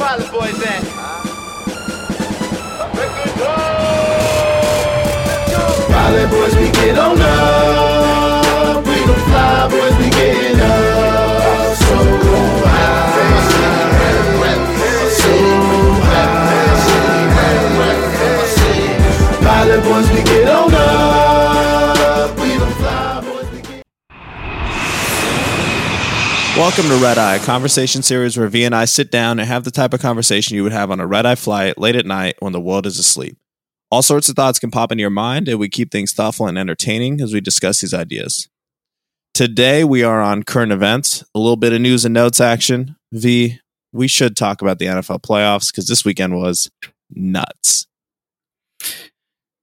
Pilot 0.00 0.32
Boys 0.32 0.62
at? 0.62 0.82
Pilot 5.92 6.30
boys, 6.30 6.56
we 6.56 6.72
get 6.72 6.98
on 6.98 7.20
up. 7.20 7.39
Welcome 26.60 26.88
to 26.88 26.96
Red 26.96 27.16
Eye, 27.16 27.36
a 27.36 27.38
conversation 27.38 28.02
series 28.02 28.36
where 28.36 28.46
V 28.46 28.64
and 28.64 28.74
I 28.74 28.84
sit 28.84 29.10
down 29.10 29.40
and 29.40 29.48
have 29.48 29.64
the 29.64 29.70
type 29.70 29.94
of 29.94 30.00
conversation 30.00 30.56
you 30.56 30.62
would 30.62 30.72
have 30.72 30.90
on 30.90 31.00
a 31.00 31.06
red 31.06 31.24
eye 31.24 31.34
flight 31.34 31.78
late 31.78 31.96
at 31.96 32.04
night 32.04 32.36
when 32.40 32.52
the 32.52 32.60
world 32.60 32.84
is 32.84 32.98
asleep. 32.98 33.38
All 33.90 34.02
sorts 34.02 34.28
of 34.28 34.36
thoughts 34.36 34.58
can 34.58 34.70
pop 34.70 34.92
into 34.92 35.00
your 35.00 35.08
mind, 35.08 35.48
and 35.48 35.58
we 35.58 35.70
keep 35.70 35.90
things 35.90 36.12
thoughtful 36.12 36.46
and 36.46 36.58
entertaining 36.58 37.22
as 37.22 37.32
we 37.32 37.40
discuss 37.40 37.80
these 37.80 37.94
ideas. 37.94 38.50
Today, 39.32 39.84
we 39.84 40.02
are 40.02 40.20
on 40.20 40.42
current 40.42 40.70
events, 40.70 41.24
a 41.34 41.38
little 41.38 41.56
bit 41.56 41.72
of 41.72 41.80
news 41.80 42.04
and 42.04 42.12
notes 42.12 42.42
action. 42.42 42.94
V, 43.10 43.58
we 43.90 44.06
should 44.06 44.36
talk 44.36 44.60
about 44.60 44.78
the 44.78 44.84
NFL 44.84 45.22
playoffs 45.22 45.72
because 45.72 45.88
this 45.88 46.04
weekend 46.04 46.36
was 46.36 46.70
nuts. 47.08 47.86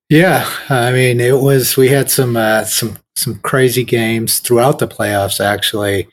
Yeah, 0.09 0.49
I 0.67 0.91
mean, 0.91 1.21
it 1.21 1.41
was. 1.41 1.77
We 1.77 1.89
had 1.89 2.09
some 2.09 2.35
uh, 2.35 2.63
some 2.63 2.97
some 3.15 3.35
crazy 3.41 3.83
games 3.83 4.39
throughout 4.39 4.79
the 4.79 4.87
playoffs. 4.87 5.39
Actually, 5.39 6.07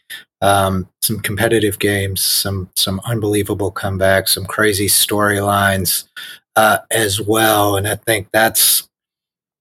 um, 0.44 0.86
some 1.00 1.20
competitive 1.20 1.78
games, 1.78 2.20
some 2.20 2.68
some 2.76 3.00
unbelievable 3.06 3.72
comebacks, 3.72 4.30
some 4.30 4.44
crazy 4.44 4.88
storylines 4.88 6.04
uh, 6.54 6.78
as 6.90 7.18
well. 7.18 7.76
And 7.76 7.88
I 7.88 7.96
think 7.96 8.28
that's 8.30 8.86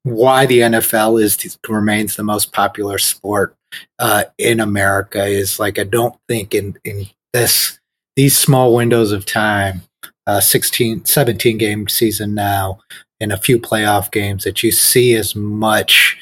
why 0.03 0.45
the 0.45 0.59
NFL 0.59 1.23
is 1.23 1.57
remains 1.69 2.17
the 2.17 2.23
most 2.23 2.51
popular 2.51 2.97
sport 2.97 3.55
uh, 3.97 4.25
in 4.37 4.59
America. 4.59 5.25
Is 5.25 5.57
like 5.57 5.79
I 5.79 5.85
don't 5.85 6.15
think 6.27 6.53
in 6.53 6.77
in 6.83 7.05
this 7.31 7.79
these 8.17 8.37
small 8.37 8.75
windows 8.75 9.13
of 9.13 9.25
time, 9.25 9.83
uh, 10.27 10.41
16, 10.41 11.05
17 11.05 11.57
game 11.57 11.87
season 11.87 12.35
now, 12.35 12.79
and 13.21 13.31
a 13.31 13.37
few 13.37 13.57
playoff 13.57 14.11
games 14.11 14.43
that 14.43 14.61
you 14.61 14.71
see 14.71 15.15
as 15.15 15.33
much 15.33 16.17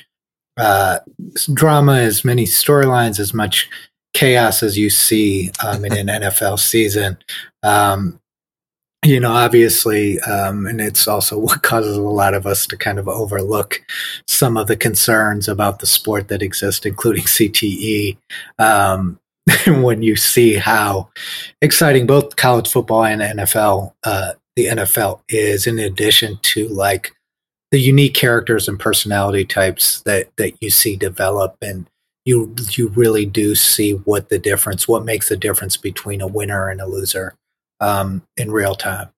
uh, 0.57 0.99
drama, 1.51 1.93
as 1.93 2.23
many 2.23 2.45
storylines, 2.45 3.19
as 3.19 3.33
much 3.33 3.67
chaos 4.13 4.63
as 4.63 4.77
you 4.77 4.89
see 4.89 5.51
um, 5.63 5.85
in 5.85 6.09
an 6.09 6.21
NFL 6.21 6.59
season. 6.59 7.17
Um, 7.63 8.19
you 9.03 9.19
know, 9.19 9.31
obviously, 9.31 10.19
um, 10.21 10.67
and 10.67 10.79
it's 10.79 11.07
also 11.07 11.37
what 11.39 11.63
causes 11.63 11.97
a 11.97 12.01
lot 12.01 12.33
of 12.33 12.45
us 12.45 12.67
to 12.67 12.77
kind 12.77 12.99
of 12.99 13.07
overlook 13.07 13.81
some 14.27 14.57
of 14.57 14.67
the 14.67 14.77
concerns 14.77 15.47
about 15.47 15.79
the 15.79 15.87
sport 15.87 16.27
that 16.27 16.41
exists, 16.41 16.85
including 16.85 17.23
CTE. 17.25 18.17
Um, 18.59 19.19
when 19.67 20.03
you 20.03 20.15
see 20.15 20.53
how 20.53 21.09
exciting 21.61 22.05
both 22.05 22.35
college 22.35 22.71
football 22.71 23.03
and 23.03 23.21
NFL, 23.21 23.91
uh, 24.03 24.33
the 24.55 24.67
NFL 24.67 25.21
is, 25.29 25.65
in 25.65 25.79
addition 25.79 26.37
to 26.43 26.67
like 26.67 27.11
the 27.71 27.79
unique 27.79 28.13
characters 28.13 28.67
and 28.67 28.79
personality 28.79 29.45
types 29.45 30.01
that 30.01 30.29
that 30.37 30.53
you 30.61 30.69
see 30.69 30.95
develop, 30.95 31.55
and 31.61 31.87
you 32.25 32.55
you 32.71 32.89
really 32.89 33.25
do 33.25 33.55
see 33.55 33.93
what 33.93 34.29
the 34.29 34.39
difference, 34.39 34.87
what 34.87 35.05
makes 35.05 35.29
the 35.29 35.37
difference 35.37 35.77
between 35.77 36.21
a 36.21 36.27
winner 36.27 36.69
and 36.69 36.79
a 36.81 36.87
loser 36.87 37.35
um, 37.79 38.23
in 38.37 38.51
real 38.51 38.75
time. 38.75 39.09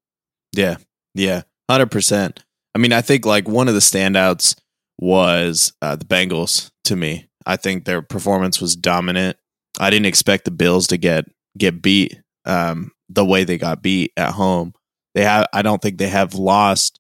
Yeah, 0.56 0.78
yeah, 1.14 1.44
hundred 1.70 1.92
percent. 1.92 2.44
I 2.76 2.80
mean, 2.80 2.94
I 2.94 3.02
think 3.02 3.26
like 3.26 3.48
one 3.48 3.68
of 3.68 3.74
the 3.74 3.80
standouts 3.80 4.56
was 4.98 5.74
uh, 5.82 5.96
the 5.96 6.06
Bengals 6.06 6.72
to 6.86 6.96
me. 6.96 7.28
I 7.46 7.58
think 7.58 7.86
their 7.86 8.02
performance 8.02 8.62
was 8.62 8.76
dominant. 8.76 9.38
I 9.80 9.90
didn't 9.90 10.06
expect 10.06 10.46
the 10.46 10.52
Bills 10.52 10.88
to 10.88 10.98
get 10.98 11.26
get 11.58 11.82
beat 11.82 12.20
um, 12.46 12.92
the 13.10 13.26
way 13.26 13.44
they 13.44 13.58
got 13.58 13.82
beat 13.82 14.14
at 14.18 14.32
home. 14.32 14.74
They 15.14 15.24
have. 15.24 15.48
I 15.54 15.62
don't 15.62 15.82
think 15.82 15.98
they 15.98 16.08
have 16.08 16.36
lost. 16.36 17.00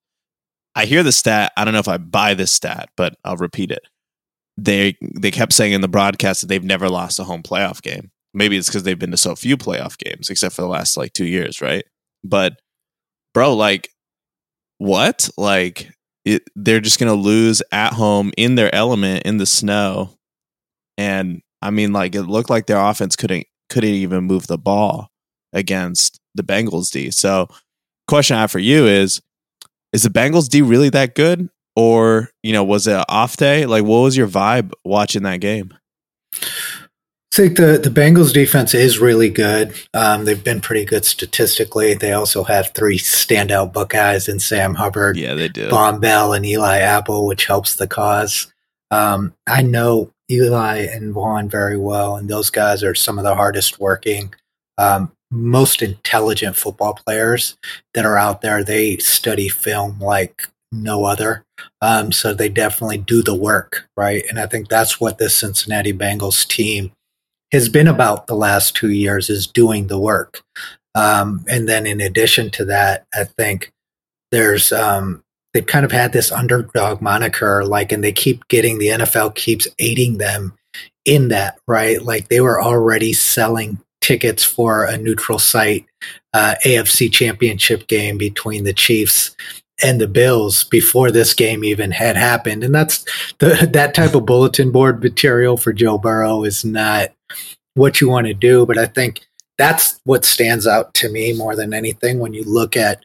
I 0.75 0.85
hear 0.85 1.03
the 1.03 1.11
stat. 1.11 1.53
I 1.55 1.65
don't 1.65 1.73
know 1.73 1.79
if 1.79 1.87
I 1.87 1.97
buy 1.97 2.33
this 2.33 2.51
stat, 2.51 2.89
but 2.97 3.15
I'll 3.23 3.37
repeat 3.37 3.71
it. 3.71 3.87
They 4.57 4.97
they 5.15 5.31
kept 5.31 5.53
saying 5.53 5.73
in 5.73 5.81
the 5.81 5.87
broadcast 5.87 6.41
that 6.41 6.47
they've 6.47 6.63
never 6.63 6.89
lost 6.89 7.19
a 7.19 7.23
home 7.23 7.43
playoff 7.43 7.81
game. 7.81 8.11
Maybe 8.33 8.57
it's 8.57 8.67
because 8.67 8.83
they've 8.83 8.97
been 8.97 9.11
to 9.11 9.17
so 9.17 9.35
few 9.35 9.57
playoff 9.57 9.97
games, 9.97 10.29
except 10.29 10.55
for 10.55 10.61
the 10.61 10.67
last 10.67 10.97
like 10.97 11.13
two 11.13 11.25
years, 11.25 11.61
right? 11.61 11.85
But 12.23 12.59
bro, 13.33 13.55
like, 13.55 13.89
what? 14.77 15.29
Like, 15.37 15.91
it, 16.25 16.43
they're 16.55 16.79
just 16.79 16.99
gonna 16.99 17.13
lose 17.13 17.61
at 17.71 17.93
home 17.93 18.31
in 18.37 18.55
their 18.55 18.73
element 18.73 19.23
in 19.25 19.37
the 19.37 19.45
snow, 19.45 20.17
and 20.97 21.41
I 21.61 21.71
mean, 21.71 21.93
like, 21.93 22.15
it 22.15 22.23
looked 22.23 22.49
like 22.49 22.67
their 22.67 22.79
offense 22.79 23.15
couldn't 23.15 23.47
couldn't 23.69 23.89
even 23.89 24.25
move 24.25 24.47
the 24.47 24.57
ball 24.57 25.09
against 25.51 26.19
the 26.35 26.43
Bengals 26.43 26.91
D. 26.91 27.11
So, 27.11 27.47
question 28.07 28.37
I 28.37 28.41
have 28.41 28.51
for 28.51 28.59
you 28.59 28.85
is: 28.85 29.21
Is 29.93 30.03
the 30.03 30.09
Bengals 30.09 30.49
D 30.49 30.61
really 30.61 30.89
that 30.89 31.15
good, 31.15 31.49
or 31.75 32.29
you 32.43 32.53
know, 32.53 32.63
was 32.63 32.87
it 32.87 32.95
an 32.95 33.05
off 33.09 33.37
day? 33.37 33.65
Like, 33.65 33.83
what 33.83 33.99
was 33.99 34.17
your 34.17 34.27
vibe 34.27 34.71
watching 34.83 35.23
that 35.23 35.41
game? 35.41 35.73
I 37.33 37.35
think 37.35 37.57
the, 37.57 37.79
the 37.83 37.89
Bengals 37.89 38.31
defense 38.31 38.75
is 38.75 38.99
really 38.99 39.29
good. 39.29 39.73
Um, 39.95 40.25
they've 40.25 40.43
been 40.43 40.61
pretty 40.61 40.85
good 40.85 41.03
statistically. 41.03 41.95
They 41.95 42.11
also 42.11 42.43
have 42.43 42.71
three 42.75 42.99
standout 42.99 43.73
Buckeyes 43.73 44.27
in 44.27 44.39
Sam 44.39 44.75
Hubbard, 44.75 45.17
Yeah, 45.17 45.33
they 45.33 45.47
do. 45.47 45.67
Vonn 45.69 45.99
Bell, 45.99 46.33
and 46.33 46.45
Eli 46.45 46.77
Apple, 46.77 47.25
which 47.25 47.45
helps 47.45 47.75
the 47.75 47.87
cause. 47.87 48.53
Um, 48.91 49.33
I 49.47 49.63
know 49.63 50.11
Eli 50.29 50.81
and 50.81 51.15
Vonn 51.15 51.49
very 51.49 51.75
well, 51.75 52.17
and 52.17 52.29
those 52.29 52.51
guys 52.51 52.83
are 52.83 52.93
some 52.93 53.17
of 53.17 53.23
the 53.23 53.33
hardest 53.33 53.79
working, 53.79 54.35
um, 54.77 55.11
most 55.31 55.81
intelligent 55.81 56.55
football 56.55 56.93
players 56.93 57.57
that 57.95 58.05
are 58.05 58.19
out 58.19 58.41
there. 58.41 58.63
They 58.63 58.97
study 58.97 59.49
film 59.49 59.99
like 59.99 60.47
no 60.73 61.05
other. 61.05 61.45
Um, 61.81 62.11
so 62.11 62.33
they 62.33 62.49
definitely 62.49 62.97
do 62.97 63.21
the 63.21 63.35
work, 63.35 63.87
right? 63.95 64.23
And 64.29 64.39
I 64.39 64.47
think 64.47 64.67
that's 64.67 64.99
what 64.99 65.17
this 65.17 65.35
Cincinnati 65.35 65.93
Bengals 65.93 66.47
team 66.47 66.91
has 67.51 67.69
been 67.69 67.87
about 67.87 68.27
the 68.27 68.35
last 68.35 68.75
two 68.75 68.89
years 68.89 69.29
is 69.29 69.45
doing 69.45 69.87
the 69.87 69.99
work. 69.99 70.41
Um, 70.95 71.45
and 71.47 71.69
then 71.69 71.85
in 71.85 72.01
addition 72.01 72.49
to 72.51 72.65
that, 72.65 73.05
I 73.13 73.23
think 73.23 73.71
there's 74.31 74.71
um, 74.71 75.23
they've 75.53 75.65
kind 75.65 75.85
of 75.85 75.91
had 75.91 76.11
this 76.11 76.31
underdog 76.31 77.01
moniker, 77.01 77.63
like, 77.63 77.91
and 77.91 78.03
they 78.03 78.11
keep 78.11 78.47
getting 78.47 78.79
the 78.79 78.87
NFL 78.87 79.35
keeps 79.35 79.67
aiding 79.79 80.17
them 80.17 80.53
in 81.05 81.29
that, 81.29 81.59
right? 81.67 82.01
Like 82.01 82.29
they 82.29 82.41
were 82.41 82.61
already 82.61 83.13
selling 83.13 83.79
tickets 84.01 84.43
for 84.43 84.85
a 84.85 84.97
neutral 84.97 85.39
site 85.39 85.85
uh, 86.33 86.55
AFC 86.65 87.11
Championship 87.11 87.87
game 87.87 88.17
between 88.17 88.63
the 88.63 88.73
Chiefs 88.73 89.35
and 89.81 89.99
the 89.99 90.07
Bills 90.07 90.63
before 90.65 91.09
this 91.09 91.33
game 91.33 91.63
even 91.63 91.91
had 91.91 92.15
happened, 92.15 92.63
and 92.63 92.75
that's 92.75 93.03
the 93.39 93.69
that 93.73 93.95
type 93.95 94.13
of 94.13 94.25
bulletin 94.25 94.71
board 94.71 95.01
material 95.01 95.57
for 95.57 95.73
Joe 95.73 95.97
Burrow 95.97 96.43
is 96.43 96.63
not 96.63 97.09
what 97.73 97.99
you 97.99 98.09
want 98.09 98.27
to 98.27 98.33
do. 98.33 98.65
But 98.65 98.77
I 98.77 98.85
think 98.85 99.25
that's 99.57 99.99
what 100.03 100.25
stands 100.25 100.67
out 100.67 100.93
to 100.95 101.09
me 101.09 101.33
more 101.33 101.55
than 101.55 101.73
anything 101.73 102.19
when 102.19 102.33
you 102.33 102.43
look 102.43 102.77
at 102.77 103.03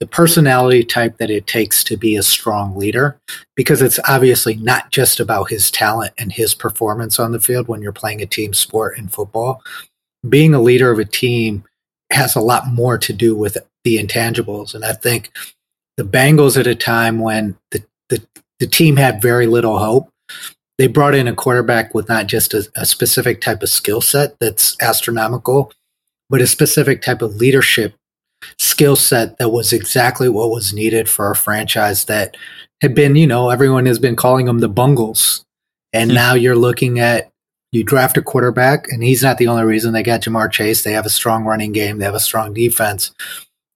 the 0.00 0.06
personality 0.06 0.84
type 0.84 1.16
that 1.18 1.30
it 1.30 1.48
takes 1.48 1.82
to 1.82 1.96
be 1.96 2.14
a 2.14 2.22
strong 2.22 2.76
leader, 2.76 3.18
because 3.56 3.82
it's 3.82 3.98
obviously 4.08 4.54
not 4.54 4.90
just 4.90 5.18
about 5.18 5.50
his 5.50 5.70
talent 5.72 6.12
and 6.18 6.32
his 6.32 6.54
performance 6.54 7.18
on 7.18 7.32
the 7.32 7.40
field 7.40 7.66
when 7.66 7.82
you're 7.82 7.92
playing 7.92 8.22
a 8.22 8.26
team 8.26 8.54
sport 8.54 8.96
in 8.96 9.08
football. 9.08 9.60
Being 10.28 10.54
a 10.54 10.60
leader 10.60 10.90
of 10.90 10.98
a 10.98 11.04
team 11.04 11.64
has 12.12 12.36
a 12.36 12.40
lot 12.40 12.68
more 12.68 12.96
to 12.98 13.12
do 13.12 13.34
with 13.34 13.58
the 13.84 13.98
intangibles. 13.98 14.74
And 14.74 14.84
I 14.84 14.92
think 14.92 15.32
the 15.98 16.04
Bengals 16.04 16.58
at 16.58 16.66
a 16.66 16.74
time 16.74 17.18
when 17.18 17.56
the, 17.72 17.84
the, 18.08 18.26
the 18.60 18.66
team 18.66 18.96
had 18.96 19.20
very 19.20 19.46
little 19.46 19.78
hope, 19.78 20.08
they 20.78 20.86
brought 20.86 21.14
in 21.14 21.28
a 21.28 21.34
quarterback 21.34 21.92
with 21.92 22.08
not 22.08 22.28
just 22.28 22.54
a, 22.54 22.66
a 22.76 22.86
specific 22.86 23.40
type 23.40 23.62
of 23.62 23.68
skill 23.68 24.00
set 24.00 24.38
that's 24.38 24.76
astronomical, 24.80 25.72
but 26.30 26.40
a 26.40 26.46
specific 26.46 27.02
type 27.02 27.20
of 27.20 27.36
leadership 27.36 27.94
skill 28.58 28.94
set 28.94 29.38
that 29.38 29.50
was 29.50 29.72
exactly 29.72 30.28
what 30.28 30.50
was 30.50 30.72
needed 30.72 31.08
for 31.08 31.30
a 31.30 31.36
franchise 31.36 32.04
that 32.04 32.36
had 32.80 32.94
been, 32.94 33.16
you 33.16 33.26
know, 33.26 33.50
everyone 33.50 33.86
has 33.86 33.98
been 33.98 34.14
calling 34.14 34.46
them 34.46 34.60
the 34.60 34.68
Bungles. 34.68 35.44
And 35.92 36.10
Hmm. 36.10 36.14
now 36.14 36.34
you're 36.34 36.56
looking 36.56 37.00
at 37.00 37.30
you 37.72 37.84
draft 37.84 38.16
a 38.16 38.22
quarterback, 38.22 38.86
and 38.90 39.02
he's 39.02 39.22
not 39.22 39.36
the 39.36 39.48
only 39.48 39.64
reason 39.64 39.92
they 39.92 40.02
got 40.02 40.22
Ja'Marr 40.22 40.50
Chase. 40.50 40.82
They 40.84 40.92
have 40.92 41.04
a 41.04 41.10
strong 41.10 41.44
running 41.44 41.72
game, 41.72 41.98
they 41.98 42.04
have 42.06 42.14
a 42.14 42.20
strong 42.20 42.54
defense, 42.54 43.12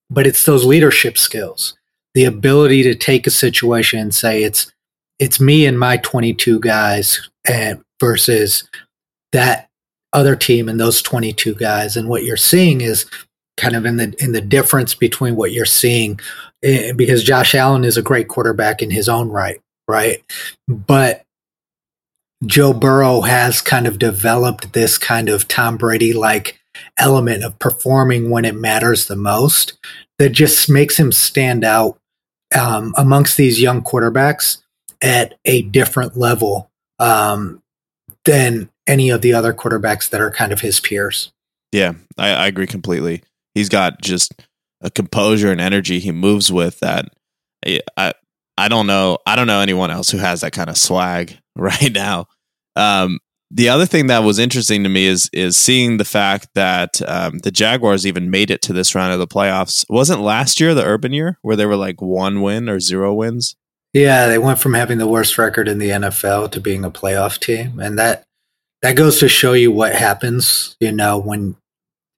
but 0.08 0.26
it's 0.26 0.46
those 0.46 0.64
leadership 0.64 1.18
skills, 1.18 1.76
the 2.14 2.24
ability 2.24 2.82
to 2.82 2.94
take 2.94 3.26
a 3.26 3.30
situation 3.30 3.98
and 3.98 4.14
say 4.14 4.42
it's 4.42 4.72
it's 5.18 5.40
me 5.40 5.66
and 5.66 5.78
my 5.78 5.98
22 5.98 6.58
guys 6.60 7.30
and 7.48 7.80
versus 8.00 8.68
that 9.32 9.68
other 10.12 10.36
team 10.36 10.68
and 10.68 10.78
those 10.80 11.00
22 11.00 11.54
guys. 11.54 11.96
And 11.96 12.08
what 12.08 12.24
you're 12.24 12.36
seeing 12.36 12.80
is 12.80 13.06
kind 13.56 13.76
of 13.76 13.86
in 13.86 13.96
the 13.96 14.14
in 14.18 14.32
the 14.32 14.40
difference 14.40 14.94
between 14.94 15.36
what 15.36 15.52
you're 15.52 15.64
seeing 15.64 16.18
eh, 16.62 16.92
because 16.92 17.22
Josh 17.22 17.54
Allen 17.54 17.84
is 17.84 17.96
a 17.96 18.02
great 18.02 18.28
quarterback 18.28 18.82
in 18.82 18.90
his 18.90 19.08
own 19.08 19.28
right, 19.28 19.60
right? 19.88 20.22
But 20.68 21.22
Joe 22.44 22.72
Burrow 22.72 23.20
has 23.20 23.60
kind 23.60 23.86
of 23.86 23.98
developed 23.98 24.72
this 24.72 24.98
kind 24.98 25.28
of 25.28 25.46
Tom 25.46 25.76
Brady 25.76 26.12
like 26.12 26.58
element 26.98 27.44
of 27.44 27.58
performing 27.58 28.30
when 28.30 28.44
it 28.44 28.56
matters 28.56 29.06
the 29.06 29.16
most 29.16 29.78
that 30.18 30.30
just 30.30 30.68
makes 30.68 30.98
him 30.98 31.12
stand 31.12 31.64
out 31.64 31.98
um, 32.56 32.94
amongst 32.96 33.36
these 33.36 33.60
young 33.60 33.82
quarterbacks 33.82 34.58
at 35.02 35.38
a 35.44 35.62
different 35.62 36.16
level 36.16 36.70
um, 36.98 37.62
than 38.24 38.70
any 38.86 39.10
of 39.10 39.20
the 39.22 39.34
other 39.34 39.52
quarterbacks 39.52 40.10
that 40.10 40.20
are 40.20 40.30
kind 40.30 40.52
of 40.52 40.60
his 40.60 40.80
peers. 40.80 41.32
Yeah, 41.72 41.92
I, 42.18 42.30
I 42.30 42.46
agree 42.46 42.66
completely. 42.66 43.22
He's 43.54 43.68
got 43.68 44.00
just 44.02 44.32
a 44.80 44.90
composure 44.90 45.50
and 45.50 45.60
energy 45.60 45.98
he 45.98 46.12
moves 46.12 46.52
with 46.52 46.80
that. 46.80 47.06
I 47.96 48.12
I 48.58 48.68
don't 48.68 48.86
know 48.86 49.18
I 49.26 49.36
don't 49.36 49.46
know 49.46 49.60
anyone 49.60 49.90
else 49.90 50.10
who 50.10 50.18
has 50.18 50.40
that 50.40 50.52
kind 50.52 50.68
of 50.68 50.76
swag 50.76 51.38
right 51.56 51.92
now. 51.92 52.26
Um, 52.76 53.20
the 53.54 53.68
other 53.68 53.84
thing 53.84 54.06
that 54.06 54.20
was 54.24 54.38
interesting 54.38 54.82
to 54.82 54.88
me 54.88 55.06
is 55.06 55.28
is 55.32 55.56
seeing 55.56 55.98
the 55.98 56.04
fact 56.04 56.48
that 56.54 57.02
um, 57.06 57.38
the 57.40 57.50
Jaguars 57.50 58.06
even 58.06 58.30
made 58.30 58.50
it 58.50 58.62
to 58.62 58.72
this 58.72 58.94
round 58.94 59.12
of 59.12 59.18
the 59.18 59.26
playoffs. 59.26 59.84
Wasn't 59.90 60.20
last 60.20 60.58
year 60.58 60.74
the 60.74 60.84
Urban 60.84 61.12
year 61.12 61.38
where 61.42 61.56
they 61.56 61.66
were 61.66 61.76
like 61.76 62.00
one 62.00 62.40
win 62.40 62.68
or 62.68 62.80
zero 62.80 63.12
wins? 63.12 63.54
Yeah, 63.92 64.26
they 64.26 64.38
went 64.38 64.58
from 64.58 64.72
having 64.72 64.96
the 64.96 65.06
worst 65.06 65.36
record 65.36 65.68
in 65.68 65.78
the 65.78 65.90
NFL 65.90 66.50
to 66.52 66.60
being 66.60 66.82
a 66.82 66.90
playoff 66.90 67.38
team, 67.38 67.78
and 67.78 67.98
that 67.98 68.24
that 68.80 68.96
goes 68.96 69.20
to 69.20 69.28
show 69.28 69.52
you 69.52 69.70
what 69.70 69.94
happens. 69.94 70.76
You 70.80 70.92
know, 70.92 71.18
when 71.18 71.56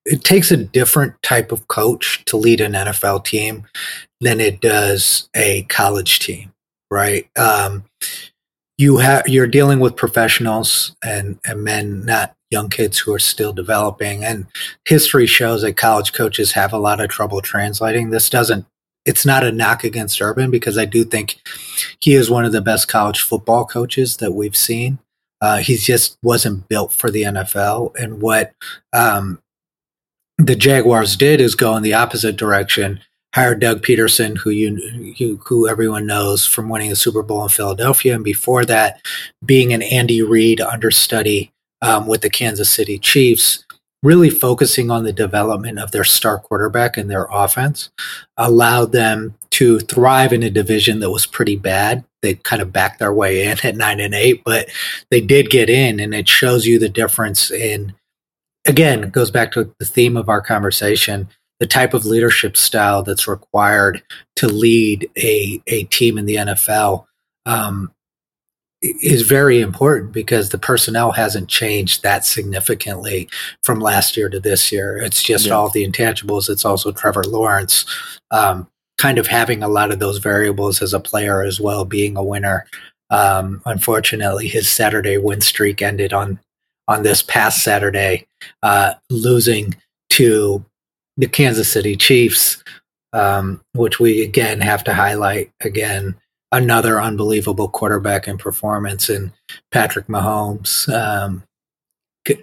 it 0.05 0.23
takes 0.23 0.53
a 0.53 0.57
different 0.57 1.21
type 1.23 1.51
of 1.51 1.67
coach 1.67 2.25
to 2.27 2.37
lead 2.37 2.61
an 2.61 2.73
NFL 2.73 3.25
team 3.25 3.67
than 4.21 4.41
it 4.41 4.61
does 4.61 5.29
a 5.35 5.63
college 5.65 6.21
team, 6.21 6.53
right? 6.91 7.29
Um, 7.37 7.85
you 8.77 8.99
have 8.99 9.29
you're 9.29 9.47
dealing 9.47 9.81
with 9.81 9.97
professionals 9.97 10.97
and, 11.05 11.39
and 11.45 11.63
men, 11.63 12.05
not 12.05 12.35
young 12.51 12.69
kids 12.69 12.99
who 12.99 13.13
are 13.13 13.19
still 13.19 13.53
developing. 13.53 14.25
And 14.25 14.47
history 14.85 15.27
shows 15.27 15.63
that 15.63 15.77
college 15.77 16.13
coaches 16.13 16.53
have 16.53 16.73
a 16.73 16.79
lot 16.79 17.01
of 17.01 17.11
trouble 17.11 17.41
translating. 17.41 18.11
This 18.11 18.31
doesn't 18.31 18.67
it's 19.05 19.27
not 19.27 19.45
a 19.45 19.53
knock 19.53 19.85
against 19.85 20.21
Urban 20.23 20.51
because 20.51 20.79
I 20.79 20.87
do 20.87 21.05
think 21.05 21.39
he 22.01 22.15
is 22.15 22.31
one 22.31 22.45
of 22.45 22.53
the 22.53 22.63
best 22.63 22.89
college 22.89 23.21
football 23.21 23.67
coaches 23.67 24.17
that 24.17 24.33
we've 24.33 24.57
seen. 24.57 24.99
Uh, 25.41 25.59
he 25.59 25.77
just 25.77 26.17
wasn't 26.23 26.69
built 26.69 26.91
for 26.91 27.11
the 27.11 27.23
NFL. 27.23 27.95
And 27.97 28.23
what 28.23 28.55
um, 28.95 29.43
the 30.39 30.57
Jaguars 30.57 31.17
did 31.17 31.41
is 31.41 31.55
go 31.55 31.77
in 31.77 31.83
the 31.83 31.93
opposite 31.93 32.37
direction 32.37 33.01
hired 33.35 33.59
Doug 33.59 33.83
Pederson, 33.83 34.39
who 34.39 34.51
you, 34.51 35.41
who 35.45 35.69
everyone 35.69 36.07
knows 36.07 36.47
from 36.47 36.69
winning 36.69 36.91
the 36.91 36.97
Super 36.97 37.23
Bowl 37.23 37.43
in 37.43 37.49
Philadelphia, 37.49 38.15
and 38.15 38.23
before 38.23 38.65
that, 38.65 39.05
being 39.45 39.73
an 39.73 39.83
Andy 39.83 40.23
Reid 40.23 40.61
understudy 40.61 41.51
um, 41.83 42.07
with 42.07 42.21
the 42.21 42.31
Kansas 42.31 42.71
City 42.71 42.97
Chiefs, 42.97 43.65
really 44.05 44.31
focusing 44.31 44.89
on 44.89 45.03
the 45.03 45.13
development 45.13 45.81
of 45.81 45.91
their 45.91 46.05
star 46.05 46.39
quarterback 46.39 46.97
and 46.97 47.11
their 47.11 47.27
offense, 47.29 47.91
allowed 48.37 48.93
them 48.93 49.35
to 49.51 49.81
thrive 49.81 50.33
in 50.33 50.45
a 50.45 50.51
division 50.51 51.01
that 51.01 51.11
was 51.11 51.27
pretty 51.27 51.57
bad. 51.57 52.05
They 52.23 52.35
kind 52.35 52.63
of 52.63 52.73
backed 52.73 53.01
their 53.01 53.13
way 53.13 53.45
in 53.45 53.59
at 53.65 53.75
nine 53.75 53.99
and 53.99 54.15
eight, 54.15 54.43
but 54.45 54.69
they 55.11 55.21
did 55.21 55.51
get 55.51 55.69
in, 55.69 55.99
and 55.99 56.15
it 56.15 56.29
shows 56.29 56.67
you 56.67 56.79
the 56.79 56.89
difference 56.89 57.51
in. 57.51 57.95
Again, 58.65 59.11
goes 59.11 59.33
back 59.33 59.51
to 59.53 59.75
the 59.81 59.85
theme 59.85 60.17
of 60.17 60.29
our 60.29 60.41
conversation 60.41 61.29
the 61.61 61.67
type 61.67 61.95
of 61.95 62.05
leadership 62.05 62.57
style 62.57 63.03
that's 63.03 63.29
required 63.29 64.03
to 64.37 64.49
lead 64.49 65.09
a, 65.17 65.63
a 65.67 65.85
team 65.85 66.19
in 66.19 66.27
the 66.27 66.37
NFL 66.37 67.07
um, 67.47 67.93
is 68.83 69.23
very 69.23 69.61
important 69.61 70.13
because 70.13 70.51
the 70.51 70.59
personnel 70.59 71.13
hasn't 71.13 71.49
changed 71.49 72.03
that 72.03 72.25
significantly 72.25 73.29
from 73.63 73.81
last 73.81 74.17
year 74.17 74.29
to 74.29 74.41
this 74.41 74.71
year. 74.71 74.97
It's 74.97 75.23
just 75.23 75.47
yeah. 75.47 75.53
all 75.53 75.71
the 75.71 75.87
intangibles. 75.87 76.51
It's 76.51 76.65
also 76.65 76.93
Trevor 76.93 77.25
Lawrence 77.25 77.87
um, 78.31 78.69
kind 78.99 79.19
of 79.19 79.27
having 79.27 79.63
a 79.63 79.69
lot 79.69 79.91
of 79.91 80.01
those 80.01 80.19
variables 80.19 80.83
as 80.83 80.93
a 80.93 81.01
player 81.01 81.43
as 81.43 81.61
well, 81.61 81.85
being 81.85 82.17
a 82.17 82.23
winner. 82.23 82.67
Um, 83.11 83.63
unfortunately, 83.65 84.49
his 84.49 84.69
Saturday 84.69 85.19
win 85.19 85.41
streak 85.41 85.83
ended 85.83 86.13
on 86.13 86.41
on 86.87 87.03
this 87.03 87.23
past 87.23 87.63
Saturday, 87.63 88.27
uh, 88.63 88.93
losing 89.09 89.75
to 90.11 90.65
the 91.17 91.27
Kansas 91.27 91.71
City 91.71 91.97
Chiefs, 91.97 92.63
um, 93.13 93.61
which 93.75 94.01
we 94.01 94.23
again 94.23 94.61
have 94.61 94.85
to 94.85 94.95
highlight 94.95 95.51
again 95.61 96.17
another 96.53 97.01
unbelievable 97.01 97.69
quarterback 97.69 98.27
and 98.27 98.39
performance 98.39 99.11
in 99.11 99.33
Patrick 99.73 100.07
Mahomes. 100.07 100.89
Um, 100.93 101.43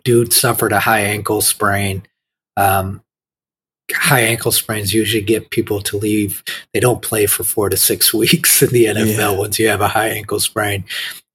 dude 0.04 0.34
suffered 0.34 0.72
a 0.72 0.80
high 0.80 1.02
ankle 1.02 1.42
sprain. 1.42 2.04
Um, 2.58 3.02
high 3.92 4.22
ankle 4.22 4.52
sprains 4.52 4.94
usually 4.94 5.24
get 5.24 5.50
people 5.50 5.82
to 5.82 5.98
leave. 5.98 6.44
They 6.74 6.80
don't 6.80 7.02
play 7.02 7.26
for 7.26 7.44
four 7.44 7.70
to 7.70 7.78
six 7.78 8.14
weeks 8.14 8.62
in 8.62 8.70
the 8.70 8.86
NFL 8.86 9.18
yeah. 9.18 9.38
once 9.38 9.60
you 9.60 9.68
have 9.70 9.82
a 9.82 9.88
high 9.88 10.10
ankle 10.10 10.40
sprain. 10.40 10.84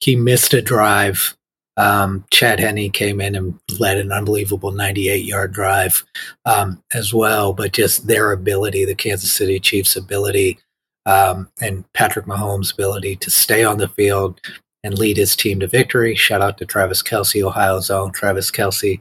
He 0.01 0.17
missed 0.17 0.55
a 0.55 0.63
drive 0.63 1.37
um, 1.77 2.25
Chad 2.31 2.59
Henne 2.59 2.91
came 2.91 3.21
in 3.21 3.35
and 3.35 3.59
led 3.79 3.99
an 3.99 4.13
unbelievable 4.13 4.73
98 4.73 5.25
yard 5.25 5.53
drive 5.53 6.05
um, 6.45 6.83
as 6.95 7.13
well. 7.13 7.53
But 7.53 7.73
just 7.73 8.07
their 8.07 8.33
ability, 8.33 8.85
the 8.85 8.95
Kansas 8.95 9.33
City 9.33 9.61
Chiefs' 9.61 9.97
ability, 9.97 10.59
um, 11.05 11.49
and 11.61 11.91
Patrick 11.93 12.27
Mahomes' 12.27 12.73
ability 12.73 13.17
to 13.17 13.31
stay 13.31 13.63
on 13.65 13.79
the 13.79 13.89
field 13.89 14.41
and 14.83 14.99
lead 14.99 15.17
his 15.17 15.37
team 15.37 15.61
to 15.61 15.67
victory. 15.67 16.15
Shout 16.15 16.41
out 16.41 16.59
to 16.59 16.65
Travis 16.65 17.03
Kelce, 17.03 17.43
Ohio's 17.43 17.91
own 17.91 18.13
Travis 18.13 18.51
Kelce, 18.51 19.01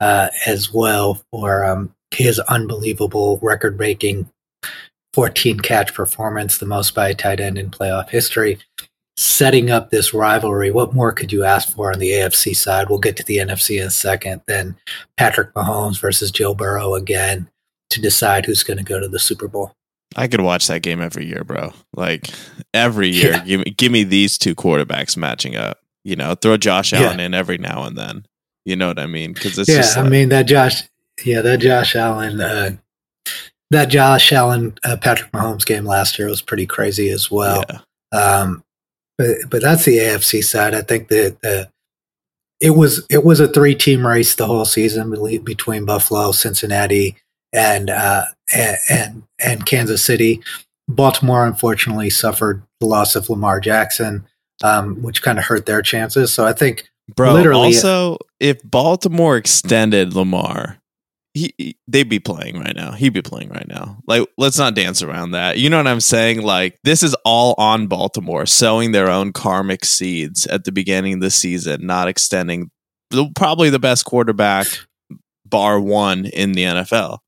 uh, 0.00 0.28
as 0.46 0.72
well 0.72 1.22
for 1.30 1.64
um, 1.64 1.94
his 2.10 2.38
unbelievable 2.40 3.38
record 3.42 3.76
breaking 3.76 4.28
14 5.14 5.60
catch 5.60 5.92
performance, 5.92 6.58
the 6.58 6.66
most 6.66 6.94
by 6.94 7.10
a 7.10 7.14
tight 7.14 7.40
end 7.40 7.58
in 7.58 7.70
playoff 7.70 8.08
history 8.08 8.58
setting 9.16 9.70
up 9.70 9.90
this 9.90 10.14
rivalry. 10.14 10.70
What 10.70 10.94
more 10.94 11.12
could 11.12 11.32
you 11.32 11.44
ask 11.44 11.74
for 11.74 11.92
on 11.92 11.98
the 11.98 12.10
AFC 12.10 12.56
side? 12.56 12.88
We'll 12.88 12.98
get 12.98 13.16
to 13.16 13.24
the 13.24 13.38
NFC 13.38 13.80
in 13.80 13.86
a 13.86 13.90
second. 13.90 14.42
Then 14.46 14.76
Patrick 15.16 15.52
Mahomes 15.54 16.00
versus 16.00 16.30
Joe 16.30 16.54
Burrow 16.54 16.94
again 16.94 17.48
to 17.90 18.00
decide 18.00 18.46
who's 18.46 18.62
going 18.62 18.78
to 18.78 18.84
go 18.84 18.98
to 18.98 19.08
the 19.08 19.18
Super 19.18 19.48
Bowl. 19.48 19.72
I 20.16 20.28
could 20.28 20.40
watch 20.40 20.66
that 20.66 20.82
game 20.82 21.00
every 21.00 21.26
year, 21.26 21.44
bro. 21.44 21.72
Like 21.94 22.28
every 22.74 23.08
year, 23.10 23.32
yeah. 23.32 23.44
give 23.44 23.60
me 23.60 23.70
give 23.70 23.92
me 23.92 24.04
these 24.04 24.38
two 24.38 24.54
quarterbacks 24.54 25.16
matching 25.16 25.56
up. 25.56 25.78
You 26.04 26.16
know, 26.16 26.34
throw 26.34 26.56
Josh 26.56 26.92
Allen 26.92 27.18
yeah. 27.18 27.26
in 27.26 27.34
every 27.34 27.58
now 27.58 27.84
and 27.84 27.96
then. 27.96 28.26
You 28.64 28.76
know 28.76 28.88
what 28.88 28.98
I 28.98 29.06
mean? 29.06 29.32
Because 29.32 29.58
it's 29.58 29.68
yeah. 29.68 29.80
Like, 29.80 30.06
I 30.06 30.08
mean 30.08 30.28
that 30.30 30.46
Josh. 30.46 30.82
Yeah, 31.24 31.40
that 31.42 31.60
Josh 31.60 31.94
Allen. 31.94 32.40
Uh, 32.40 32.76
that 33.70 33.86
Josh 33.86 34.32
Allen 34.32 34.76
uh, 34.84 34.96
Patrick 34.98 35.32
Mahomes 35.32 35.64
game 35.64 35.84
last 35.84 36.18
year 36.18 36.28
was 36.28 36.42
pretty 36.42 36.66
crazy 36.66 37.08
as 37.08 37.30
well. 37.30 37.64
Yeah. 37.68 37.78
Um, 38.18 38.62
but 39.18 39.28
but 39.50 39.62
that's 39.62 39.84
the 39.84 39.98
AFC 39.98 40.42
side. 40.42 40.74
I 40.74 40.82
think 40.82 41.08
that 41.08 41.36
uh, 41.44 41.70
it 42.60 42.70
was 42.70 43.04
it 43.10 43.24
was 43.24 43.40
a 43.40 43.48
three 43.48 43.74
team 43.74 44.06
race 44.06 44.34
the 44.34 44.46
whole 44.46 44.64
season 44.64 45.10
between 45.44 45.84
Buffalo, 45.84 46.32
Cincinnati, 46.32 47.16
and 47.52 47.90
uh, 47.90 48.24
and 48.54 49.22
and 49.40 49.66
Kansas 49.66 50.02
City. 50.02 50.40
Baltimore 50.88 51.46
unfortunately 51.46 52.10
suffered 52.10 52.62
the 52.80 52.86
loss 52.86 53.16
of 53.16 53.30
Lamar 53.30 53.60
Jackson, 53.60 54.26
um, 54.62 55.02
which 55.02 55.22
kind 55.22 55.38
of 55.38 55.44
hurt 55.44 55.66
their 55.66 55.82
chances. 55.82 56.32
So 56.32 56.44
I 56.46 56.52
think, 56.52 56.88
bro. 57.14 57.34
Literally, 57.34 57.74
also, 57.74 58.18
if 58.40 58.60
Baltimore 58.64 59.36
extended 59.36 60.14
Lamar, 60.14 60.78
he, 61.34 61.76
they'd 61.88 62.08
be 62.08 62.20
playing 62.20 62.58
right 62.58 62.76
now. 62.76 62.92
He'd 62.92 63.14
be 63.14 63.22
playing 63.22 63.48
right 63.48 63.66
now. 63.66 63.98
Like, 64.06 64.28
let's 64.36 64.58
not 64.58 64.74
dance 64.74 65.02
around 65.02 65.30
that. 65.30 65.58
You 65.58 65.70
know 65.70 65.78
what 65.78 65.86
I'm 65.86 66.00
saying? 66.00 66.42
Like, 66.42 66.78
this 66.84 67.02
is 67.02 67.14
all 67.24 67.54
on 67.56 67.86
Baltimore 67.86 68.44
sowing 68.44 68.92
their 68.92 69.08
own 69.08 69.32
karmic 69.32 69.84
seeds 69.84 70.46
at 70.46 70.64
the 70.64 70.72
beginning 70.72 71.14
of 71.14 71.20
the 71.20 71.30
season, 71.30 71.86
not 71.86 72.08
extending 72.08 72.70
probably 73.34 73.70
the 73.70 73.78
best 73.78 74.04
quarterback, 74.04 74.66
bar 75.46 75.80
one, 75.80 76.26
in 76.26 76.52
the 76.52 76.64
NFL. 76.64 77.18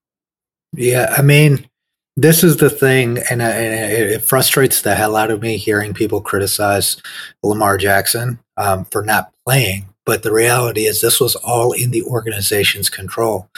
Yeah, 0.76 1.14
I 1.16 1.22
mean, 1.22 1.68
this 2.16 2.44
is 2.44 2.58
the 2.58 2.70
thing, 2.70 3.18
and, 3.30 3.40
uh, 3.40 3.52
it 3.54 4.22
frustrates 4.22 4.82
the 4.82 4.94
hell 4.94 5.16
out 5.16 5.30
of 5.30 5.40
me 5.40 5.56
hearing 5.56 5.94
people 5.94 6.20
criticize 6.20 7.00
Lamar 7.42 7.78
Jackson 7.78 8.38
um, 8.56 8.84
for 8.86 9.02
not 9.02 9.32
playing 9.46 9.86
but 10.06 10.22
the 10.22 10.32
reality 10.32 10.84
is 10.84 11.00
this 11.00 11.20
was 11.20 11.36
all 11.36 11.72
in 11.72 11.90
the 11.90 12.02
organization's 12.02 12.90
control. 12.90 13.48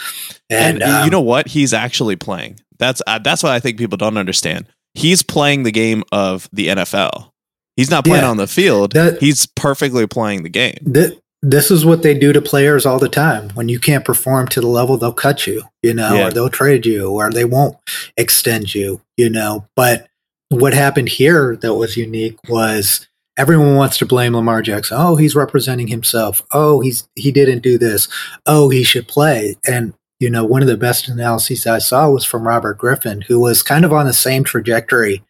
And, 0.49 0.81
and 0.81 0.83
um, 0.83 1.05
you 1.05 1.11
know 1.11 1.21
what? 1.21 1.47
He's 1.47 1.73
actually 1.73 2.15
playing. 2.15 2.59
That's 2.79 3.01
uh, 3.07 3.19
that's 3.19 3.43
what 3.43 3.51
I 3.51 3.59
think 3.59 3.77
people 3.77 3.97
don't 3.97 4.17
understand. 4.17 4.67
He's 4.93 5.23
playing 5.23 5.63
the 5.63 5.71
game 5.71 6.03
of 6.11 6.49
the 6.51 6.67
NFL. 6.67 7.31
He's 7.75 7.91
not 7.91 8.05
playing 8.05 8.23
yeah, 8.23 8.29
on 8.29 8.37
the 8.37 8.47
field. 8.47 8.93
That, 8.93 9.19
he's 9.19 9.45
perfectly 9.45 10.07
playing 10.07 10.43
the 10.43 10.49
game. 10.49 10.77
That, 10.81 11.19
this 11.43 11.69
is 11.69 11.85
what 11.85 12.01
they 12.01 12.17
do 12.17 12.33
to 12.33 12.41
players 12.41 12.85
all 12.85 12.97
the 12.97 13.09
time. 13.09 13.49
When 13.51 13.69
you 13.69 13.79
can't 13.79 14.03
perform 14.03 14.47
to 14.49 14.61
the 14.61 14.67
level, 14.67 14.97
they'll 14.97 15.13
cut 15.13 15.45
you, 15.45 15.63
you 15.83 15.93
know, 15.93 16.15
Yeah. 16.15 16.27
or 16.27 16.31
they'll 16.31 16.49
trade 16.49 16.87
you, 16.87 17.11
or 17.11 17.29
they 17.29 17.45
won't 17.45 17.77
extend 18.17 18.73
you, 18.73 19.01
you 19.15 19.29
know. 19.29 19.67
But 19.75 20.07
what 20.49 20.73
happened 20.73 21.09
here 21.09 21.55
that 21.57 21.75
was 21.75 21.97
unique 21.97 22.37
was 22.49 23.07
everyone 23.37 23.75
wants 23.75 23.97
to 23.99 24.05
blame 24.05 24.35
Lamar 24.35 24.61
Jackson. 24.61 24.97
Oh, 24.99 25.15
he's 25.15 25.35
representing 25.35 25.87
himself. 25.87 26.41
Oh, 26.51 26.81
he's 26.81 27.07
he 27.15 27.31
didn't 27.31 27.61
do 27.61 27.77
this. 27.77 28.07
Oh, 28.45 28.69
he 28.69 28.83
should 28.83 29.07
play. 29.07 29.55
And 29.67 29.93
you 30.19 30.29
know, 30.29 30.43
one 30.43 30.63
of 30.63 30.67
the 30.67 30.77
best 30.77 31.07
analyses 31.07 31.67
I 31.67 31.77
saw 31.77 32.09
was 32.09 32.25
from 32.25 32.47
Robert 32.47 32.77
Griffin, 32.77 33.21
who 33.21 33.39
was 33.39 33.61
kind 33.61 33.85
of 33.85 33.93
on 33.93 34.07
the 34.07 34.13
same 34.13 34.43
trajectory 34.43 35.23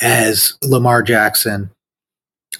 as 0.00 0.56
Lamar 0.62 1.02
Jackson, 1.02 1.70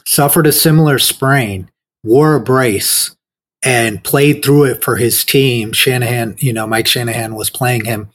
suffered 0.07 0.47
a 0.47 0.53
similar 0.53 0.99
sprain, 0.99 1.71
wore 2.05 2.35
a 2.35 2.41
brace, 2.41 3.17
and 3.63 4.05
played 4.05 4.45
through 4.45 4.65
it 4.65 4.85
for 4.85 4.97
his 4.97 5.25
team. 5.25 5.73
Shanahan, 5.73 6.37
you 6.39 6.53
know, 6.53 6.67
Mike 6.67 6.87
Shanahan 6.87 7.35
was 7.35 7.49
playing 7.49 7.87
him, 7.87 8.11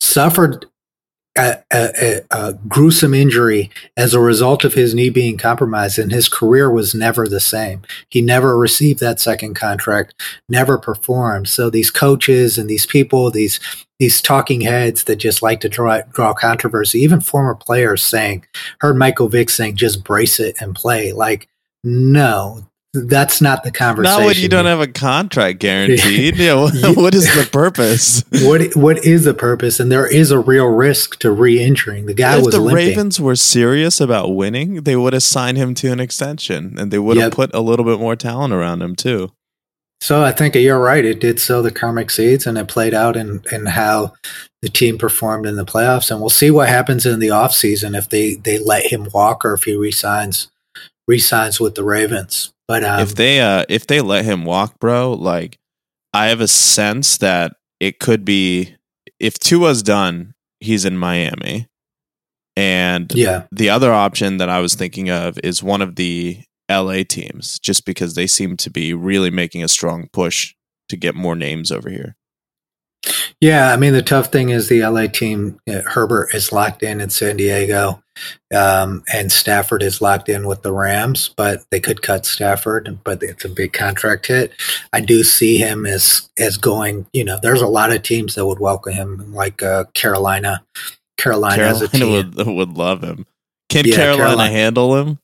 suffered 0.00 0.66
a, 1.38 1.58
a, 1.72 2.20
a, 2.30 2.52
gruesome 2.66 3.14
injury 3.14 3.70
as 3.96 4.14
a 4.14 4.20
result 4.20 4.64
of 4.64 4.74
his 4.74 4.94
knee 4.94 5.10
being 5.10 5.36
compromised, 5.36 5.98
and 5.98 6.10
his 6.10 6.28
career 6.28 6.70
was 6.70 6.94
never 6.94 7.28
the 7.28 7.40
same. 7.40 7.82
He 8.08 8.20
never 8.20 8.58
received 8.58 9.00
that 9.00 9.20
second 9.20 9.54
contract, 9.54 10.14
never 10.48 10.76
performed. 10.76 11.48
So 11.48 11.70
these 11.70 11.90
coaches 11.90 12.58
and 12.58 12.68
these 12.68 12.86
people, 12.86 13.30
these 13.30 13.60
these 14.00 14.22
talking 14.22 14.62
heads 14.62 15.04
that 15.04 15.16
just 15.16 15.42
like 15.42 15.60
to 15.60 15.68
draw 15.68 16.00
draw 16.12 16.34
controversy, 16.34 16.98
even 17.00 17.20
former 17.20 17.54
players 17.54 18.02
saying, 18.02 18.46
heard 18.80 18.96
Michael 18.96 19.28
Vick 19.28 19.50
saying, 19.50 19.76
just 19.76 20.02
brace 20.02 20.40
it 20.40 20.56
and 20.60 20.74
play. 20.74 21.12
Like, 21.12 21.48
no, 21.84 22.66
that's 22.92 23.40
not 23.40 23.62
the 23.62 23.70
conversation. 23.70 24.20
Not 24.20 24.26
when 24.26 24.36
you 24.36 24.48
don't 24.48 24.66
have 24.66 24.80
a 24.80 24.88
contract 24.88 25.58
guaranteed. 25.60 26.36
yeah, 26.36 26.54
what, 26.82 26.96
what 26.96 27.14
is 27.14 27.24
the 27.34 27.48
purpose? 27.50 28.24
what 28.42 28.74
what 28.74 29.04
is 29.04 29.24
the 29.24 29.34
purpose? 29.34 29.78
And 29.78 29.90
there 29.92 30.06
is 30.06 30.30
a 30.30 30.38
real 30.38 30.66
risk 30.66 31.18
to 31.20 31.30
re-injuring. 31.30 32.06
The 32.06 32.14
guy 32.14 32.38
if 32.38 32.44
was 32.44 32.54
the 32.54 32.60
limping. 32.60 32.88
Ravens 32.88 33.20
were 33.20 33.36
serious 33.36 34.00
about 34.00 34.34
winning, 34.34 34.82
they 34.82 34.96
would 34.96 35.12
have 35.12 35.22
signed 35.22 35.56
him 35.56 35.74
to 35.74 35.92
an 35.92 36.00
extension, 36.00 36.74
and 36.78 36.90
they 36.90 36.98
would 36.98 37.16
have 37.16 37.26
Yep. 37.26 37.32
put 37.34 37.54
a 37.54 37.60
little 37.60 37.84
bit 37.84 38.00
more 38.00 38.16
talent 38.16 38.52
around 38.52 38.82
him 38.82 38.96
too. 38.96 39.30
So 40.02 40.22
I 40.24 40.32
think 40.32 40.54
you're 40.54 40.80
right. 40.80 41.04
It 41.04 41.20
did 41.20 41.38
sow 41.38 41.60
the 41.60 41.70
karmic 41.70 42.10
seeds, 42.10 42.46
and 42.46 42.56
it 42.56 42.68
played 42.68 42.94
out 42.94 43.16
in, 43.16 43.42
in 43.52 43.66
how 43.66 44.14
the 44.62 44.70
team 44.70 44.96
performed 44.96 45.44
in 45.44 45.56
the 45.56 45.64
playoffs. 45.64 46.10
And 46.10 46.20
we'll 46.20 46.30
see 46.30 46.50
what 46.50 46.70
happens 46.70 47.04
in 47.04 47.20
the 47.20 47.28
offseason 47.28 47.94
if 47.96 48.08
they, 48.08 48.36
they 48.36 48.58
let 48.58 48.86
him 48.86 49.08
walk 49.12 49.44
or 49.44 49.52
if 49.52 49.64
he 49.64 49.76
resigns 49.76 50.50
resigns 51.06 51.60
with 51.60 51.74
the 51.74 51.84
Ravens. 51.84 52.52
But 52.70 52.84
um, 52.84 53.00
if 53.00 53.16
they 53.16 53.40
uh 53.40 53.64
if 53.68 53.88
they 53.88 54.00
let 54.00 54.24
him 54.24 54.44
walk, 54.44 54.78
bro, 54.78 55.12
like 55.12 55.58
I 56.14 56.28
have 56.28 56.40
a 56.40 56.46
sense 56.46 57.18
that 57.18 57.56
it 57.80 57.98
could 57.98 58.24
be 58.24 58.76
if 59.18 59.40
Tua's 59.40 59.82
done, 59.82 60.34
he's 60.60 60.84
in 60.84 60.96
Miami. 60.96 61.66
And 62.54 63.12
yeah, 63.12 63.46
the 63.50 63.70
other 63.70 63.92
option 63.92 64.36
that 64.36 64.48
I 64.48 64.60
was 64.60 64.76
thinking 64.76 65.10
of 65.10 65.36
is 65.42 65.64
one 65.64 65.82
of 65.82 65.96
the 65.96 66.44
LA 66.70 67.02
teams, 67.02 67.58
just 67.58 67.84
because 67.84 68.14
they 68.14 68.28
seem 68.28 68.56
to 68.58 68.70
be 68.70 68.94
really 68.94 69.30
making 69.30 69.64
a 69.64 69.68
strong 69.68 70.08
push 70.12 70.54
to 70.90 70.96
get 70.96 71.16
more 71.16 71.34
names 71.34 71.72
over 71.72 71.90
here. 71.90 72.14
Yeah. 73.40 73.72
I 73.72 73.76
mean, 73.76 73.92
the 73.92 74.02
tough 74.02 74.26
thing 74.32 74.50
is 74.50 74.68
the 74.68 74.82
LA 74.82 75.06
team. 75.06 75.58
uh, 75.68 75.82
Herbert 75.86 76.34
is 76.34 76.52
locked 76.52 76.82
in 76.82 77.00
in 77.00 77.10
San 77.10 77.36
Diego, 77.36 78.02
um, 78.54 79.02
and 79.12 79.30
Stafford 79.32 79.82
is 79.82 80.00
locked 80.00 80.28
in 80.28 80.46
with 80.46 80.62
the 80.62 80.72
Rams. 80.72 81.28
But 81.28 81.62
they 81.70 81.80
could 81.80 82.02
cut 82.02 82.26
Stafford, 82.26 82.98
but 83.04 83.22
it's 83.22 83.44
a 83.44 83.48
big 83.48 83.72
contract 83.72 84.26
hit. 84.26 84.52
I 84.92 85.00
do 85.00 85.22
see 85.22 85.56
him 85.58 85.86
as 85.86 86.28
as 86.38 86.56
going. 86.56 87.06
You 87.12 87.24
know, 87.24 87.38
there's 87.42 87.62
a 87.62 87.66
lot 87.66 87.92
of 87.92 88.02
teams 88.02 88.34
that 88.34 88.46
would 88.46 88.60
welcome 88.60 88.92
him, 88.92 89.34
like 89.34 89.62
uh, 89.62 89.84
Carolina. 89.94 90.64
Carolina, 91.18 91.62
as 91.64 91.82
a 91.82 91.88
Carolina 91.88 92.32
team. 92.34 92.46
would 92.46 92.56
would 92.56 92.78
love 92.78 93.02
him. 93.02 93.26
Can 93.68 93.84
Yeah, 93.86 93.94
Carolina, 93.96 94.24
Carolina. 94.26 94.52
handle 94.52 94.96
him? 94.96 95.18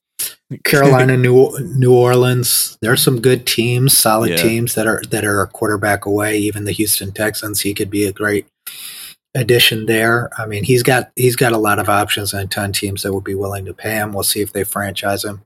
Carolina, 0.64 1.16
New 1.16 1.56
New 1.74 1.92
Orleans. 1.94 2.78
There's 2.80 3.02
some 3.02 3.20
good 3.20 3.46
teams, 3.46 3.96
solid 3.96 4.30
Yeah. 4.30 4.36
teams 4.36 4.74
that 4.74 4.86
are 4.86 5.02
that 5.10 5.24
are 5.24 5.40
a 5.40 5.46
quarterback 5.46 6.06
away. 6.06 6.38
Even 6.38 6.64
the 6.64 6.72
Houston 6.72 7.12
Texans, 7.12 7.60
he 7.60 7.74
could 7.74 7.90
be 7.90 8.04
a 8.04 8.12
great 8.12 8.46
addition 9.34 9.86
there. 9.86 10.30
I 10.38 10.46
mean, 10.46 10.64
he's 10.64 10.82
got 10.82 11.10
he's 11.16 11.36
got 11.36 11.52
a 11.52 11.58
lot 11.58 11.78
of 11.78 11.88
options 11.88 12.32
and 12.32 12.44
a 12.44 12.46
ton 12.46 12.70
of 12.70 12.76
teams 12.76 13.02
that 13.02 13.12
would 13.12 13.24
be 13.24 13.34
willing 13.34 13.64
to 13.66 13.74
pay 13.74 13.94
him. 13.96 14.12
We'll 14.12 14.22
see 14.22 14.40
if 14.40 14.52
they 14.52 14.64
franchise 14.64 15.24
him. 15.24 15.42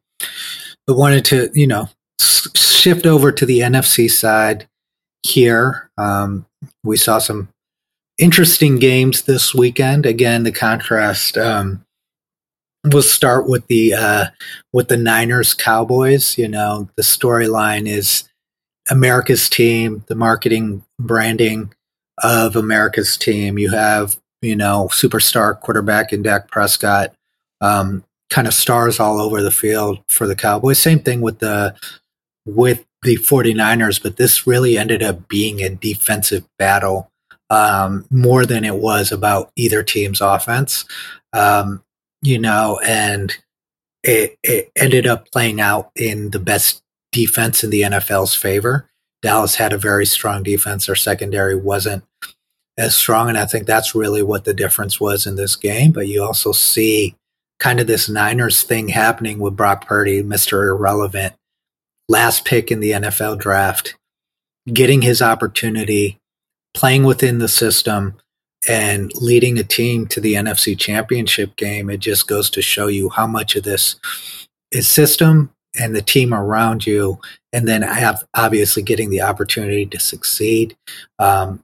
But 0.87 0.97
wanted 0.97 1.25
to 1.27 1.51
you 1.55 1.67
know 1.67 1.89
shift 2.21 3.07
over 3.07 3.33
to 3.33 3.47
the 3.47 3.61
NFC 3.61 4.11
side 4.11 4.69
here. 5.23 5.91
Um, 5.99 6.47
we 6.85 6.97
saw 6.97 7.19
some 7.19 7.49
interesting 8.19 8.79
games 8.79 9.23
this 9.23 9.55
weekend. 9.55 10.05
Again, 10.05 10.43
the 10.43 10.53
contrast. 10.53 11.39
Um, 11.39 11.85
we'll 12.85 13.03
start 13.03 13.49
with 13.49 13.67
the 13.67 13.95
uh, 13.95 14.27
with 14.73 14.89
the 14.89 14.97
Niners 14.97 15.55
Cowboys. 15.55 16.39
You 16.39 16.49
know, 16.49 16.89
the 16.97 17.03
storyline 17.03 17.87
is 17.87 18.29
America's 18.91 19.49
team, 19.49 20.05
the 20.09 20.15
marketing 20.15 20.85
branding 20.99 21.73
of 22.23 22.57
America's 22.57 23.17
team. 23.17 23.59
You 23.59 23.71
have, 23.71 24.19
you 24.43 24.57
know, 24.57 24.89
superstar 24.93 25.59
quarterback 25.59 26.13
in 26.13 26.23
Dak 26.23 26.51
Prescott, 26.51 27.13
um, 27.61 28.05
kind 28.31 28.47
of 28.47 28.55
stars 28.55 29.01
all 29.01 29.21
over 29.21 29.43
the 29.43 29.51
field 29.51 30.01
for 30.09 30.27
the 30.27 30.37
Cowboys. 30.37 30.79
Same 30.79 31.01
thing 31.01 31.21
with 31.21 31.39
the 31.39 31.75
with 32.47 32.85
the 33.03 33.17
49ers, 33.17 34.03
but 34.03 34.17
this 34.17 34.47
really 34.47 34.77
ended 34.77 35.03
up 35.03 35.29
being 35.29 35.63
a 35.63 35.71
defensive 35.71 36.45
battle 36.59 37.11
um, 37.49 38.07
more 38.11 38.45
than 38.45 38.65
it 38.65 38.77
was 38.77 39.11
about 39.11 39.51
either 39.57 39.83
team's 39.83 40.21
offense. 40.21 40.85
Um, 41.33 41.83
you 42.23 42.39
know, 42.39 42.81
and 42.85 43.37
it, 44.03 44.39
it 44.43 44.71
ended 44.77 45.07
up 45.07 45.31
playing 45.31 45.61
out 45.61 45.91
in 45.95 46.31
the 46.31 46.39
best 46.39 46.83
defense 47.13 47.65
in 47.65 47.71
the 47.71 47.83
NFL's 47.83 48.35
favor. 48.35 48.89
Dallas 49.23 49.57
had 49.57 49.73
a 49.73 49.79
very 49.79 50.07
strong 50.07 50.43
defense. 50.43 50.87
Their 50.87 50.95
secondary 50.95 51.55
wasn't 51.55 52.05
as 52.79 52.97
strong. 52.97 53.29
And 53.29 53.37
I 53.37 53.45
think 53.45 53.67
that's 53.67 53.95
really 53.95 54.23
what 54.23 54.45
the 54.45 54.55
difference 54.55 55.01
was 55.01 55.27
in 55.27 55.37
this 55.37 55.57
game. 55.57 55.93
But 55.93 56.09
you 56.09 56.23
also 56.23 56.53
see 56.53 57.15
kind 57.59 57.79
of 57.79 57.87
this 57.87 58.09
Niners 58.09 58.63
thing 58.63 58.89
happening 58.89 59.39
with 59.39 59.57
Brock 59.57 59.87
Purdy, 59.87 60.23
Mr. 60.23 60.69
Irrelevant, 60.69 61.35
last 62.09 62.47
pick 62.47 62.71
in 62.71 62.81
the 62.81 62.93
NFL 62.93 63.39
draft, 63.39 63.97
getting 64.73 65.03
his 65.03 65.21
opportunity, 65.21 66.19
playing 66.73 67.05
within 67.05 67.39
the 67.39 67.49
system, 67.49 68.17
and 68.69 69.11
leading 69.15 69.59
a 69.59 69.65
team 69.65 70.07
to 70.09 70.21
the 70.21 70.35
NFC 70.35 70.79
championship 70.79 71.57
game. 71.57 71.89
It 71.91 71.99
just 72.01 72.29
goes 72.29 72.51
to 72.51 72.63
show 72.63 72.89
you 72.89 73.09
how 73.09 73.27
much 73.27 73.57
of 73.57 73.65
this 73.65 73.97
is 74.71 74.87
system 74.87 75.51
and 75.79 75.95
the 75.95 76.03
team 76.03 76.35
around 76.35 76.87
you, 76.87 77.19
and 77.53 77.67
then 77.67 77.83
have 77.83 78.25
obviously 78.35 78.83
getting 78.83 79.09
the 79.09 79.23
opportunity 79.23 79.87
to 79.87 80.01
succeed. 80.01 80.77
Um, 81.19 81.63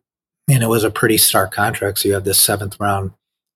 and 0.49 0.63
it 0.63 0.69
was 0.69 0.85
a 0.85 0.91
pretty 0.91 1.19
stark 1.19 1.53
contract. 1.53 1.99
So 1.99 2.09
you 2.09 2.15
have 2.15 2.25
this 2.25 2.39
seventh 2.39 2.79
round 2.79 3.13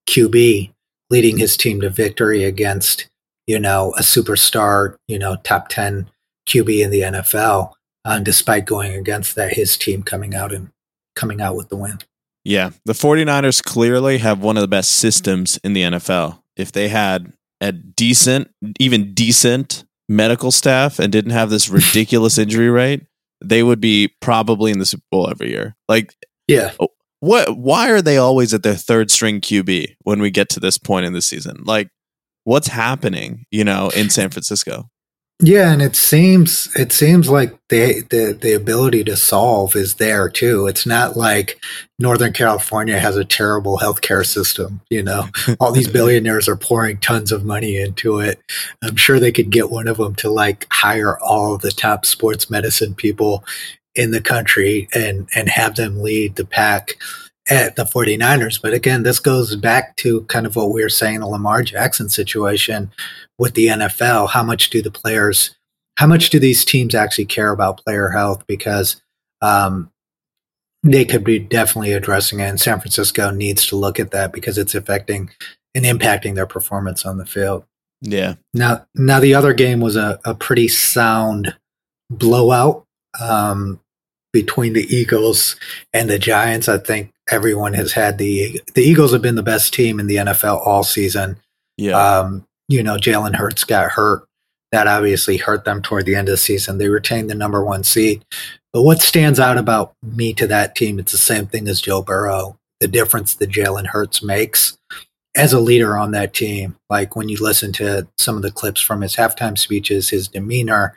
QB 0.08 0.72
leading 1.08 1.38
his 1.38 1.56
team 1.56 1.80
to 1.80 1.90
victory 1.90 2.44
against, 2.44 3.08
you 3.46 3.58
know, 3.58 3.92
a 3.96 4.02
superstar, 4.02 4.96
you 5.06 5.18
know, 5.18 5.36
top 5.44 5.68
10 5.68 6.10
QB 6.48 6.84
in 6.84 6.90
the 6.90 7.00
NFL. 7.00 7.72
Uh, 8.04 8.18
despite 8.18 8.64
going 8.64 8.94
against 8.94 9.34
that, 9.36 9.52
his 9.52 9.76
team 9.76 10.02
coming 10.02 10.34
out 10.34 10.52
and 10.52 10.70
coming 11.14 11.40
out 11.40 11.54
with 11.54 11.68
the 11.68 11.76
win. 11.76 11.98
Yeah, 12.44 12.70
the 12.84 12.94
49ers 12.94 13.62
clearly 13.62 14.18
have 14.18 14.40
one 14.40 14.56
of 14.56 14.62
the 14.62 14.68
best 14.68 14.92
systems 14.92 15.58
in 15.62 15.72
the 15.74 15.82
NFL. 15.82 16.42
If 16.56 16.72
they 16.72 16.88
had 16.88 17.32
a 17.60 17.72
decent, 17.72 18.50
even 18.78 19.12
decent 19.14 19.84
medical 20.08 20.50
staff 20.50 20.98
and 20.98 21.12
didn't 21.12 21.32
have 21.32 21.50
this 21.50 21.68
ridiculous 21.68 22.38
injury 22.38 22.70
rate, 22.70 23.02
they 23.42 23.62
would 23.62 23.80
be 23.80 24.12
probably 24.20 24.70
in 24.70 24.78
the 24.78 24.86
Super 24.86 25.04
Bowl 25.10 25.30
every 25.30 25.50
year. 25.50 25.76
Like 25.88 26.14
Yeah. 26.48 26.72
Oh, 26.80 26.88
what 27.20 27.56
why 27.56 27.90
are 27.90 28.02
they 28.02 28.16
always 28.16 28.52
at 28.54 28.62
their 28.62 28.74
third 28.74 29.10
string 29.10 29.40
QB 29.40 29.96
when 30.02 30.20
we 30.20 30.30
get 30.30 30.48
to 30.50 30.60
this 30.60 30.78
point 30.78 31.06
in 31.06 31.12
the 31.12 31.22
season? 31.22 31.62
Like 31.64 31.90
what's 32.44 32.68
happening, 32.68 33.44
you 33.50 33.64
know, 33.64 33.90
in 33.90 34.10
San 34.10 34.30
Francisco? 34.30 34.90
Yeah, 35.42 35.72
and 35.72 35.80
it 35.80 35.96
seems 35.96 36.68
it 36.76 36.92
seems 36.92 37.30
like 37.30 37.56
the 37.70 38.02
the 38.10 38.38
the 38.38 38.52
ability 38.52 39.04
to 39.04 39.16
solve 39.16 39.74
is 39.74 39.94
there 39.94 40.28
too. 40.28 40.66
It's 40.66 40.84
not 40.84 41.16
like 41.16 41.58
Northern 41.98 42.34
California 42.34 42.98
has 42.98 43.16
a 43.16 43.24
terrible 43.24 43.78
healthcare 43.78 44.26
system. 44.26 44.82
You 44.90 45.02
know, 45.02 45.28
all 45.60 45.72
these 45.72 45.88
billionaires 45.88 46.46
are 46.46 46.56
pouring 46.56 46.98
tons 46.98 47.32
of 47.32 47.46
money 47.46 47.78
into 47.78 48.20
it. 48.20 48.38
I'm 48.82 48.96
sure 48.96 49.18
they 49.18 49.32
could 49.32 49.50
get 49.50 49.70
one 49.70 49.88
of 49.88 49.96
them 49.96 50.14
to 50.16 50.30
like 50.30 50.66
hire 50.70 51.18
all 51.20 51.56
the 51.56 51.70
top 51.70 52.04
sports 52.04 52.50
medicine 52.50 52.94
people 52.94 53.42
in 53.94 54.10
the 54.10 54.20
country 54.20 54.88
and 54.94 55.26
and 55.34 55.48
have 55.48 55.76
them 55.76 56.02
lead 56.02 56.36
the 56.36 56.44
pack 56.44 56.96
at 57.48 57.76
the 57.76 57.84
49ers. 57.84 58.60
But 58.60 58.74
again, 58.74 59.02
this 59.02 59.18
goes 59.18 59.56
back 59.56 59.96
to 59.96 60.22
kind 60.22 60.46
of 60.46 60.54
what 60.54 60.72
we 60.72 60.82
were 60.82 60.88
saying 60.90 61.20
the 61.20 61.26
Lamar 61.26 61.62
Jackson 61.62 62.10
situation 62.10 62.90
with 63.40 63.54
the 63.54 63.66
NFL. 63.66 64.30
How 64.30 64.44
much 64.44 64.70
do 64.70 64.80
the 64.80 64.90
players 64.92 65.56
how 66.00 66.06
much 66.06 66.30
do 66.30 66.38
these 66.38 66.64
teams 66.64 66.94
actually 66.94 67.26
care 67.26 67.50
about 67.50 67.84
player 67.84 68.08
health? 68.08 68.46
Because 68.46 69.02
um, 69.42 69.90
they 70.82 71.04
could 71.04 71.24
be 71.24 71.38
definitely 71.38 71.92
addressing 71.92 72.40
it, 72.40 72.44
and 72.44 72.58
San 72.58 72.80
Francisco 72.80 73.30
needs 73.30 73.66
to 73.66 73.76
look 73.76 74.00
at 74.00 74.10
that 74.12 74.32
because 74.32 74.56
it's 74.56 74.74
affecting 74.74 75.28
and 75.74 75.84
impacting 75.84 76.36
their 76.36 76.46
performance 76.46 77.04
on 77.04 77.18
the 77.18 77.26
field. 77.26 77.64
Yeah. 78.00 78.36
Now, 78.54 78.86
now 78.94 79.20
the 79.20 79.34
other 79.34 79.52
game 79.52 79.80
was 79.80 79.94
a, 79.94 80.18
a 80.24 80.34
pretty 80.34 80.68
sound 80.68 81.54
blowout 82.08 82.86
um, 83.20 83.78
between 84.32 84.72
the 84.72 84.84
Eagles 84.84 85.56
and 85.92 86.08
the 86.08 86.18
Giants. 86.18 86.66
I 86.66 86.78
think 86.78 87.12
everyone 87.28 87.74
has 87.74 87.92
had 87.92 88.16
the 88.16 88.62
the 88.74 88.82
Eagles 88.82 89.12
have 89.12 89.20
been 89.20 89.34
the 89.34 89.42
best 89.42 89.74
team 89.74 90.00
in 90.00 90.06
the 90.06 90.16
NFL 90.16 90.66
all 90.66 90.82
season. 90.82 91.36
Yeah. 91.76 91.98
Um, 91.98 92.46
you 92.70 92.84
know, 92.84 92.96
Jalen 92.96 93.34
Hurts 93.34 93.64
got 93.64 93.90
hurt. 93.90 94.22
That 94.70 94.86
obviously 94.86 95.36
hurt 95.36 95.64
them 95.64 95.82
toward 95.82 96.06
the 96.06 96.14
end 96.14 96.28
of 96.28 96.34
the 96.34 96.38
season. 96.38 96.78
They 96.78 96.88
retained 96.88 97.28
the 97.28 97.34
number 97.34 97.64
one 97.64 97.82
seed. 97.82 98.24
But 98.72 98.82
what 98.82 99.02
stands 99.02 99.40
out 99.40 99.58
about 99.58 99.94
me 100.00 100.32
to 100.34 100.46
that 100.46 100.76
team, 100.76 101.00
it's 101.00 101.10
the 101.10 101.18
same 101.18 101.46
thing 101.46 101.66
as 101.66 101.80
Joe 101.80 102.00
Burrow. 102.00 102.56
The 102.78 102.86
difference 102.86 103.34
that 103.34 103.50
Jalen 103.50 103.86
Hurts 103.86 104.22
makes 104.22 104.78
as 105.36 105.52
a 105.52 105.60
leader 105.60 105.98
on 105.98 106.12
that 106.12 106.32
team. 106.32 106.76
Like 106.88 107.16
when 107.16 107.28
you 107.28 107.36
listen 107.40 107.72
to 107.74 108.06
some 108.16 108.36
of 108.36 108.42
the 108.42 108.52
clips 108.52 108.80
from 108.80 109.00
his 109.00 109.16
halftime 109.16 109.58
speeches, 109.58 110.08
his 110.08 110.28
demeanor, 110.28 110.96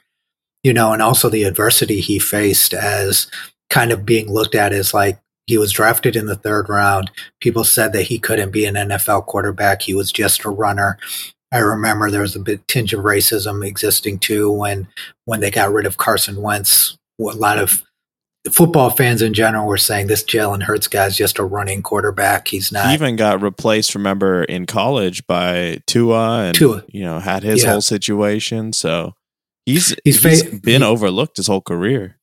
you 0.63 0.73
know, 0.73 0.93
and 0.93 1.01
also 1.01 1.27
the 1.27 1.43
adversity 1.43 1.99
he 1.99 2.19
faced 2.19 2.73
as 2.75 3.29
kind 3.71 3.91
of 3.91 4.05
being 4.05 4.31
looked 4.31 4.53
at 4.53 4.71
as 4.71 4.93
like 4.93 5.19
he 5.47 5.57
was 5.57 5.71
drafted 5.71 6.15
in 6.15 6.27
the 6.27 6.35
third 6.35 6.69
round. 6.69 7.11
People 7.41 7.63
said 7.63 7.91
that 7.93 8.03
he 8.03 8.19
couldn't 8.19 8.51
be 8.51 8.65
an 8.65 8.75
NFL 8.75 9.25
quarterback. 9.25 9.81
He 9.81 9.93
was 9.93 10.11
just 10.11 10.45
a 10.45 10.49
runner. 10.49 10.97
I 11.53 11.59
remember 11.59 12.09
there 12.11 12.21
was 12.21 12.35
a 12.35 12.39
bit 12.39 12.67
tinge 12.67 12.93
of 12.93 13.03
racism 13.05 13.65
existing 13.65 14.19
too 14.19 14.51
when 14.51 14.87
when 15.25 15.39
they 15.39 15.51
got 15.51 15.71
rid 15.71 15.85
of 15.85 15.97
Carson 15.97 16.41
Wentz. 16.41 16.97
A 17.21 17.23
lot 17.23 17.59
of 17.59 17.83
football 18.51 18.89
fans 18.89 19.21
in 19.21 19.33
general 19.33 19.65
were 19.67 19.77
saying 19.77 20.07
this 20.07 20.23
Jalen 20.23 20.63
Hurts 20.63 20.87
guy's 20.87 21.15
just 21.15 21.39
a 21.39 21.43
running 21.45 21.81
quarterback. 21.81 22.47
He's 22.49 22.71
not. 22.71 22.87
He 22.87 22.93
even 22.93 23.15
got 23.15 23.41
replaced, 23.41 23.95
remember, 23.95 24.43
in 24.43 24.65
college 24.65 25.25
by 25.27 25.79
Tua 25.87 26.45
and 26.45 26.55
Tua. 26.55 26.83
you 26.89 27.03
know, 27.03 27.19
had 27.19 27.43
his 27.43 27.63
Yeah. 27.63 27.71
whole 27.71 27.81
situation. 27.81 28.73
So 28.73 29.13
he's 29.65 29.95
He's 30.03 30.21
he's 30.23 30.43
fa- 30.43 30.55
been 30.57 30.81
he- 30.81 30.87
overlooked 30.87 31.37
his 31.37 31.47
whole 31.47 31.61
career. 31.61 32.17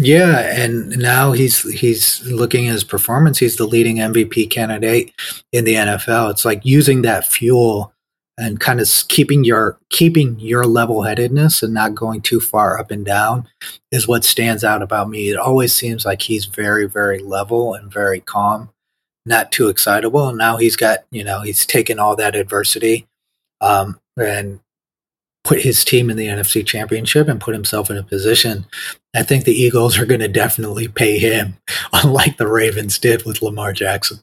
Yeah, 0.00 0.38
and 0.38 0.90
now 0.96 1.32
he's 1.32 1.68
he's 1.72 2.22
looking 2.24 2.68
at 2.68 2.72
his 2.72 2.84
performance. 2.84 3.38
He's 3.38 3.56
the 3.56 3.66
leading 3.66 3.96
MVP 3.96 4.48
candidate 4.48 5.12
in 5.52 5.64
the 5.64 5.74
NFL. 5.74 6.30
It's 6.30 6.44
like 6.44 6.60
using 6.64 7.02
that 7.02 7.26
fuel 7.26 7.92
and 8.38 8.60
kind 8.60 8.80
of 8.80 8.88
keeping 9.08 9.44
your 9.44 9.78
keeping 9.90 10.38
your 10.38 10.64
level 10.64 11.02
headedness 11.02 11.62
and 11.62 11.74
not 11.74 11.94
going 11.94 12.22
too 12.22 12.40
far 12.40 12.78
up 12.78 12.90
and 12.90 13.04
down 13.04 13.46
is 13.90 14.06
what 14.06 14.24
stands 14.24 14.62
out 14.62 14.80
about 14.80 15.10
me. 15.10 15.28
It 15.28 15.36
always 15.36 15.72
seems 15.72 16.06
like 16.06 16.22
he's 16.22 16.46
very 16.46 16.86
very 16.86 17.18
level 17.18 17.74
and 17.74 17.92
very 17.92 18.20
calm, 18.20 18.70
not 19.26 19.50
too 19.52 19.68
excitable. 19.68 20.28
And 20.28 20.38
now 20.38 20.56
he's 20.56 20.76
got 20.76 21.00
you 21.10 21.24
know 21.24 21.40
he's 21.40 21.66
taken 21.66 21.98
all 21.98 22.16
that 22.16 22.36
adversity 22.36 23.06
um, 23.60 24.00
and 24.16 24.60
put 25.42 25.62
his 25.62 25.84
team 25.84 26.10
in 26.10 26.16
the 26.16 26.26
NFC 26.26 26.64
Championship 26.64 27.26
and 27.26 27.40
put 27.40 27.54
himself 27.54 27.90
in 27.90 27.96
a 27.96 28.02
position. 28.02 28.66
I 29.16 29.22
think 29.22 29.44
the 29.44 29.52
Eagles 29.52 29.98
are 29.98 30.06
going 30.06 30.20
to 30.20 30.28
definitely 30.28 30.88
pay 30.88 31.18
him, 31.18 31.56
unlike 31.92 32.36
the 32.36 32.46
Ravens 32.46 32.98
did 32.98 33.24
with 33.24 33.42
Lamar 33.42 33.72
Jackson. 33.72 34.20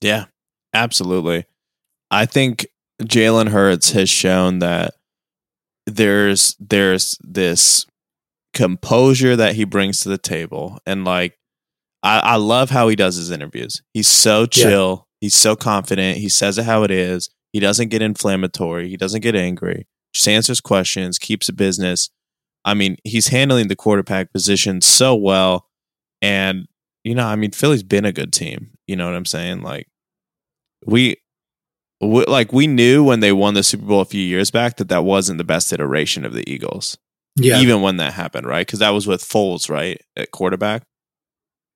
Yeah, 0.00 0.26
absolutely. 0.72 1.44
I 2.10 2.26
think 2.26 2.66
Jalen 3.00 3.48
Hurts 3.48 3.92
has 3.92 4.10
shown 4.10 4.58
that 4.60 4.94
there's 5.86 6.56
there's 6.60 7.18
this 7.22 7.86
composure 8.54 9.34
that 9.36 9.54
he 9.54 9.64
brings 9.64 10.00
to 10.00 10.08
the 10.08 10.18
table, 10.18 10.78
and 10.86 11.04
like 11.04 11.38
I, 12.02 12.18
I 12.20 12.36
love 12.36 12.70
how 12.70 12.88
he 12.88 12.96
does 12.96 13.16
his 13.16 13.30
interviews. 13.30 13.82
He's 13.94 14.08
so 14.08 14.46
chill. 14.46 15.08
He's 15.20 15.36
so 15.36 15.54
confident. 15.54 16.18
He 16.18 16.28
says 16.28 16.58
it 16.58 16.64
how 16.64 16.82
it 16.82 16.90
is. 16.90 17.30
He 17.52 17.60
doesn't 17.60 17.88
get 17.88 18.02
inflammatory. 18.02 18.88
He 18.88 18.96
doesn't 18.96 19.20
get 19.20 19.36
angry. 19.36 19.86
Just 20.12 20.28
answers 20.28 20.60
questions. 20.60 21.18
Keeps 21.18 21.48
a 21.48 21.52
business. 21.52 22.10
I 22.64 22.74
mean, 22.74 22.96
he's 23.04 23.28
handling 23.28 23.68
the 23.68 23.76
quarterback 23.76 24.32
position 24.32 24.80
so 24.80 25.14
well, 25.14 25.68
and 26.20 26.66
you 27.04 27.14
know, 27.14 27.26
I 27.26 27.36
mean, 27.36 27.50
Philly's 27.50 27.82
been 27.82 28.04
a 28.04 28.12
good 28.12 28.32
team. 28.32 28.70
You 28.86 28.96
know 28.96 29.06
what 29.06 29.16
I'm 29.16 29.24
saying? 29.24 29.62
Like 29.62 29.88
we, 30.86 31.16
we 32.02 32.24
like 32.26 32.52
we 32.52 32.66
knew 32.66 33.04
when 33.04 33.20
they 33.20 33.32
won 33.32 33.54
the 33.54 33.62
Super 33.62 33.84
Bowl 33.86 34.00
a 34.00 34.04
few 34.04 34.20
years 34.22 34.50
back 34.50 34.76
that 34.76 34.88
that 34.88 35.04
wasn't 35.04 35.38
the 35.38 35.44
best 35.44 35.72
iteration 35.72 36.24
of 36.24 36.32
the 36.32 36.48
Eagles. 36.50 36.98
Yeah, 37.36 37.60
Even 37.60 37.80
when 37.80 37.96
that 37.96 38.12
happened, 38.12 38.46
right? 38.46 38.66
Because 38.66 38.80
that 38.80 38.90
was 38.90 39.06
with 39.06 39.22
Foles, 39.22 39.70
right, 39.70 39.98
at 40.16 40.32
quarterback. 40.32 40.82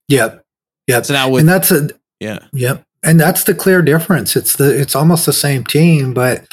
yep, 0.08 0.44
yep. 0.86 1.06
So 1.06 1.14
now 1.14 1.30
with 1.30 1.40
and 1.40 1.48
that's 1.48 1.70
a 1.70 1.88
yeah, 2.20 2.40
Yep. 2.52 2.82
And 3.02 3.20
that's 3.20 3.44
the 3.44 3.54
clear 3.54 3.82
difference. 3.82 4.36
It's 4.36 4.56
the 4.56 4.78
it's 4.78 4.96
almost 4.96 5.26
the 5.26 5.32
same 5.32 5.64
team, 5.64 6.12
but 6.12 6.44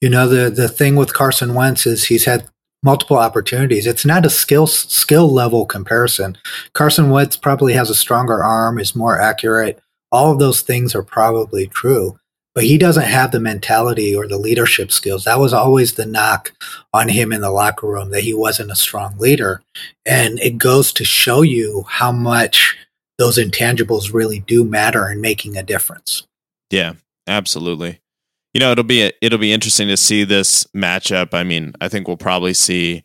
you 0.00 0.08
know 0.10 0.28
the 0.28 0.50
the 0.50 0.68
thing 0.68 0.94
with 0.96 1.14
Carson 1.14 1.54
Wentz 1.54 1.86
is 1.86 2.04
he's 2.04 2.24
had 2.24 2.46
multiple 2.82 3.16
opportunities. 3.16 3.86
It's 3.86 4.04
not 4.04 4.26
a 4.26 4.30
skill 4.30 4.66
skill 4.66 5.28
level 5.32 5.64
comparison. 5.64 6.36
Carson 6.74 7.10
Wentz 7.10 7.36
probably 7.36 7.72
has 7.72 7.88
a 7.88 7.94
stronger 7.94 8.42
arm, 8.42 8.78
is 8.78 8.94
more 8.94 9.18
accurate. 9.18 9.80
All 10.10 10.30
of 10.32 10.38
those 10.38 10.60
things 10.60 10.94
are 10.94 11.02
probably 11.02 11.66
true, 11.68 12.18
but 12.54 12.64
he 12.64 12.76
doesn't 12.76 13.04
have 13.04 13.32
the 13.32 13.40
mentality 13.40 14.14
or 14.14 14.28
the 14.28 14.38
leadership 14.38 14.92
skills. 14.92 15.24
That 15.24 15.38
was 15.38 15.52
always 15.52 15.94
the 15.94 16.06
knock 16.06 16.52
on 16.92 17.08
him 17.08 17.32
in 17.32 17.40
the 17.40 17.50
locker 17.50 17.86
room 17.86 18.10
that 18.10 18.22
he 18.22 18.34
wasn't 18.34 18.70
a 18.70 18.76
strong 18.76 19.16
leader. 19.18 19.62
And 20.04 20.38
it 20.40 20.58
goes 20.58 20.92
to 20.94 21.04
show 21.04 21.42
you 21.42 21.84
how 21.88 22.12
much 22.12 22.76
those 23.18 23.38
intangibles 23.38 24.12
really 24.12 24.40
do 24.40 24.64
matter 24.64 25.08
in 25.08 25.20
making 25.20 25.56
a 25.56 25.62
difference. 25.62 26.26
yeah, 26.70 26.94
absolutely. 27.26 28.00
You 28.54 28.60
know, 28.60 28.72
it'll 28.72 28.84
be 28.84 29.10
it'll 29.22 29.38
be 29.38 29.52
interesting 29.52 29.88
to 29.88 29.96
see 29.96 30.24
this 30.24 30.64
matchup. 30.76 31.32
I 31.32 31.42
mean, 31.42 31.72
I 31.80 31.88
think 31.88 32.06
we'll 32.06 32.18
probably 32.18 32.52
see, 32.52 33.02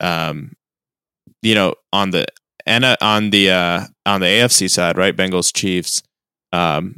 um, 0.00 0.56
you 1.42 1.54
know, 1.54 1.74
on 1.92 2.12
the 2.12 2.26
and 2.64 2.84
uh, 2.84 2.96
on 3.02 3.28
the 3.28 3.50
uh, 3.50 3.84
on 4.06 4.20
the 4.20 4.26
AFC 4.26 4.70
side, 4.70 4.96
right? 4.96 5.14
Bengals 5.14 5.54
Chiefs. 5.54 6.02
Um, 6.52 6.96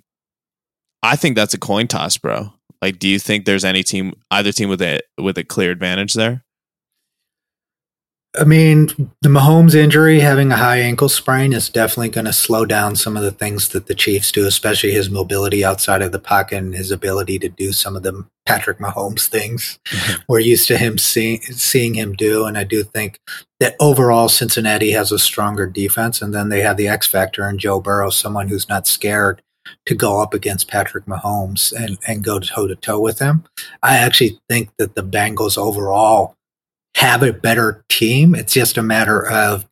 I 1.03 1.17
think 1.17 1.37
that's 1.37 1.55
a 1.55 1.59
coin 1.59 1.87
toss, 1.87 2.19
bro. 2.19 2.53
Like, 2.83 2.99
do 2.99 3.09
you 3.09 3.19
think 3.19 3.45
there's 3.45 3.65
any 3.65 3.83
team, 3.83 4.15
either 4.31 4.53
team 4.53 4.69
with 4.69 4.83
a 4.83 5.01
with 5.19 5.39
a 5.39 5.45
clear 5.45 5.71
advantage 5.71 6.15
there? 6.15 6.45
I 8.39 8.45
mean, 8.45 8.89
the 9.23 9.29
Mahomes 9.29 9.75
injury, 9.75 10.21
having 10.21 10.53
a 10.53 10.57
high 10.57 10.79
ankle 10.79 11.09
sprain, 11.09 11.53
is 11.53 11.71
definitely 11.71 12.11
going 12.11 12.27
to 12.27 12.33
slow 12.33 12.67
down 12.67 12.95
some 12.95 13.17
of 13.17 13.23
the 13.23 13.33
things 13.33 13.71
that 13.71 13.87
the 13.87 13.95
Chiefs 13.95 14.31
do, 14.31 14.47
especially 14.47 14.93
his 14.93 15.09
mobility 15.09 15.65
outside 15.65 16.03
of 16.03 16.13
the 16.13 16.19
pocket 16.19 16.59
and 16.59 16.75
his 16.75 16.91
ability 16.91 17.39
to 17.41 17.49
do 17.49 17.73
some 17.73 17.97
of 17.97 18.03
the 18.03 18.27
Patrick 18.45 18.79
Mahomes 18.79 19.27
things 19.27 19.79
mm-hmm. 19.89 20.23
we're 20.27 20.39
used 20.39 20.69
to 20.69 20.79
him 20.79 20.97
seeing 20.97 21.41
seeing 21.43 21.95
him 21.95 22.15
do. 22.15 22.47
And 22.47 22.57
I 22.57 22.65
do 22.65 22.83
think 22.83 23.21
that 23.61 23.77
overall 23.81 24.29
Cincinnati 24.29 24.93
has 24.93 25.11
a 25.11 25.19
stronger 25.19 25.67
defense, 25.67 26.23
and 26.23 26.35
then 26.35 26.49
they 26.49 26.61
have 26.61 26.77
the 26.77 26.89
X 26.89 27.07
factor 27.07 27.49
in 27.49 27.59
Joe 27.59 27.81
Burrow, 27.81 28.11
someone 28.11 28.49
who's 28.49 28.69
not 28.69 28.87
scared 28.87 29.43
to 29.87 29.95
go 29.95 30.21
up 30.23 30.35
against 30.35 30.69
Patrick 30.69 31.07
Mahomes 31.07 31.73
and, 31.73 31.99
and 32.07 32.25
go 32.25 32.39
toe 32.41 32.67
to 32.67 32.77
toe 32.77 33.01
with 33.01 33.19
him. 33.19 33.45
I 33.83 33.97
actually 33.97 34.39
think 34.49 34.71
that 34.79 34.95
the 34.95 35.03
Bengals 35.03 35.59
overall 35.59 36.35
have 36.97 37.23
a 37.23 37.33
better 37.33 37.85
team. 37.89 38.35
It's 38.35 38.53
just 38.53 38.77
a 38.77 38.83
matter 38.83 39.27
of 39.29 39.67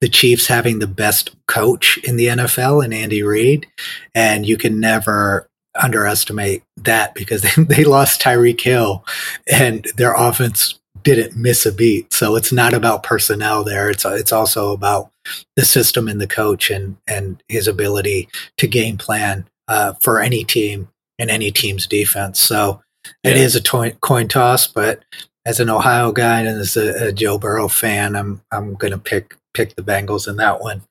the 0.00 0.08
Chiefs 0.08 0.46
having 0.46 0.78
the 0.78 0.86
best 0.86 1.34
coach 1.46 1.98
in 2.04 2.16
the 2.16 2.26
NFL 2.26 2.84
and 2.84 2.94
Andy 2.94 3.22
Reid. 3.22 3.66
And 4.14 4.46
you 4.46 4.56
can 4.56 4.78
never 4.78 5.48
underestimate 5.80 6.62
that 6.76 7.14
because 7.14 7.42
they, 7.56 7.62
they 7.64 7.84
lost 7.84 8.20
Tyreek 8.20 8.60
Hill 8.60 9.04
and 9.50 9.86
their 9.96 10.14
offense 10.14 10.78
didn't 11.02 11.36
miss 11.36 11.64
a 11.64 11.72
beat. 11.72 12.12
So 12.12 12.36
it's 12.36 12.52
not 12.52 12.74
about 12.74 13.02
personnel 13.02 13.64
there. 13.64 13.90
It's 13.90 14.04
it's 14.04 14.32
also 14.32 14.72
about 14.72 15.10
the 15.56 15.64
system 15.64 16.08
and 16.08 16.20
the 16.20 16.26
coach 16.26 16.70
and 16.70 16.96
and 17.06 17.42
his 17.48 17.66
ability 17.68 18.28
to 18.58 18.66
game 18.66 18.96
plan 18.96 19.46
uh, 19.68 19.92
for 20.00 20.20
any 20.20 20.44
team 20.44 20.88
and 21.18 21.30
any 21.30 21.50
team's 21.50 21.86
defense. 21.86 22.38
So 22.40 22.82
it 23.24 23.36
Yeah. 23.36 23.42
is 23.42 23.56
a 23.56 23.60
toy, 23.60 23.92
coin 24.00 24.28
toss, 24.28 24.66
but 24.66 25.04
as 25.46 25.60
an 25.60 25.70
Ohio 25.70 26.12
guy 26.12 26.40
and 26.40 26.48
as 26.60 26.76
a, 26.76 27.08
a 27.08 27.12
Joe 27.12 27.38
Burrow 27.38 27.68
fan, 27.68 28.14
I'm 28.16 28.42
I'm 28.52 28.74
going 28.74 28.92
to 28.92 28.98
pick 28.98 29.36
pick 29.54 29.74
the 29.76 29.82
Bengals 29.82 30.28
in 30.28 30.36
that 30.36 30.60
one. 30.60 30.82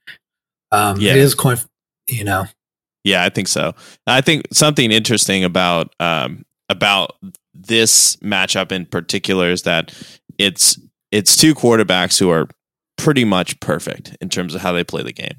Um, 0.71 0.99
Yeah. 0.99 1.11
It 1.11 1.17
is 1.17 1.35
coin, 1.35 1.57
you 2.07 2.23
know. 2.23 2.45
Yeah, 3.03 3.23
I 3.23 3.29
think 3.29 3.47
so. 3.47 3.73
I 4.05 4.19
think 4.21 4.45
something 4.51 4.91
interesting 4.91 5.43
about 5.43 5.93
um, 5.99 6.43
about 6.69 7.15
this 7.53 8.17
matchup 8.17 8.71
in 8.71 8.85
particular 8.85 9.49
is 9.49 9.61
that 9.63 9.93
it's 10.37 10.77
it's 11.11 11.37
two 11.37 11.55
quarterbacks 11.55 12.19
who 12.19 12.29
are 12.29 12.49
pretty 12.97 13.23
much 13.25 13.59
perfect 13.59 14.15
in 14.21 14.29
terms 14.29 14.53
of 14.55 14.61
how 14.61 14.71
they 14.73 14.83
play 14.83 15.03
the 15.03 15.13
game. 15.13 15.35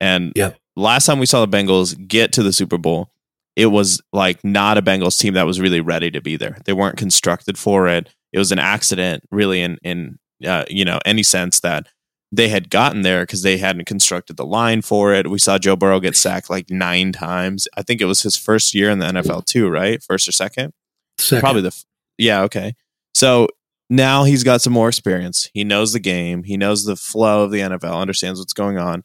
And 0.00 0.32
Yep. 0.36 0.56
last 0.76 1.06
time 1.06 1.18
we 1.18 1.26
saw 1.26 1.44
the 1.44 1.56
Bengals 1.56 2.06
get 2.08 2.32
to 2.32 2.42
the 2.42 2.52
Super 2.52 2.78
Bowl, 2.78 3.10
it 3.56 3.66
was 3.66 4.00
like 4.12 4.42
not 4.44 4.78
a 4.78 4.82
Bengals 4.82 5.18
team 5.18 5.34
that 5.34 5.46
was 5.46 5.60
really 5.60 5.80
ready 5.80 6.10
to 6.10 6.20
be 6.20 6.36
there. 6.36 6.58
They 6.64 6.72
weren't 6.72 6.96
constructed 6.96 7.58
for 7.58 7.88
it. 7.88 8.08
It 8.32 8.38
was 8.38 8.52
an 8.52 8.58
accident, 8.60 9.24
really, 9.30 9.60
in 9.60 9.78
in 9.82 10.18
uh, 10.46 10.64
you 10.70 10.84
know 10.84 10.98
any 11.04 11.22
sense 11.22 11.60
that 11.60 11.88
they 12.32 12.48
had 12.48 12.70
gotten 12.70 13.02
there 13.02 13.22
because 13.24 13.42
they 13.42 13.58
hadn't 13.58 13.86
constructed 13.86 14.36
the 14.36 14.46
line 14.46 14.82
for 14.82 15.12
it. 15.12 15.28
We 15.28 15.40
saw 15.40 15.58
Joe 15.58 15.74
Burrow 15.74 15.98
get 15.98 16.16
sacked 16.16 16.48
like 16.48 16.70
nine 16.70 17.10
times. 17.12 17.66
I 17.76 17.82
think 17.82 18.00
it 18.00 18.04
was 18.04 18.22
his 18.22 18.36
first 18.36 18.72
year 18.72 18.88
in 18.88 19.00
the 19.00 19.06
NFL 19.06 19.44
too, 19.46 19.68
right? 19.68 20.00
First 20.00 20.28
or 20.28 20.32
second? 20.32 20.72
Second. 21.18 21.40
Probably 21.40 21.62
the 21.62 21.68
f- 21.68 21.84
yeah. 22.18 22.42
Okay, 22.42 22.74
so 23.14 23.48
now 23.90 24.22
he's 24.22 24.44
got 24.44 24.62
some 24.62 24.72
more 24.72 24.88
experience. 24.88 25.50
He 25.52 25.64
knows 25.64 25.92
the 25.92 26.00
game. 26.00 26.44
He 26.44 26.56
knows 26.56 26.84
the 26.84 26.96
flow 26.96 27.42
of 27.42 27.50
the 27.50 27.58
NFL. 27.58 28.00
Understands 28.00 28.38
what's 28.38 28.52
going 28.52 28.78
on. 28.78 29.04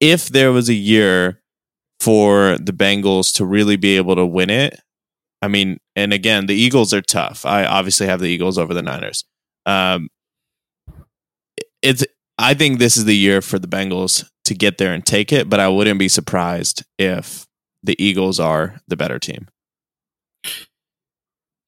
If 0.00 0.28
there 0.28 0.50
was 0.50 0.68
a 0.68 0.74
year 0.74 1.42
for 2.00 2.56
the 2.58 2.72
Bengals 2.72 3.34
to 3.34 3.44
really 3.44 3.76
be 3.76 3.96
able 3.96 4.16
to 4.16 4.24
win 4.24 4.48
it, 4.48 4.80
I 5.42 5.48
mean, 5.48 5.78
and 5.94 6.12
again, 6.12 6.46
the 6.46 6.54
Eagles 6.54 6.94
are 6.94 7.02
tough. 7.02 7.44
I 7.44 7.64
obviously 7.64 8.06
have 8.06 8.20
the 8.20 8.28
Eagles 8.28 8.56
over 8.56 8.72
the 8.72 8.82
Niners. 8.82 9.24
Um, 9.66 10.08
it's 11.82 12.04
I 12.38 12.54
think 12.54 12.78
this 12.78 12.96
is 12.96 13.04
the 13.04 13.16
year 13.16 13.42
for 13.42 13.58
the 13.58 13.68
Bengals 13.68 14.28
to 14.44 14.54
get 14.54 14.78
there 14.78 14.94
and 14.94 15.04
take 15.04 15.32
it, 15.32 15.50
but 15.50 15.60
I 15.60 15.68
wouldn't 15.68 15.98
be 15.98 16.08
surprised 16.08 16.82
if 16.98 17.46
the 17.82 18.02
Eagles 18.02 18.40
are 18.40 18.80
the 18.88 18.96
better 18.96 19.18
team. 19.18 19.48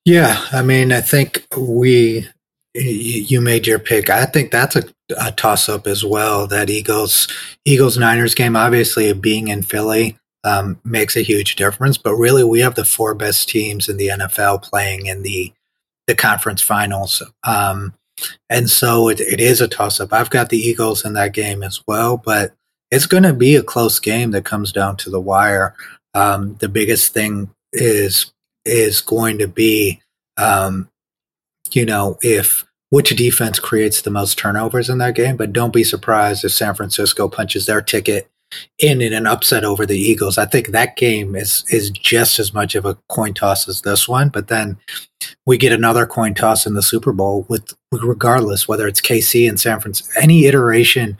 Yeah, 0.05 0.45
I 0.53 0.63
mean, 0.63 0.93
I 0.93 1.01
think 1.01 1.47
we 1.57 2.29
you 2.75 3.41
made 3.41 3.67
your 3.67 3.79
pick. 3.79 4.11
I 4.11 4.27
think 4.27 4.51
that's 4.51 4.77
a, 4.77 4.85
a 5.19 5.33
toss 5.33 5.69
up 5.69 5.87
as 5.87 6.05
well. 6.05 6.47
That 6.47 6.71
Eagles 6.71 7.29
Eagles 7.65 7.99
Niners 7.99 8.35
game, 8.35 8.57
obviously 8.57 9.13
being 9.13 9.49
in 9.49 9.63
Philly 9.63 10.17
um, 10.45 10.81
makes 10.85 11.17
a 11.17 11.23
huge 11.23 11.57
difference. 11.57 11.99
But 11.99 12.15
really, 12.15 12.45
we 12.45 12.61
have 12.61 12.75
the 12.75 12.85
four 12.85 13.15
best 13.15 13.49
teams 13.49 13.89
in 13.89 13.97
the 13.97 14.09
NFL 14.09 14.63
playing 14.63 15.07
in 15.07 15.23
the 15.23 15.53
the 16.07 16.15
conference 16.15 16.63
finals, 16.63 17.23
um, 17.45 17.93
and 18.49 18.71
so 18.71 19.09
it, 19.09 19.21
it 19.21 19.41
is 19.41 19.61
a 19.61 19.69
toss 19.69 20.01
up. 20.01 20.13
I've 20.13 20.31
got 20.31 20.49
the 20.49 20.59
Eagles 20.59 21.05
in 21.05 21.13
that 21.15 21.35
game 21.35 21.63
as 21.63 21.83
well, 21.87 22.17
but 22.17 22.55
it's 22.91 23.07
going 23.07 23.23
to 23.23 23.33
be 23.33 23.55
a 23.55 23.63
close 23.63 24.01
game 24.01 24.33
that 24.33 24.45
comes 24.45 24.73
down 24.73 24.97
to 24.99 25.11
the 25.11 25.21
wire. 25.21 25.75
Um, 26.15 26.57
the 26.57 26.69
biggest 26.69 27.13
thing 27.13 27.51
is 27.73 28.33
is 28.71 29.01
going 29.01 29.39
to 29.39 29.49
be, 29.49 30.01
um, 30.37 30.89
you 31.73 31.85
know, 31.85 32.19
if 32.23 32.65
which 32.91 33.11
defense 33.17 33.59
creates 33.59 34.03
the 34.03 34.11
most 34.11 34.37
turnovers 34.37 34.91
in 34.91 34.99
that 34.99 35.15
game. 35.15 35.37
But 35.37 35.53
don't 35.53 35.73
be 35.73 35.85
surprised 35.85 36.45
if 36.45 36.53
San 36.53 36.75
Francisco 36.75 37.29
punches 37.29 37.67
their 37.67 37.81
ticket 37.81 38.29
in 38.79 39.01
in 39.01 39.13
an 39.13 39.27
upset 39.27 39.65
over 39.65 39.87
the 39.87 39.99
Eagles. 39.99 40.37
I 40.37 40.45
think 40.45 40.69
that 40.69 40.97
game 40.97 41.37
is 41.37 41.65
is 41.69 41.91
just 41.91 42.39
as 42.39 42.53
much 42.53 42.75
of 42.75 42.85
a 42.85 42.99
coin 43.09 43.35
toss 43.35 43.69
as 43.69 43.83
this 43.83 44.09
one. 44.09 44.29
But 44.29 44.49
then 44.49 44.77
we 45.47 45.57
get 45.57 45.73
another 45.73 46.07
coin 46.07 46.35
toss 46.35 46.67
in 46.67 46.75
the 46.75 46.83
Super 46.83 47.13
Bowl 47.13 47.47
with 47.49 47.75
regardless 47.93 48.67
whether 48.67 48.87
it's 48.87 49.01
KC 49.01 49.49
and 49.49 49.59
San 49.59 49.81
Francisco, 49.81 50.21
any 50.21 50.47
iteration 50.47 51.17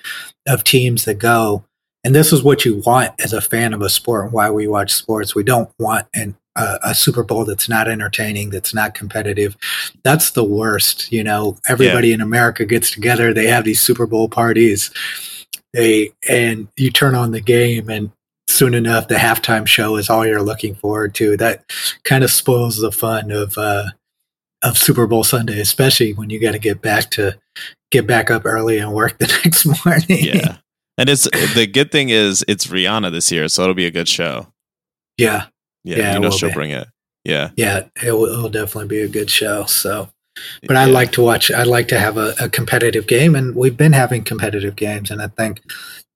of 0.47 0.65
teams 0.65 1.05
that 1.05 1.15
go. 1.15 1.65
And 2.03 2.15
this 2.15 2.33
is 2.33 2.43
what 2.43 2.65
you 2.65 2.83
want 2.87 3.13
as 3.23 3.35
a 3.35 3.43
fan 3.43 3.75
of 3.75 3.83
a 3.83 3.91
sport 3.91 4.25
and 4.25 4.33
why 4.33 4.51
we 4.51 4.67
watch 4.67 4.93
sports. 4.93 5.35
We 5.35 5.43
don't 5.43 5.71
want 5.79 6.07
an 6.15 6.35
a, 6.57 6.79
a, 6.83 6.95
Super 6.95 7.23
Bowl 7.23 7.45
that's 7.45 7.69
not 7.69 7.89
entertaining, 7.89 8.51
that's 8.51 8.75
not 8.75 8.95
competitive. 8.95 9.57
That's 10.03 10.33
the 10.33 10.45
worst. 10.45 11.11
You 11.13 11.25
know, 11.25 11.57
everybody 11.69 12.09
yeah. 12.09 12.15
in 12.15 12.21
America 12.21 12.65
gets 12.65 12.91
together. 12.91 13.33
They 13.33 13.47
have 13.47 13.65
these 13.65 13.81
Super 13.81 14.07
Bowl 14.07 14.29
parties. 14.29 14.91
They 15.73 16.13
and 16.29 16.69
you 16.77 16.91
turn 16.91 17.15
on 17.15 17.31
the 17.31 17.41
game, 17.41 17.89
and 17.89 18.11
soon 18.49 18.75
enough, 18.75 19.09
the 19.09 19.15
halftime 19.15 19.67
show 19.67 19.97
is 19.97 20.11
all 20.11 20.27
you're 20.27 20.43
looking 20.43 20.75
forward 20.75 21.15
to. 21.17 21.37
That 21.37 21.65
kind 22.05 22.25
of 22.25 22.31
spoils 22.31 22.79
the 22.79 22.93
fun 22.93 23.31
of 23.31 23.57
uh, 23.57 23.87
of 24.63 24.77
Super 24.77 25.07
Bowl 25.07 25.25
Sunday, 25.25 25.61
especially 25.61 26.13
when 26.13 26.31
you 26.31 26.41
got 26.41 26.53
to 26.53 26.59
get 26.59 26.83
back 26.83 27.11
to 27.13 27.39
get 27.91 28.07
back 28.07 28.31
up 28.31 28.45
early 28.45 28.79
and 28.79 28.93
work 28.93 29.19
the 29.19 29.27
next 29.45 29.67
morning. 29.85 30.25
Yeah. 30.25 30.57
And 30.99 31.09
it's 31.09 31.25
the 31.55 31.67
good 31.67 31.91
thing 31.91 32.11
is 32.11 32.45
it's 32.47 32.67
Rihanna 32.67 33.11
this 33.11 33.33
year, 33.33 33.49
so 33.49 33.63
it'll 33.63 33.75
be 33.75 33.87
a 33.87 33.91
good 33.91 34.09
show. 34.09 34.49
Yeah, 35.17 35.47
yeah, 35.85 35.99
yeah 35.99 36.15
you 36.15 36.21
know 36.21 36.31
she'll 36.31 36.51
be. 36.51 36.55
bring 36.55 36.71
it. 36.71 36.89
Yeah, 37.25 37.51
yeah, 37.57 37.87
it 38.03 38.13
will, 38.13 38.49
definitely 38.49 38.89
be 38.89 39.01
a 39.03 39.09
good 39.09 39.29
show. 39.31 39.65
So, 39.65 40.09
but 40.67 40.75
yeah. 40.75 40.83
I 40.83 40.85
like 40.87 41.13
to 41.13 41.23
watch. 41.23 41.51
I 41.51 41.65
like 41.65 41.89
to 41.89 41.99
have 41.99 42.17
a, 42.17 42.35
a, 42.41 42.49
competitive 42.49 43.07
game, 43.07 43.35
and 43.35 43.55
we've 43.55 43.77
been 43.77 43.93
having 43.93 44.25
competitive 44.25 44.75
games, 44.75 45.11
and 45.11 45.21
I 45.21 45.27
think 45.29 45.61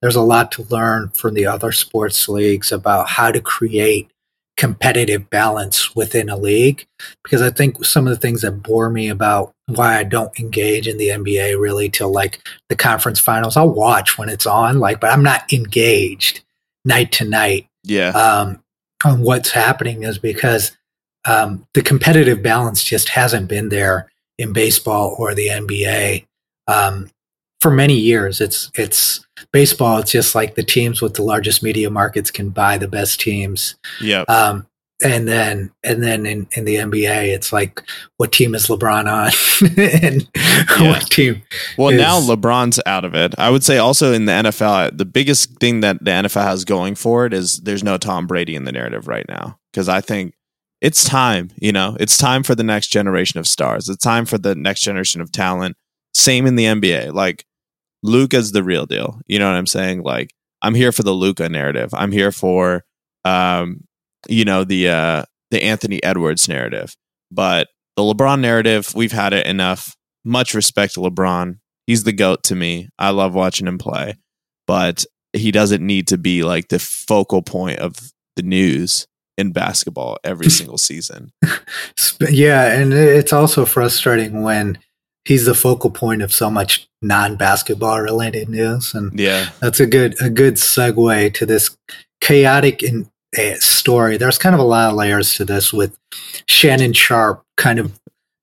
there's 0.01 0.17
a 0.17 0.23
lot 0.23 0.51
to 0.53 0.63
learn 0.71 1.11
from 1.11 1.35
the 1.35 1.47
other 1.47 1.73
sports 1.73 2.29
leagues 2.29 2.73
about 2.73 3.09
how 3.09 3.31
to 3.31 3.41
create 3.41 4.11
competitive 4.57 5.29
balance 5.31 5.95
within 5.95 6.29
a 6.29 6.37
league. 6.37 6.87
Because 7.23 7.43
I 7.43 7.51
think 7.51 7.85
some 7.85 8.07
of 8.07 8.11
the 8.11 8.21
things 8.21 8.43
that 8.43 8.63
bore 8.63 8.91
me 8.91 9.09
about 9.09 9.53
why 9.67 9.99
I 9.99 10.05
don't 10.05 10.39
engage 10.39 10.87
in 10.87 10.97
the 10.97 11.09
NBA 11.09 11.59
really 11.59 11.89
till 11.89 12.13
like 12.13 12.47
the 12.69 12.77
conference 12.77 13.19
finals. 13.19 13.57
I'll 13.57 13.69
watch 13.69 14.19
when 14.19 14.29
it's 14.29 14.47
on, 14.47 14.79
like, 14.79 15.01
but 15.01 15.11
I'm 15.11 15.23
not 15.23 15.53
engaged 15.53 16.43
night 16.85 17.13
to 17.13 17.25
night. 17.25 17.69
Yeah. 17.83 18.11
Um, 18.11 18.63
on 19.05 19.23
what's 19.23 19.51
happening 19.51 20.03
is 20.03 20.19
because 20.19 20.77
um, 21.27 21.67
the 21.75 21.83
competitive 21.83 22.43
balance 22.43 22.83
just 22.83 23.11
hasn't 23.11 23.49
been 23.49 23.69
there 23.69 24.11
in 24.39 24.53
baseball 24.53 25.15
or 25.19 25.35
the 25.35 25.49
NBA 25.49 26.27
um, 26.67 27.11
for 27.61 27.71
many 27.71 27.95
years. 27.95 28.41
It's 28.41 28.71
it's 28.75 29.25
baseball. 29.53 29.99
It's 29.99 30.11
just 30.11 30.35
like 30.35 30.55
the 30.55 30.63
teams 30.63 31.01
with 31.01 31.15
the 31.15 31.23
largest 31.23 31.63
media 31.63 31.91
markets 31.91 32.31
can 32.31 32.51
buy 32.51 32.79
the 32.79 32.89
best 32.89 33.21
teams. 33.21 33.77
Yeah. 34.01 34.23
Um, 34.29 34.67
and 35.03 35.27
then 35.27 35.73
and 35.83 36.03
then 36.03 36.25
in, 36.27 36.47
in 36.53 36.65
the 36.65 36.77
NBA, 36.77 37.35
it's 37.35 37.53
like 37.53 37.83
what 38.17 38.33
team 38.33 38.55
is 38.55 38.69
LeBron 38.69 39.07
on, 39.07 39.33
and 40.03 40.29
yeah. 40.81 40.89
what 40.89 41.11
team? 41.11 41.43
Well, 41.77 41.89
is, 41.89 41.99
now 41.99 42.21
LeBron's 42.21 42.81
out 42.87 43.05
of 43.05 43.15
it. 43.15 43.35
I 43.39 43.51
would 43.51 43.65
say 43.65 43.79
also 43.79 44.13
in 44.13 44.27
the 44.27 44.33
NFL, 44.33 44.97
the 44.97 45.05
biggest 45.05 45.59
thing 45.59 45.81
that 45.81 46.05
the 46.05 46.11
NFL 46.11 46.45
has 46.45 46.65
going 46.65 46.95
for 46.95 47.27
it 47.27 47.33
is 47.33 47.61
there's 47.61 47.83
no 47.83 47.99
Tom 47.99 48.27
Brady 48.27 48.55
in 48.55 48.65
the 48.65 48.73
narrative 48.73 49.09
right 49.09 49.27
now 49.29 49.59
because 49.73 49.89
I 49.89 50.01
think 50.01 50.35
it's 50.81 51.05
time. 51.05 51.51
You 51.57 51.73
know, 51.73 51.97
it's 51.99 52.17
time 52.17 52.43
for 52.43 52.55
the 52.55 52.65
next 52.65 52.89
generation 52.89 53.41
of 53.41 53.49
stars. 53.49 53.89
It's 53.89 54.03
time 54.03 54.27
for 54.27 54.39
the 54.39 54.55
next 54.55 54.83
generation 54.83 55.21
of 55.21 55.33
talent. 55.33 55.77
Same 56.15 56.47
in 56.47 56.55
the 56.55 56.65
NBA. 56.67 57.13
Like 57.13 57.45
Luka's 58.05 58.53
the 58.53 58.63
real 58.63 58.87
deal. 58.87 59.21
You 59.27 59.41
know 59.41 59.51
what 59.51 59.57
I'm 59.57 59.67
saying? 59.67 60.03
Like 60.03 60.33
I'm 60.63 60.75
here 60.75 60.93
for 60.93 61.03
the 61.03 61.13
Luka 61.13 61.49
narrative. 61.49 61.93
I'm 61.95 62.13
here 62.13 62.31
for 62.31 62.85
um 63.25 63.85
you 64.29 64.45
know 64.45 64.65
the 64.65 64.89
uh 64.89 65.25
the 65.51 65.63
Anthony 65.63 66.03
Edwards 66.03 66.49
narrative. 66.49 66.97
But 67.31 67.69
the 67.97 68.03
LeBron 68.03 68.41
narrative, 68.41 68.93
we've 68.95 69.13
had 69.13 69.33
it 69.33 69.47
enough. 69.47 69.97
Much 70.25 70.55
respect 70.55 70.95
to 70.95 71.01
LeBron. 71.01 71.59
He's 71.87 72.05
the 72.05 72.13
goat 72.13 72.43
to 72.45 72.55
me. 72.55 72.89
I 72.99 73.11
love 73.11 73.35
watching 73.35 73.67
him 73.67 73.79
play, 73.79 74.15
but 74.67 75.05
he 75.33 75.51
doesn't 75.51 75.85
need 75.85 76.09
to 76.09 76.19
be 76.19 76.43
like 76.43 76.69
the 76.69 76.79
focal 76.79 77.43
point 77.43 77.79
of 77.79 77.95
the 78.37 78.43
news 78.43 79.07
in 79.37 79.53
basketball 79.53 80.19
every 80.25 80.51
single 80.51 80.79
season. 80.79 81.31
yeah, 82.31 82.73
and 82.73 82.93
it's 82.93 83.33
also 83.33 83.65
frustrating 83.65 84.43
when 84.43 84.79
he's 85.25 85.47
the 85.47 85.55
focal 85.55 85.91
point 85.91 86.23
of 86.23 86.33
so 86.33 86.51
much 86.51 86.89
non-basketball 87.03 88.01
related 88.01 88.49
news 88.49 88.95
and 88.95 89.19
yeah. 89.19 89.51
That's 89.61 89.81
a 89.81 89.87
good 89.87 90.21
a 90.21 90.31
good 90.31 90.55
segue 90.55 91.35
to 91.35 91.47
this 91.47 91.77
chaotic 92.21 92.83
and 92.83 93.09
story. 93.59 94.17
There's 94.17 94.39
kind 94.39 94.55
of 94.55 94.61
a 94.61 94.65
lot 94.65 94.91
of 94.91 94.97
layers 94.97 95.35
to 95.35 95.45
this 95.45 95.73
with 95.73 95.97
Shannon 96.47 96.93
Sharpe 96.93 97.45
kind 97.57 97.79
of, 97.79 97.99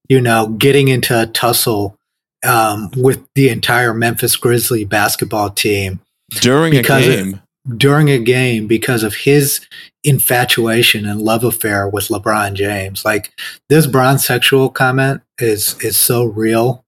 you 0.09 0.21
know, 0.21 0.47
getting 0.47 0.87
into 0.87 1.19
a 1.19 1.25
tussle 1.25 1.97
um, 2.45 2.91
with 2.95 3.25
the 3.35 3.49
entire 3.49 3.93
Memphis 3.93 4.35
Grizzly 4.35 4.85
basketball 4.85 5.49
team 5.49 5.99
during 6.41 6.75
a 6.75 6.81
game. 6.83 7.33
Of, 7.35 7.77
during 7.77 8.09
a 8.09 8.17
game 8.17 8.65
because 8.67 9.03
of 9.03 9.13
his 9.13 9.61
infatuation 10.03 11.05
and 11.05 11.21
love 11.21 11.43
affair 11.43 11.87
with 11.87 12.07
LeBron 12.07 12.53
James. 12.53 13.05
Like 13.05 13.31
this 13.69 13.85
bronze 13.85 14.25
sexual 14.25 14.69
comment 14.69 15.21
is 15.37 15.79
is 15.81 15.97
so 15.97 16.25
real. 16.25 16.83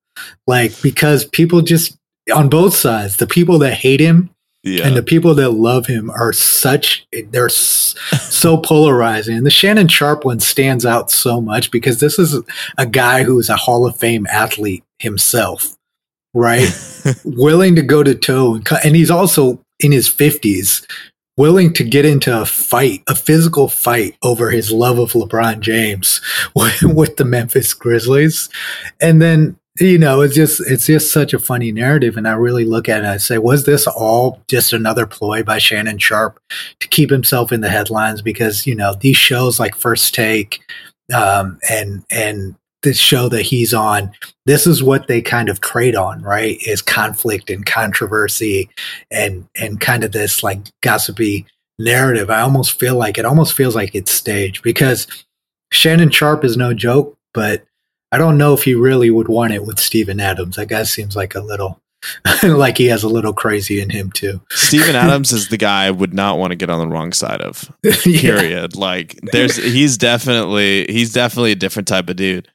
Like 0.48 0.82
because 0.82 1.26
people 1.26 1.62
just 1.62 1.98
on 2.34 2.50
both 2.50 2.76
sides, 2.76 3.18
the 3.18 3.28
people 3.28 3.60
that 3.60 3.74
hate 3.74 4.00
him 4.00 4.33
yeah. 4.64 4.88
And 4.88 4.96
the 4.96 5.04
people 5.04 5.36
that 5.36 5.52
love 5.52 5.88
him 5.88 6.10
are 6.10 6.32
such, 6.32 7.06
they're 7.32 7.50
so 7.50 8.58
polarizing. 8.58 9.36
And 9.36 9.46
the 9.46 9.52
Shannon 9.52 9.90
Sharpe 9.90 10.24
one 10.24 10.40
stands 10.40 10.86
out 10.86 11.12
so 11.12 11.42
much 11.42 11.70
because 11.70 12.00
this 12.00 12.18
is 12.18 12.42
a 12.78 12.86
guy 12.86 13.24
who 13.24 13.38
is 13.40 13.50
a 13.50 13.58
Hall 13.58 13.86
of 13.86 13.98
Fame 13.98 14.26
athlete 14.28 14.84
himself, 15.00 15.76
right? 16.34 16.70
willing 17.26 17.76
to 17.76 17.82
go 17.82 18.04
to 18.04 18.16
toe. 18.16 18.56
And, 18.56 18.68
and 18.86 18.96
he's 18.96 19.12
also 19.12 19.60
in 19.82 19.92
his 19.92 20.08
50s, 20.08 20.86
willing 21.36 21.74
to 21.74 21.84
get 21.84 22.06
into 22.06 22.42
a 22.42 22.46
fight, 22.46 23.04
a 23.10 23.16
physical 23.16 23.68
fight 23.68 24.16
over 24.24 24.50
his 24.50 24.72
love 24.72 24.98
of 24.98 25.12
LeBron 25.12 25.60
James 25.60 26.22
with, 26.56 26.82
with 26.84 27.18
the 27.18 27.26
Memphis 27.26 27.74
Grizzlies. 27.74 28.50
And 29.02 29.22
then 29.22 29.58
you 29.80 29.98
know 29.98 30.22
it's 30.22 30.36
just 30.36 30.62
it's 30.70 30.86
just 30.86 31.12
such 31.12 31.34
a 31.34 31.40
funny 31.40 31.72
narrative 31.72 32.16
and 32.16 32.28
i 32.28 32.34
really 32.34 32.64
look 32.64 32.88
at 32.88 32.98
it 32.98 33.00
and 33.00 33.08
i 33.08 33.18
say 33.18 33.40
was 33.40 33.66
this 33.66 33.88
all 33.88 34.40
just 34.48 34.72
another 34.72 35.08
ploy 35.08 35.42
by 35.42 35.58
shannon 35.58 35.98
sharpe 35.98 36.40
to 36.80 36.88
keep 36.88 37.10
himself 37.10 37.52
in 37.52 37.62
the 37.62 37.70
headlines 37.70 38.22
because 38.22 38.68
you 38.68 38.76
know 38.76 38.94
these 39.02 39.18
shows 39.18 39.60
like 39.60 39.76
first 39.76 40.14
take 40.14 40.62
um, 41.14 41.60
and 41.70 42.06
and 42.12 42.56
the 42.84 42.94
show 42.94 43.30
that 43.30 43.42
he's 43.42 43.74
on, 43.74 44.12
this 44.46 44.68
is 44.68 44.84
what 44.84 45.08
they 45.08 45.22
kind 45.22 45.50
of 45.50 45.62
trade 45.62 45.96
on, 45.96 46.22
right? 46.22 46.58
Is 46.66 46.82
conflict 46.82 47.50
and 47.50 47.66
controversy 47.66 48.70
and 49.10 49.48
and 49.60 49.82
kind 49.82 50.04
of 50.04 50.12
this 50.12 50.44
like 50.44 50.60
gossipy 50.82 51.46
narrative. 51.80 52.30
I 52.30 52.42
almost 52.42 52.80
feel 52.80 52.96
like 52.96 53.18
it 53.18 53.26
almost 53.26 53.54
feels 53.54 53.76
like 53.76 53.96
it's 53.96 54.12
staged 54.12 54.62
because 54.64 55.08
Shannon 55.72 56.12
sharpe 56.12 56.44
is 56.44 56.56
no 56.56 56.74
joke, 56.74 57.18
but 57.34 57.64
I 58.14 58.20
don't 58.20 58.38
know 58.38 58.54
if 58.54 58.64
he 58.64 58.76
really 58.76 59.10
would 59.10 59.28
want 59.28 59.54
it 59.54 59.66
with 59.66 59.80
Steven 59.80 60.20
Adams. 60.20 60.58
That 60.58 60.68
guy 60.68 60.84
seems 60.84 61.16
like 61.16 61.34
a 61.34 61.40
little 61.42 61.82
like 62.44 62.78
he 62.78 62.86
has 62.86 63.02
a 63.02 63.10
little 63.10 63.34
crazy 63.34 63.82
in 63.82 63.90
him 63.90 64.12
too. 64.12 64.40
Steven 64.52 64.96
Adams 64.96 65.32
is 65.32 65.50
the 65.50 65.58
guy 65.58 65.86
I 65.86 65.92
would 65.92 66.14
not 66.14 66.38
want 66.38 66.52
to 66.52 66.56
get 66.56 66.70
on 66.70 66.78
the 66.78 66.88
wrong 66.88 67.12
side 67.12 67.42
of. 67.42 67.72
Yeah. 68.06 68.22
Period. 68.22 68.76
Like 68.76 69.20
there's 69.32 69.56
he's 69.56 69.98
definitely 69.98 70.86
he's 70.90 71.12
definitely 71.12 71.54
a 71.54 71.56
different 71.56 71.88
type 71.88 72.08
of 72.08 72.16
dude. 72.16 72.50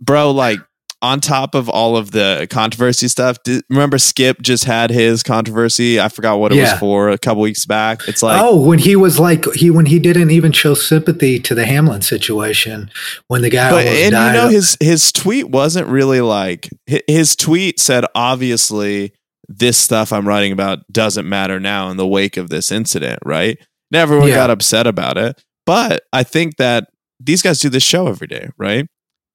Bro, 0.00 0.30
like 0.30 0.60
on 1.02 1.20
top 1.20 1.54
of 1.54 1.68
all 1.68 1.96
of 1.96 2.10
the 2.10 2.46
controversy 2.50 3.08
stuff, 3.08 3.42
did, 3.42 3.64
remember 3.70 3.96
Skip 3.98 4.42
just 4.42 4.64
had 4.64 4.90
his 4.90 5.22
controversy? 5.22 5.98
I 5.98 6.08
forgot 6.10 6.38
what 6.38 6.52
it 6.52 6.56
Yeah. 6.56 6.72
was 6.72 6.78
for 6.80 7.08
a 7.08 7.16
couple 7.18 7.42
weeks 7.42 7.64
back. 7.64 8.06
It's 8.06 8.22
like 8.22 8.40
oh, 8.42 8.60
when 8.60 8.78
he 8.78 8.96
was 8.96 9.18
like 9.18 9.50
he 9.54 9.70
when 9.70 9.86
he 9.86 9.98
didn't 9.98 10.30
even 10.30 10.52
show 10.52 10.74
sympathy 10.74 11.38
to 11.40 11.54
the 11.54 11.64
Hamlin 11.64 12.02
situation 12.02 12.90
when 13.28 13.40
the 13.42 13.50
guy 13.50 13.70
but 13.70 13.86
and 13.86 14.12
died. 14.12 14.26
you 14.34 14.40
know 14.42 14.48
his 14.48 14.76
his 14.80 15.10
tweet 15.12 15.48
wasn't 15.48 15.86
really 15.88 16.20
like 16.20 16.68
his 17.06 17.34
tweet 17.34 17.80
said 17.80 18.04
obviously 18.14 19.12
this 19.48 19.76
stuff 19.78 20.12
I'm 20.12 20.28
writing 20.28 20.52
about 20.52 20.80
doesn't 20.92 21.28
matter 21.28 21.58
now 21.58 21.88
in 21.90 21.96
the 21.96 22.06
wake 22.06 22.36
of 22.36 22.50
this 22.50 22.70
incident, 22.70 23.18
right? 23.24 23.58
And 23.90 23.98
everyone 23.98 24.28
Yeah. 24.28 24.34
got 24.36 24.50
upset 24.50 24.86
about 24.86 25.18
it, 25.18 25.42
but 25.66 26.02
I 26.12 26.22
think 26.22 26.56
that 26.58 26.88
these 27.18 27.42
guys 27.42 27.58
do 27.58 27.68
this 27.68 27.82
show 27.82 28.06
every 28.06 28.26
day, 28.28 28.50
right? 28.58 28.86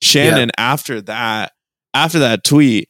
Shannon 0.01 0.51
after 0.57 1.01
that 1.01 1.51
after 1.95 2.19
that 2.19 2.43
tweet 2.43 2.89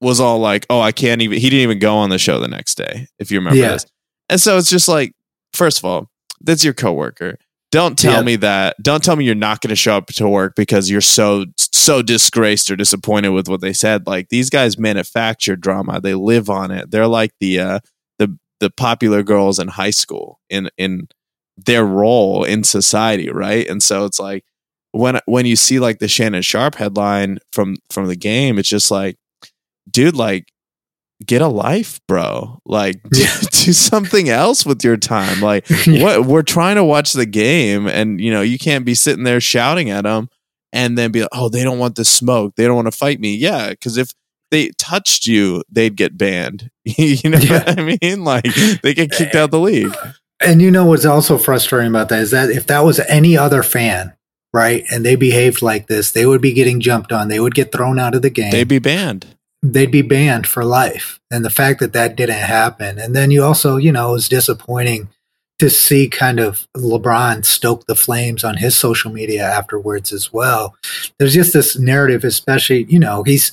was 0.00 0.20
all 0.20 0.38
like, 0.38 0.66
"Oh, 0.70 0.80
I 0.80 0.92
can't 0.92 1.22
even." 1.22 1.38
He 1.38 1.48
didn't 1.50 1.62
even 1.62 1.78
go 1.78 1.96
on 1.96 2.10
the 2.10 2.18
show 2.18 2.38
the 2.38 2.48
next 2.48 2.76
day, 2.76 3.08
if 3.18 3.30
you 3.30 3.38
remember 3.38 3.58
Yeah. 3.58 3.72
this. 3.72 3.86
And 4.28 4.40
so 4.40 4.58
it's 4.58 4.70
just 4.70 4.88
like, 4.88 5.12
first 5.52 5.78
of 5.78 5.84
all, 5.84 6.10
that's 6.40 6.62
your 6.64 6.74
coworker. 6.74 7.38
Don't 7.72 7.98
tell 7.98 8.14
Yeah. 8.18 8.22
me 8.22 8.36
that. 8.36 8.76
Don't 8.82 9.02
tell 9.02 9.16
me 9.16 9.24
you're 9.24 9.34
not 9.34 9.60
going 9.60 9.70
to 9.70 9.76
show 9.76 9.96
up 9.96 10.06
to 10.06 10.28
work 10.28 10.54
because 10.56 10.88
you're 10.90 11.00
so 11.00 11.44
so 11.58 12.02
disgraced 12.02 12.68
or 12.70 12.74
disappointed 12.76 13.28
with 13.30 13.48
what 13.48 13.60
they 13.60 13.72
said. 13.72 14.06
Like 14.08 14.28
these 14.28 14.50
guys 14.50 14.76
manufacture 14.78 15.54
drama. 15.56 16.00
They 16.00 16.14
live 16.14 16.50
on 16.50 16.70
it. 16.72 16.90
They're 16.90 17.06
like 17.06 17.32
the 17.40 17.60
uh, 17.60 17.78
the 18.18 18.36
the 18.60 18.70
popular 18.70 19.22
girls 19.22 19.58
in 19.60 19.68
high 19.68 19.90
school 19.90 20.40
in 20.50 20.68
in 20.76 21.08
their 21.56 21.84
role 21.84 22.42
in 22.44 22.64
society, 22.64 23.30
right? 23.30 23.68
And 23.68 23.82
so 23.82 24.04
it's 24.04 24.18
like 24.18 24.44
when 24.96 25.20
when 25.26 25.46
you 25.46 25.56
see 25.56 25.78
like 25.78 25.98
the 25.98 26.08
Shannon 26.08 26.42
Sharpe 26.42 26.74
headline 26.76 27.38
from 27.52 27.76
from 27.90 28.06
the 28.06 28.16
game, 28.16 28.58
it's 28.58 28.68
just 28.68 28.90
like, 28.90 29.16
dude, 29.90 30.16
like 30.16 30.48
get 31.24 31.40
a 31.42 31.48
life, 31.48 32.00
bro. 32.06 32.58
Like 32.66 33.02
do, 33.10 33.20
Yeah. 33.20 33.36
do 33.50 33.72
something 33.72 34.28
else 34.28 34.66
with 34.66 34.84
your 34.84 34.96
time. 34.96 35.40
Like 35.40 35.66
what 35.86 36.26
we're 36.26 36.42
trying 36.42 36.76
to 36.76 36.84
watch 36.84 37.12
the 37.12 37.26
game, 37.26 37.86
and 37.86 38.20
you 38.20 38.30
know 38.30 38.42
you 38.42 38.58
can't 38.58 38.84
be 38.84 38.94
sitting 38.94 39.24
there 39.24 39.40
shouting 39.40 39.90
at 39.90 40.04
them 40.04 40.28
and 40.72 40.98
then 40.98 41.12
be 41.12 41.20
like, 41.22 41.30
oh, 41.32 41.48
they 41.48 41.62
don't 41.64 41.78
want 41.78 41.94
the 41.96 42.04
smoke. 42.04 42.54
They 42.56 42.64
don't 42.66 42.76
want 42.76 42.86
to 42.88 42.96
fight 42.96 43.20
me. 43.20 43.34
Yeah, 43.36 43.70
because 43.70 43.96
if 43.96 44.12
they 44.50 44.70
touched 44.78 45.26
you, 45.26 45.62
they'd 45.70 45.96
get 45.96 46.16
banned. 46.18 46.70
you 46.84 47.30
know 47.30 47.38
Yeah. 47.38 47.64
what 47.64 47.78
I 47.80 47.96
mean? 48.02 48.24
Like 48.24 48.44
they 48.82 48.94
get 48.94 49.10
kicked 49.10 49.34
out 49.34 49.50
the 49.50 49.60
league. 49.60 49.94
And 50.40 50.60
you 50.60 50.70
know 50.70 50.84
what's 50.84 51.06
also 51.06 51.38
frustrating 51.38 51.90
about 51.90 52.10
that 52.10 52.20
is 52.20 52.30
that 52.32 52.50
if 52.50 52.66
that 52.66 52.80
was 52.84 53.00
any 53.00 53.38
other 53.38 53.62
fan, 53.62 54.12
right, 54.56 54.84
and 54.90 55.04
they 55.04 55.16
behaved 55.16 55.60
like 55.60 55.86
this, 55.86 56.12
they 56.12 56.24
would 56.24 56.40
be 56.40 56.54
getting 56.54 56.80
jumped 56.80 57.12
on. 57.12 57.28
They 57.28 57.38
would 57.38 57.54
get 57.54 57.72
thrown 57.72 57.98
out 57.98 58.14
of 58.14 58.22
the 58.22 58.30
game. 58.30 58.50
They'd 58.50 58.66
be 58.66 58.78
banned. 58.78 59.26
They'd 59.62 59.90
be 59.90 60.02
banned 60.02 60.46
for 60.46 60.64
life. 60.64 61.20
And 61.30 61.44
the 61.44 61.50
fact 61.50 61.78
that 61.80 61.92
that 61.92 62.16
didn't 62.16 62.36
happen, 62.36 62.98
and 62.98 63.14
then 63.14 63.30
you 63.30 63.44
also, 63.44 63.76
you 63.76 63.92
know, 63.92 64.10
it 64.10 64.12
was 64.14 64.28
disappointing 64.30 65.10
to 65.58 65.68
see 65.68 66.08
kind 66.08 66.40
of 66.40 66.66
LeBron 66.76 67.44
stoke 67.44 67.86
the 67.86 67.94
flames 67.94 68.44
on 68.44 68.56
his 68.56 68.74
social 68.74 69.12
media 69.12 69.42
afterwards 69.42 70.12
as 70.12 70.32
well. 70.32 70.74
There's 71.18 71.34
just 71.34 71.52
this 71.52 71.78
narrative, 71.78 72.24
especially, 72.24 72.84
you 72.84 72.98
know, 72.98 73.22
he's 73.22 73.52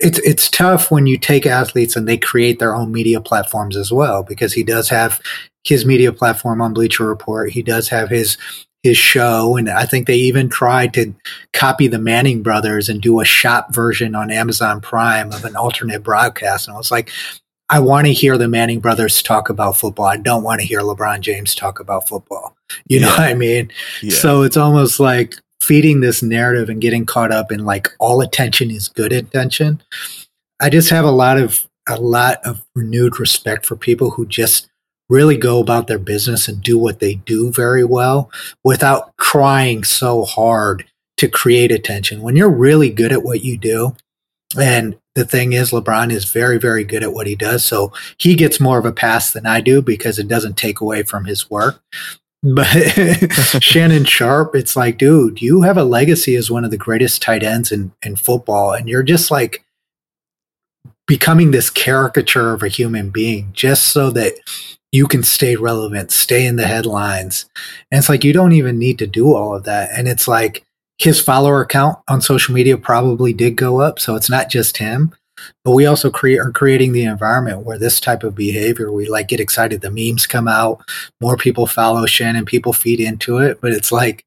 it's 0.00 0.18
it's 0.20 0.50
tough 0.50 0.90
when 0.90 1.06
you 1.06 1.16
take 1.16 1.46
athletes 1.46 1.94
and 1.94 2.08
they 2.08 2.18
create 2.18 2.58
their 2.58 2.74
own 2.74 2.90
media 2.90 3.20
platforms 3.20 3.76
as 3.76 3.92
well 3.92 4.24
because 4.24 4.52
he 4.52 4.64
does 4.64 4.88
have 4.88 5.20
his 5.62 5.86
media 5.86 6.12
platform 6.12 6.60
on 6.60 6.74
Bleacher 6.74 7.06
Report. 7.06 7.50
He 7.50 7.62
does 7.62 7.88
have 7.88 8.10
his 8.10 8.36
his 8.84 8.96
show, 8.98 9.56
and 9.56 9.68
I 9.68 9.86
think 9.86 10.06
they 10.06 10.14
even 10.16 10.48
tried 10.48 10.94
to 10.94 11.12
copy 11.54 11.88
the 11.88 11.98
Manning 11.98 12.42
brothers 12.42 12.88
and 12.88 13.00
do 13.00 13.18
a 13.20 13.24
shop 13.24 13.74
version 13.74 14.14
on 14.14 14.30
Amazon 14.30 14.80
Prime 14.80 15.32
of 15.32 15.44
an 15.44 15.56
alternate 15.56 16.02
broadcast. 16.04 16.68
And 16.68 16.74
I 16.74 16.78
was 16.78 16.90
like, 16.92 17.10
I 17.70 17.80
want 17.80 18.06
to 18.06 18.12
hear 18.12 18.36
the 18.36 18.46
Manning 18.46 18.80
brothers 18.80 19.22
talk 19.22 19.48
about 19.48 19.78
football. 19.78 20.04
I 20.04 20.18
don't 20.18 20.42
want 20.44 20.60
to 20.60 20.66
hear 20.66 20.80
LeBron 20.80 21.20
James 21.22 21.54
talk 21.54 21.80
about 21.80 22.06
football. 22.06 22.54
You 22.86 23.00
know 23.00 23.06
Yeah. 23.08 23.12
what 23.16 23.20
I 23.30 23.34
mean? 23.34 23.72
Yeah. 24.02 24.14
So 24.16 24.42
it's 24.42 24.58
almost 24.58 25.00
like 25.00 25.34
feeding 25.62 26.00
this 26.00 26.22
narrative 26.22 26.68
and 26.68 26.80
getting 26.82 27.06
caught 27.06 27.32
up 27.32 27.50
in 27.50 27.64
like 27.64 27.88
all 27.98 28.20
attention 28.20 28.70
is 28.70 28.88
good 28.88 29.14
attention. 29.14 29.82
I 30.60 30.68
just 30.68 30.90
have 30.90 31.06
a 31.06 31.10
lot 31.10 31.38
of 31.38 31.66
a 31.88 31.98
lot 31.98 32.38
of 32.44 32.62
renewed 32.74 33.18
respect 33.18 33.64
for 33.64 33.76
people 33.76 34.10
who 34.10 34.26
just 34.26 34.68
really 35.08 35.36
go 35.36 35.60
about 35.60 35.86
their 35.86 35.98
business 35.98 36.48
and 36.48 36.62
do 36.62 36.78
what 36.78 37.00
they 37.00 37.14
do 37.14 37.52
very 37.52 37.84
well 37.84 38.30
without 38.62 39.16
trying 39.18 39.84
so 39.84 40.24
hard 40.24 40.84
to 41.16 41.28
create 41.28 41.70
attention. 41.70 42.22
When 42.22 42.36
you're 42.36 42.50
really 42.50 42.90
good 42.90 43.12
at 43.12 43.22
what 43.22 43.44
you 43.44 43.56
do, 43.56 43.94
and 44.58 44.96
the 45.14 45.24
thing 45.24 45.52
is, 45.52 45.70
LeBron 45.70 46.12
is 46.12 46.24
very, 46.24 46.58
very 46.58 46.84
good 46.84 47.02
at 47.02 47.12
what 47.12 47.26
he 47.26 47.36
does. 47.36 47.64
So 47.64 47.92
he 48.18 48.34
gets 48.34 48.60
more 48.60 48.78
of 48.78 48.84
a 48.84 48.92
pass 48.92 49.32
than 49.32 49.46
I 49.46 49.60
do 49.60 49.82
because 49.82 50.18
it 50.18 50.28
doesn't 50.28 50.56
take 50.56 50.80
away 50.80 51.02
from 51.02 51.24
his 51.24 51.50
work. 51.50 51.82
But 52.42 52.66
Shannon 53.62 54.04
Sharpe, 54.04 54.54
it's 54.54 54.76
like, 54.76 54.98
dude, 54.98 55.40
you 55.40 55.62
have 55.62 55.78
a 55.78 55.84
legacy 55.84 56.36
as 56.36 56.50
one 56.50 56.64
of 56.64 56.70
the 56.70 56.76
greatest 56.76 57.22
tight 57.22 57.42
ends 57.42 57.72
in, 57.72 57.92
in 58.02 58.16
football, 58.16 58.72
and 58.72 58.88
you're 58.88 59.02
just 59.02 59.30
like 59.30 59.64
becoming 61.06 61.50
this 61.50 61.70
caricature 61.70 62.52
of 62.52 62.62
a 62.62 62.68
human 62.68 63.10
being 63.10 63.50
just 63.52 63.88
so 63.88 64.10
that 64.10 64.34
you 64.94 65.08
can 65.08 65.24
stay 65.24 65.56
relevant, 65.56 66.12
stay 66.12 66.46
in 66.46 66.54
the 66.54 66.68
headlines. 66.68 67.46
And 67.90 67.98
it's 67.98 68.08
like, 68.08 68.22
you 68.22 68.32
don't 68.32 68.52
even 68.52 68.78
need 68.78 68.96
to 69.00 69.08
do 69.08 69.34
all 69.34 69.56
of 69.56 69.64
that. 69.64 69.90
And 69.92 70.06
it's 70.06 70.28
like, 70.28 70.62
his 70.98 71.20
follower 71.20 71.66
count 71.66 71.98
on 72.06 72.20
social 72.20 72.54
media 72.54 72.78
probably 72.78 73.32
did 73.32 73.56
go 73.56 73.80
up. 73.80 73.98
So 73.98 74.14
it's 74.14 74.30
not 74.30 74.48
just 74.48 74.76
him, 74.76 75.12
but 75.64 75.72
we 75.72 75.84
also 75.84 76.12
create 76.12 76.38
are 76.38 76.52
creating 76.52 76.92
the 76.92 77.06
environment 77.06 77.66
where 77.66 77.76
this 77.76 77.98
type 77.98 78.22
of 78.22 78.36
behavior, 78.36 78.92
we 78.92 79.08
like 79.08 79.26
get 79.26 79.40
excited. 79.40 79.80
The 79.80 79.90
memes 79.90 80.28
come 80.28 80.46
out, 80.46 80.80
more 81.20 81.36
people 81.36 81.66
follow 81.66 82.06
Shannon, 82.06 82.44
people 82.44 82.72
feed 82.72 83.00
into 83.00 83.38
it. 83.38 83.60
But 83.60 83.72
it's 83.72 83.90
like, 83.90 84.24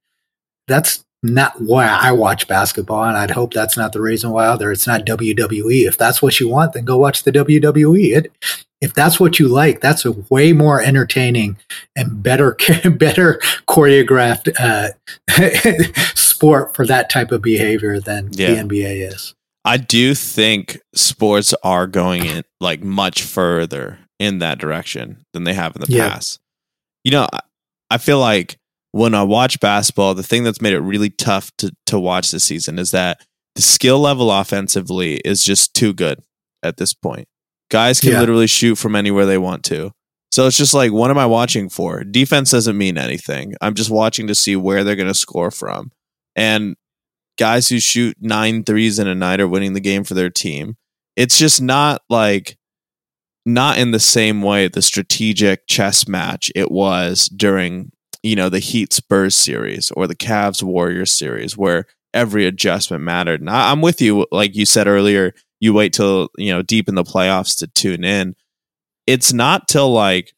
that's 0.67 1.01
not 1.23 1.60
why 1.62 1.88
I 1.88 2.12
watch 2.12 2.47
basketball. 2.47 3.03
And 3.03 3.17
I'd 3.17 3.32
hope 3.32 3.53
that's 3.53 3.75
not 3.77 3.91
the 3.93 4.01
reason 4.01 4.32
why 4.32 4.47
either. 4.47 4.71
It's 4.71 4.88
not 4.88 5.06
WWE. 5.06 5.88
If 5.88 5.97
that's 5.97 6.21
what 6.21 6.39
you 6.39 6.47
want, 6.47 6.73
then 6.73 6.86
go 6.86 6.97
watch 6.97 7.23
the 7.23 7.32
WWE. 7.32 8.15
It, 8.17 8.32
if 8.80 8.93
that's 8.93 9.19
what 9.19 9.39
you 9.39 9.47
like, 9.47 9.82
that's 9.82 10.06
a 10.06 10.12
way 10.30 10.53
more 10.53 10.80
entertaining 10.82 11.58
and 11.95 12.21
better, 12.21 12.56
better 12.91 13.39
choreographed 13.67 14.53
uh, 14.60 14.89
sport 16.15 16.75
for 16.75 16.86
that 16.86 17.10
type 17.10 17.32
of 17.32 17.41
behavior 17.41 17.99
than 17.99 18.30
Yeah. 18.34 18.53
the 18.53 18.62
NBA 18.67 19.12
is. 19.13 19.34
I 19.65 19.77
do 19.77 20.13
think 20.15 20.80
sports 20.95 21.53
are 21.63 21.88
going 21.88 22.25
in 22.25 22.43
like 22.62 22.82
much 22.82 23.23
further 23.23 23.99
in 24.19 24.39
that 24.39 24.60
direction 24.60 25.25
than 25.34 25.43
they 25.43 25.53
have 25.53 25.75
in 25.75 25.82
the 25.82 25.91
Yeah. 25.91 26.10
past. 26.10 26.39
You 27.03 27.12
know, 27.12 27.27
I, 27.34 27.39
I 27.89 27.97
feel 27.97 28.19
like 28.19 28.58
when 28.97 29.13
I 29.13 29.23
watch 29.23 29.60
basketball, 29.60 30.13
the 30.15 30.23
thing 30.23 30.43
that's 30.43 30.62
made 30.62 30.73
it 30.73 30.79
really 30.79 31.10
tough 31.10 31.51
to 31.57 31.71
to 31.88 31.99
watch 31.99 32.31
this 32.31 32.43
season 32.43 32.79
is 32.79 32.91
that 32.91 33.21
the 33.55 33.62
skill 33.62 33.99
level 33.99 34.31
offensively 34.31 35.15
is 35.17 35.43
just 35.43 35.73
too 35.73 35.93
good 35.93 36.19
at 36.63 36.77
this 36.77 36.93
point. 36.93 37.27
Guys 37.69 37.99
can 37.99 38.12
Yeah. 38.12 38.19
literally 38.19 38.47
shoot 38.47 38.75
from 38.75 38.95
anywhere 38.95 39.25
they 39.25 39.38
want 39.38 39.63
to. 39.65 39.91
So 40.31 40.45
it's 40.47 40.57
just 40.57 40.73
like, 40.73 40.91
what 40.91 41.10
am 41.10 41.17
I 41.17 41.25
watching 41.25 41.69
for? 41.69 42.03
Defense 42.03 42.51
doesn't 42.51 42.77
mean 42.77 42.97
anything. 42.97 43.55
I'm 43.62 43.73
just 43.73 43.89
watching 43.89 44.27
to 44.27 44.36
see 44.36 44.55
where 44.55 44.83
they're 44.83 44.95
going 44.95 45.07
to 45.07 45.13
score 45.13 45.51
from. 45.51 45.91
And 46.36 46.75
guys 47.39 47.69
who 47.69 47.79
shoot 47.79 48.17
nine 48.19 48.63
threes 48.63 48.99
in 48.99 49.07
a 49.07 49.15
night 49.15 49.39
are 49.39 49.47
winning 49.47 49.73
the 49.73 49.79
game 49.79 50.03
for 50.03 50.13
their 50.13 50.29
team. 50.29 50.75
It's 51.15 51.38
just 51.38 51.62
not 51.62 52.01
like 52.10 52.57
not 53.45 53.77
in 53.77 53.91
the 53.91 53.99
same 53.99 54.41
way 54.41 54.67
the 54.67 54.81
strategic 54.81 55.65
chess 55.67 56.07
match 56.07 56.51
it 56.55 56.69
was 56.71 57.27
during 57.29 57.91
you 58.27 58.35
know 58.35 58.49
the 58.49 58.59
Heat 58.59 58.93
Spurs 58.93 59.35
series 59.35 59.91
or 59.91 60.07
the 60.07 60.15
Cavs 60.15 60.61
Warriors 60.61 61.11
series 61.11 61.57
where 61.57 61.85
every 62.13 62.45
adjustment 62.45 63.03
mattered. 63.03 63.39
And 63.41 63.49
I, 63.49 63.71
I'm 63.71 63.81
with 63.81 64.01
you, 64.01 64.25
like 64.31 64.55
you 64.55 64.65
said 64.65 64.87
earlier. 64.87 65.33
You 65.59 65.73
wait 65.73 65.93
till 65.93 66.29
you 66.37 66.53
know 66.53 66.61
deep 66.61 66.87
in 66.87 66.95
the 66.95 67.03
playoffs 67.03 67.57
to 67.59 67.67
tune 67.67 68.03
in. 68.03 68.35
It's 69.07 69.33
not 69.33 69.67
till 69.67 69.91
like 69.91 70.33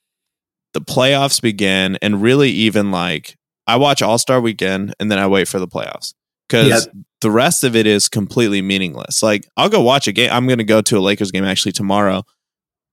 the 0.74 0.82
playoffs 0.82 1.42
begin 1.42 1.98
and 2.02 2.22
really 2.22 2.50
even 2.52 2.92
like 2.92 3.36
I 3.68 3.76
watch 3.78 4.02
All 4.02 4.18
Star 4.18 4.40
Weekend 4.40 4.94
and 5.00 5.12
then 5.12 5.20
I 5.20 5.28
wait 5.28 5.48
for 5.48 5.60
the 5.60 5.68
playoffs. 5.68 6.14
because 6.48 6.86
Yep. 6.86 6.96
the 7.22 7.32
rest 7.32 7.64
of 7.64 7.76
it 7.76 7.86
is 7.88 8.08
completely 8.10 8.62
meaningless. 8.62 9.22
Like 9.24 9.48
I'll 9.58 9.70
go 9.70 9.82
watch 9.82 10.08
a 10.08 10.12
game. 10.12 10.30
I'm 10.32 10.48
going 10.48 10.60
to 10.60 10.64
go 10.64 10.82
to 10.82 10.98
a 10.98 11.02
Lakers 11.02 11.32
game 11.32 11.44
actually 11.44 11.74
tomorrow. 11.74 12.24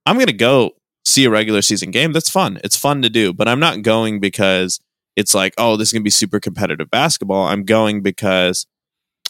I'm 0.05 0.15
going 0.15 0.27
to 0.27 0.33
go 0.33 0.71
see 1.05 1.23
a 1.25 1.29
regular 1.29 1.61
season 1.61 1.91
game. 1.91 2.11
That's 2.13 2.29
fun. 2.29 2.59
It's 2.63 2.75
fun 2.75 3.01
to 3.03 3.09
do, 3.09 3.31
but 3.33 3.47
I'm 3.47 3.59
not 3.59 3.81
going 3.81 4.19
because 4.19 4.79
it's 5.17 5.33
like, 5.33 5.53
oh, 5.57 5.75
this 5.75 5.89
is 5.89 5.93
going 5.93 6.03
to 6.03 6.05
be 6.05 6.11
super 6.11 6.39
competitive 6.39 6.89
basketball. 6.89 7.47
I'm 7.47 7.65
going 7.65 8.01
because 8.01 8.65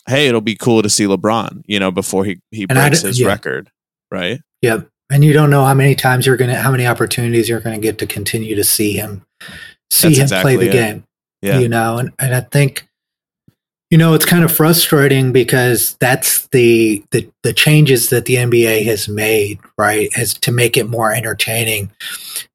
hey, 0.08 0.28
it'll 0.28 0.42
be 0.42 0.56
cool 0.56 0.82
to 0.82 0.90
see 0.90 1.06
LeBron, 1.06 1.64
you 1.66 1.80
know, 1.80 1.92
before 1.92 2.26
he 2.26 2.40
he 2.52 2.64
And 2.70 2.78
breaks 2.78 3.02
his 3.02 3.20
yeah. 3.20 3.28
record, 3.28 3.72
right? 4.12 4.42
Yep. 4.62 4.88
And 5.10 5.24
you 5.24 5.34
don't 5.34 5.50
know 5.50 5.64
how 5.64 5.74
many 5.74 5.96
times 5.96 6.26
you're 6.26 6.38
gonna, 6.38 6.56
how 6.56 6.72
many 6.72 6.86
opportunities 6.86 7.48
you're 7.50 7.62
gonna 7.62 7.80
get 7.80 7.98
to 8.00 8.06
continue 8.06 8.56
to 8.56 8.64
see 8.64 8.94
him, 8.94 9.26
see 9.90 10.10
That's 10.10 10.18
him 10.18 10.24
exactly 10.24 10.56
play 10.58 10.66
the 10.66 10.70
it. 10.70 10.74
game. 10.74 11.04
Yeah. 11.42 11.60
You 11.60 11.70
know, 11.70 11.98
and, 12.00 12.12
and 12.20 12.36
I 12.36 12.42
think, 12.42 12.88
you 13.90 13.98
know, 13.98 14.14
it's 14.14 14.26
kind 14.26 14.44
of 14.44 14.52
frustrating 14.52 15.32
because 15.32 15.96
that's 16.02 16.48
the, 16.48 17.04
the 17.12 17.30
the 17.44 17.54
changes 17.54 18.10
that 18.10 18.26
the 18.26 18.36
NBA 18.36 18.84
has 18.86 19.08
made, 19.08 19.60
right, 19.78 20.10
as 20.18 20.34
to 20.40 20.52
make 20.52 20.76
it 20.76 20.90
more 20.90 21.14
entertaining, 21.14 21.92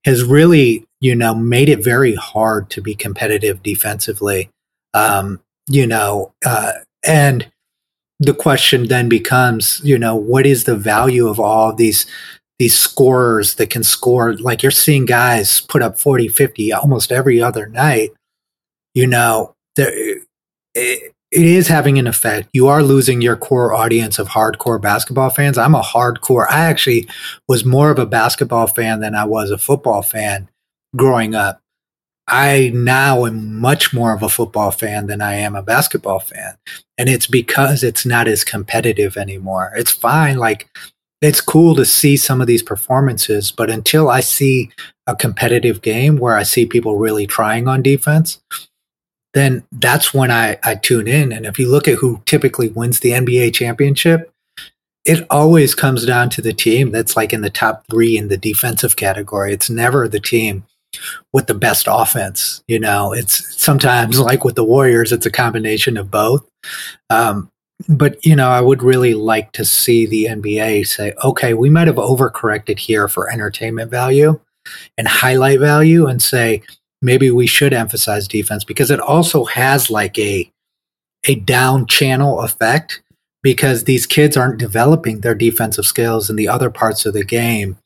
has 0.04 0.24
really, 0.24 0.86
you 1.02 1.16
know, 1.16 1.34
made 1.34 1.68
it 1.68 1.82
very 1.82 2.14
hard 2.14 2.70
to 2.70 2.80
be 2.80 2.94
competitive 2.94 3.60
defensively. 3.62 4.48
Um, 4.94 5.40
you 5.68 5.84
know, 5.84 6.32
uh, 6.46 6.72
and 7.04 7.50
the 8.20 8.32
question 8.32 8.86
then 8.86 9.08
becomes, 9.08 9.80
you 9.82 9.98
know, 9.98 10.14
what 10.14 10.46
is 10.46 10.62
the 10.62 10.76
value 10.76 11.26
of 11.26 11.40
all 11.40 11.70
of 11.70 11.76
these 11.76 12.06
these 12.60 12.78
scorers 12.78 13.56
that 13.56 13.70
can 13.70 13.82
score 13.82 14.34
like 14.36 14.62
you're 14.62 14.70
seeing 14.70 15.04
guys 15.04 15.60
put 15.62 15.82
up 15.82 15.98
40, 15.98 16.28
50 16.28 16.72
almost 16.72 17.10
every 17.10 17.42
other 17.42 17.66
night. 17.66 18.12
You 18.94 19.08
know, 19.08 19.56
there 19.74 19.92
it, 19.92 20.22
it 21.32 21.44
is 21.44 21.66
having 21.66 21.98
an 21.98 22.06
effect. 22.06 22.48
You 22.52 22.68
are 22.68 22.82
losing 22.82 23.20
your 23.20 23.36
core 23.36 23.74
audience 23.74 24.20
of 24.20 24.28
hardcore 24.28 24.80
basketball 24.80 25.30
fans. 25.30 25.58
I'm 25.58 25.74
a 25.74 25.80
hardcore. 25.80 26.46
I 26.48 26.60
actually 26.60 27.08
was 27.48 27.64
more 27.64 27.90
of 27.90 27.98
a 27.98 28.06
basketball 28.06 28.68
fan 28.68 29.00
than 29.00 29.16
I 29.16 29.24
was 29.24 29.50
a 29.50 29.58
football 29.58 30.02
fan 30.02 30.48
growing 30.96 31.34
up. 31.34 31.60
I 32.28 32.70
now 32.72 33.24
am 33.24 33.60
much 33.60 33.92
more 33.92 34.14
of 34.14 34.22
a 34.22 34.28
football 34.28 34.70
fan 34.70 35.06
than 35.06 35.20
I 35.20 35.34
am 35.34 35.56
a 35.56 35.62
basketball 35.62 36.20
fan. 36.20 36.56
And 36.96 37.08
it's 37.08 37.26
because 37.26 37.82
it's 37.82 38.06
not 38.06 38.28
as 38.28 38.44
competitive 38.44 39.16
anymore. 39.16 39.72
It's 39.76 39.90
fine. 39.90 40.38
Like, 40.38 40.68
it's 41.20 41.40
cool 41.40 41.74
to 41.76 41.84
see 41.84 42.16
some 42.16 42.40
of 42.40 42.46
these 42.46 42.62
performances, 42.62 43.52
but 43.52 43.70
until 43.70 44.10
I 44.10 44.20
see 44.20 44.70
a 45.06 45.14
competitive 45.14 45.80
game 45.82 46.16
where 46.16 46.36
I 46.36 46.42
see 46.42 46.66
people 46.66 46.96
really 46.96 47.26
trying 47.26 47.68
on 47.68 47.82
defense, 47.82 48.40
then 49.34 49.64
that's 49.72 50.12
when 50.12 50.30
I, 50.30 50.58
I 50.64 50.74
tune 50.74 51.08
in. 51.08 51.32
And 51.32 51.46
if 51.46 51.58
you 51.58 51.70
look 51.70 51.86
at 51.86 51.98
who 51.98 52.22
typically 52.26 52.68
wins 52.68 53.00
the 53.00 53.10
NBA 53.10 53.54
championship, 53.54 54.32
it 55.04 55.26
always 55.30 55.74
comes 55.74 56.04
down 56.04 56.30
to 56.30 56.42
the 56.42 56.52
team 56.52 56.90
that's 56.90 57.16
like 57.16 57.32
in 57.32 57.40
the 57.40 57.50
top 57.50 57.84
three 57.90 58.16
in 58.16 58.28
the 58.28 58.36
defensive 58.36 58.96
category. 58.96 59.52
It's 59.52 59.70
never 59.70 60.06
the 60.08 60.20
team 60.20 60.64
with 61.32 61.46
the 61.46 61.54
best 61.54 61.86
offense. 61.90 62.62
You 62.68 62.78
know, 62.78 63.12
it's 63.12 63.60
sometimes 63.60 64.18
like 64.20 64.44
with 64.44 64.54
the 64.54 64.64
Warriors, 64.64 65.12
it's 65.12 65.26
a 65.26 65.30
combination 65.30 65.96
of 65.96 66.10
both. 66.10 66.46
Um, 67.10 67.50
but 67.88 68.24
you 68.24 68.36
know, 68.36 68.48
I 68.48 68.60
would 68.60 68.82
really 68.82 69.14
like 69.14 69.52
to 69.52 69.64
see 69.64 70.06
the 70.06 70.26
NBA 70.26 70.86
say, 70.86 71.14
okay, 71.24 71.54
we 71.54 71.70
might 71.70 71.88
have 71.88 71.96
overcorrected 71.96 72.78
here 72.78 73.08
for 73.08 73.30
entertainment 73.30 73.90
value 73.90 74.38
and 74.96 75.08
highlight 75.08 75.58
value, 75.58 76.06
and 76.06 76.22
say 76.22 76.62
maybe 77.00 77.30
we 77.30 77.46
should 77.46 77.72
emphasize 77.72 78.28
defense 78.28 78.62
because 78.62 78.90
it 78.90 79.00
also 79.00 79.44
has 79.44 79.90
like 79.90 80.18
a 80.18 80.50
a 81.24 81.36
down 81.36 81.86
channel 81.86 82.40
effect 82.40 83.02
because 83.42 83.84
these 83.84 84.06
kids 84.06 84.36
aren't 84.36 84.58
developing 84.58 85.20
their 85.20 85.34
defensive 85.34 85.84
skills 85.84 86.30
in 86.30 86.36
the 86.36 86.48
other 86.48 86.70
parts 86.70 87.04
of 87.06 87.12
the 87.12 87.24
game 87.24 87.76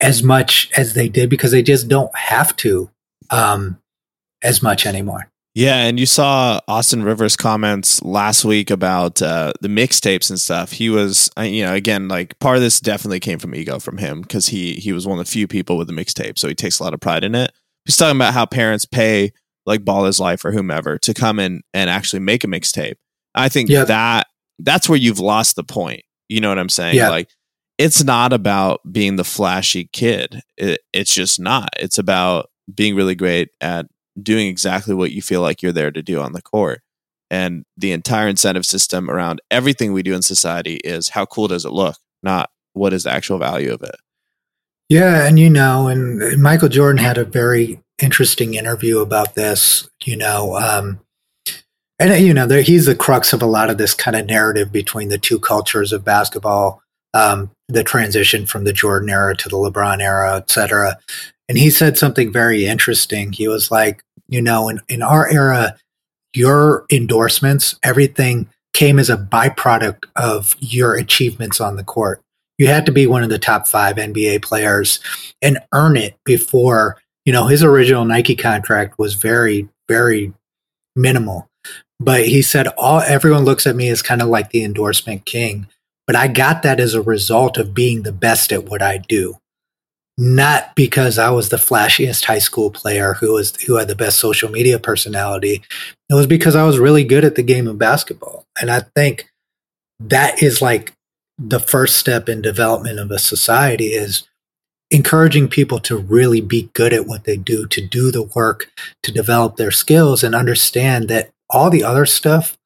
as 0.00 0.22
much 0.22 0.70
as 0.76 0.94
they 0.94 1.08
did 1.08 1.28
because 1.30 1.50
they 1.52 1.62
just 1.62 1.88
don't 1.88 2.14
have 2.16 2.56
to 2.56 2.90
um, 3.30 3.78
as 4.42 4.62
much 4.62 4.86
anymore. 4.86 5.28
Yeah, 5.54 5.78
and 5.78 5.98
you 5.98 6.06
saw 6.06 6.60
Austin 6.68 7.02
Rivers' 7.02 7.36
comments 7.36 8.00
last 8.02 8.44
week 8.44 8.70
about 8.70 9.20
uh, 9.20 9.52
the 9.60 9.68
mixtapes 9.68 10.30
and 10.30 10.40
stuff. 10.40 10.70
He 10.72 10.88
was, 10.88 11.28
uh, 11.36 11.42
you 11.42 11.64
know, 11.64 11.74
again, 11.74 12.06
like 12.06 12.38
part 12.38 12.56
of 12.56 12.62
this 12.62 12.78
definitely 12.80 13.18
came 13.18 13.40
from 13.40 13.54
ego 13.54 13.80
from 13.80 13.98
him 13.98 14.22
because 14.22 14.46
he 14.46 14.74
he 14.74 14.92
was 14.92 15.08
one 15.08 15.18
of 15.18 15.24
the 15.26 15.30
few 15.30 15.48
people 15.48 15.76
with 15.76 15.90
a 15.90 15.92
mixtape, 15.92 16.38
so 16.38 16.46
he 16.46 16.54
takes 16.54 16.78
a 16.78 16.84
lot 16.84 16.94
of 16.94 17.00
pride 17.00 17.24
in 17.24 17.34
it. 17.34 17.50
He's 17.84 17.96
talking 17.96 18.16
about 18.16 18.32
how 18.32 18.46
parents 18.46 18.84
pay 18.84 19.32
like 19.66 19.84
Ball 19.84 20.06
Is 20.06 20.20
Life 20.20 20.44
or 20.44 20.52
whomever 20.52 20.98
to 20.98 21.12
come 21.12 21.40
in 21.40 21.62
and 21.74 21.90
actually 21.90 22.20
make 22.20 22.44
a 22.44 22.46
mixtape. 22.46 22.94
I 23.34 23.48
think 23.48 23.70
Yep. 23.70 23.88
that 23.88 24.26
that's 24.60 24.88
where 24.88 24.98
you've 24.98 25.20
lost 25.20 25.56
the 25.56 25.64
point. 25.64 26.02
You 26.28 26.40
know 26.40 26.48
what 26.48 26.58
I'm 26.60 26.68
saying? 26.68 26.94
Yeah. 26.94 27.10
Like 27.10 27.28
it's 27.80 28.04
not 28.04 28.34
about 28.34 28.80
being 28.92 29.16
the 29.16 29.24
flashy 29.24 29.88
kid. 29.90 30.42
It, 30.58 30.82
it's 30.92 31.14
just 31.14 31.40
not. 31.40 31.70
It's 31.78 31.96
about 31.96 32.50
being 32.72 32.94
really 32.94 33.14
great 33.14 33.48
at 33.62 33.86
doing 34.22 34.48
exactly 34.48 34.94
what 34.94 35.12
you 35.12 35.22
feel 35.22 35.40
like 35.40 35.62
you're 35.62 35.72
there 35.72 35.90
to 35.90 36.02
do 36.02 36.20
on 36.20 36.34
the 36.34 36.42
court. 36.42 36.82
And 37.30 37.64
the 37.78 37.92
entire 37.92 38.28
incentive 38.28 38.66
system 38.66 39.10
around 39.10 39.40
everything 39.50 39.94
we 39.94 40.02
do 40.02 40.14
in 40.14 40.20
society 40.20 40.76
is 40.84 41.08
how 41.08 41.24
cool 41.24 41.48
does 41.48 41.64
it 41.64 41.72
look, 41.72 41.96
not 42.22 42.50
what 42.74 42.92
is 42.92 43.04
the 43.04 43.12
actual 43.12 43.38
value 43.38 43.72
of 43.72 43.80
it. 43.82 43.96
Yeah, 44.90 45.26
and 45.26 45.38
you 45.38 45.48
know, 45.48 45.88
and 45.88 46.42
Michael 46.42 46.68
Jordan 46.68 47.02
had 47.02 47.16
a 47.16 47.24
very 47.24 47.80
interesting 48.02 48.54
interview 48.54 48.98
about 48.98 49.36
this. 49.36 49.88
You 50.04 50.18
know, 50.18 50.56
um, 50.56 51.00
and 51.98 52.26
you 52.26 52.34
know, 52.34 52.46
there, 52.46 52.60
he's 52.60 52.84
the 52.84 52.94
crux 52.94 53.32
of 53.32 53.40
a 53.40 53.46
lot 53.46 53.70
of 53.70 53.78
this 53.78 53.94
kind 53.94 54.16
of 54.16 54.26
narrative 54.26 54.70
between 54.70 55.08
the 55.08 55.16
two 55.16 55.38
cultures 55.38 55.92
of 55.92 56.04
basketball, 56.04 56.82
um, 57.14 57.50
the 57.68 57.84
transition 57.84 58.46
from 58.46 58.64
the 58.64 58.72
Jordan 58.72 59.10
era 59.10 59.36
to 59.36 59.48
the 59.48 59.56
LeBron 59.56 60.00
era, 60.00 60.36
et 60.36 60.50
cetera. 60.50 60.98
And 61.48 61.58
he 61.58 61.70
said 61.70 61.98
something 61.98 62.32
very 62.32 62.66
interesting. 62.66 63.32
He 63.32 63.48
was 63.48 63.70
like, 63.70 64.02
you 64.28 64.40
know, 64.40 64.68
in, 64.68 64.80
in 64.88 65.02
our 65.02 65.28
era, 65.28 65.76
your 66.34 66.86
endorsements, 66.90 67.76
everything 67.82 68.48
came 68.72 68.98
as 68.98 69.10
a 69.10 69.16
byproduct 69.16 70.04
of 70.16 70.56
your 70.60 70.94
achievements 70.94 71.60
on 71.60 71.76
the 71.76 71.84
court. 71.84 72.22
You 72.58 72.68
had 72.68 72.86
to 72.86 72.92
be 72.92 73.06
one 73.06 73.22
of 73.22 73.30
the 73.30 73.38
top 73.38 73.66
five 73.66 73.96
NBA 73.96 74.42
players 74.42 75.00
and 75.42 75.58
earn 75.72 75.96
it 75.96 76.16
before, 76.24 76.98
you 77.24 77.32
know, 77.32 77.46
his 77.46 77.64
original 77.64 78.04
Nike 78.04 78.36
contract 78.36 78.98
was 78.98 79.14
very, 79.14 79.68
very 79.88 80.32
minimal. 80.94 81.48
But 81.98 82.26
he 82.26 82.42
said, 82.42 82.68
all 82.68 83.00
everyone 83.00 83.44
looks 83.44 83.66
at 83.66 83.76
me 83.76 83.88
as 83.88 84.02
kind 84.02 84.22
of 84.22 84.28
like 84.28 84.50
the 84.50 84.64
endorsement 84.64 85.26
king. 85.26 85.66
But 86.10 86.16
I 86.16 86.26
got 86.26 86.64
that 86.64 86.80
as 86.80 86.94
a 86.94 87.00
result 87.00 87.56
of 87.56 87.72
being 87.72 88.02
the 88.02 88.10
best 88.10 88.50
at 88.50 88.64
what 88.64 88.82
I 88.82 88.98
do. 88.98 89.36
Not 90.18 90.74
because 90.74 91.18
I 91.18 91.30
was 91.30 91.50
the 91.50 91.56
flashiest 91.56 92.24
high 92.24 92.40
school 92.40 92.72
player 92.72 93.14
who 93.14 93.34
was 93.34 93.54
who 93.62 93.76
had 93.76 93.86
the 93.86 93.94
best 93.94 94.18
social 94.18 94.50
media 94.50 94.80
personality. 94.80 95.62
It 96.08 96.14
was 96.14 96.26
because 96.26 96.56
I 96.56 96.64
was 96.64 96.80
really 96.80 97.04
good 97.04 97.24
at 97.24 97.36
the 97.36 97.44
game 97.44 97.68
of 97.68 97.78
basketball. 97.78 98.44
And 98.60 98.72
I 98.72 98.80
think 98.96 99.30
that 100.00 100.42
is 100.42 100.60
like 100.60 100.92
the 101.38 101.60
first 101.60 101.94
step 101.94 102.28
in 102.28 102.42
development 102.42 102.98
of 102.98 103.12
a 103.12 103.18
society 103.20 103.90
is 103.90 104.26
encouraging 104.90 105.46
people 105.46 105.78
to 105.78 105.96
really 105.96 106.40
be 106.40 106.70
good 106.74 106.92
at 106.92 107.06
what 107.06 107.22
they 107.22 107.36
do, 107.36 107.68
to 107.68 107.86
do 107.86 108.10
the 108.10 108.24
work, 108.24 108.68
to 109.04 109.12
develop 109.12 109.58
their 109.58 109.70
skills 109.70 110.24
and 110.24 110.34
understand 110.34 111.06
that 111.06 111.30
all 111.48 111.70
the 111.70 111.84
other 111.84 112.04
stuff 112.04 112.56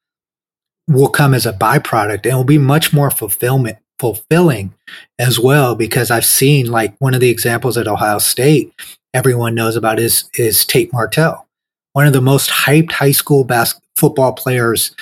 will 0.87 1.09
come 1.09 1.33
as 1.33 1.45
a 1.45 1.53
byproduct 1.53 2.25
and 2.25 2.35
will 2.35 2.43
be 2.43 2.57
much 2.57 2.93
more 2.93 3.09
fulfillment 3.09 3.77
fulfilling 3.97 4.73
as 5.19 5.39
well 5.39 5.73
because 5.73 6.11
I've 6.11 6.25
seen 6.25 6.69
like 6.69 6.95
one 6.99 7.13
of 7.13 7.21
the 7.21 7.29
examples 7.29 7.77
at 7.77 7.87
Ohio 7.87 8.17
State 8.17 8.73
everyone 9.13 9.55
knows 9.55 9.77
about 9.77 9.99
is 9.99 10.29
is 10.35 10.65
Tate 10.65 10.91
Martell, 10.91 11.47
one 11.93 12.05
of 12.05 12.13
the 12.13 12.21
most 12.21 12.49
hyped 12.49 12.91
high 12.91 13.11
school 13.11 13.45
bas- 13.45 13.79
football 13.95 14.33
players 14.33 14.93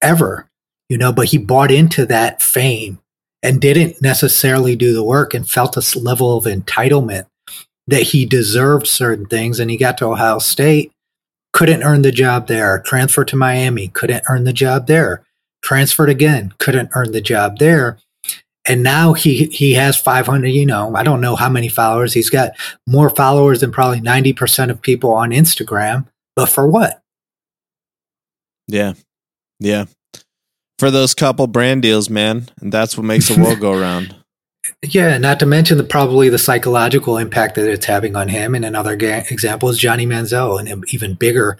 ever, 0.00 0.48
you 0.88 0.96
know, 0.96 1.12
but 1.12 1.26
he 1.26 1.38
bought 1.38 1.70
into 1.70 2.06
that 2.06 2.40
fame 2.40 2.98
and 3.42 3.60
didn't 3.60 4.00
necessarily 4.00 4.74
do 4.74 4.94
the 4.94 5.04
work 5.04 5.34
and 5.34 5.48
felt 5.48 5.74
this 5.74 5.94
level 5.94 6.36
of 6.36 6.44
entitlement 6.44 7.26
that 7.86 8.02
he 8.02 8.24
deserved 8.24 8.86
certain 8.86 9.26
things 9.26 9.60
and 9.60 9.70
he 9.70 9.76
got 9.76 9.98
to 9.98 10.06
Ohio 10.06 10.38
State 10.38 10.92
couldn't 11.52 11.82
earn 11.82 12.02
the 12.02 12.12
job 12.12 12.46
there 12.46 12.80
transferred 12.86 13.28
to 13.28 13.36
Miami 13.36 13.88
couldn't 13.88 14.24
earn 14.28 14.44
the 14.44 14.52
job 14.52 14.86
there 14.86 15.24
transferred 15.62 16.08
again 16.10 16.52
couldn't 16.58 16.90
earn 16.94 17.12
the 17.12 17.20
job 17.20 17.58
there 17.58 17.98
and 18.66 18.82
now 18.82 19.12
he 19.12 19.46
he 19.46 19.74
has 19.74 19.96
500 19.96 20.48
you 20.48 20.64
know 20.66 20.94
i 20.94 21.02
don't 21.02 21.20
know 21.20 21.36
how 21.36 21.48
many 21.48 21.68
followers 21.68 22.12
he's 22.14 22.30
got 22.30 22.52
more 22.86 23.10
followers 23.10 23.60
than 23.60 23.72
probably 23.72 24.00
90% 24.00 24.70
of 24.70 24.80
people 24.80 25.12
on 25.12 25.30
instagram 25.30 26.06
but 26.36 26.46
for 26.46 26.66
what 26.68 27.02
Yeah. 28.68 28.94
Yeah. 29.60 29.86
For 30.78 30.90
those 30.90 31.14
couple 31.14 31.46
brand 31.46 31.82
deals, 31.82 32.10
man. 32.10 32.48
And 32.60 32.72
that's 32.72 32.96
what 32.96 33.04
makes 33.04 33.28
the 33.28 33.40
world 33.40 33.60
go 33.60 33.72
around. 33.80 34.16
Yeah, 34.82 35.18
not 35.18 35.40
to 35.40 35.46
mention 35.46 35.76
the 35.76 35.84
probably 35.84 36.28
the 36.28 36.38
psychological 36.38 37.16
impact 37.16 37.56
that 37.56 37.68
it's 37.68 37.86
having 37.86 38.14
on 38.14 38.28
him. 38.28 38.54
And 38.54 38.64
another 38.64 38.94
ga- 38.96 39.24
example 39.30 39.68
is 39.68 39.78
Johnny 39.78 40.06
Manziel, 40.06 40.60
an 40.60 40.84
even 40.88 41.14
bigger 41.14 41.58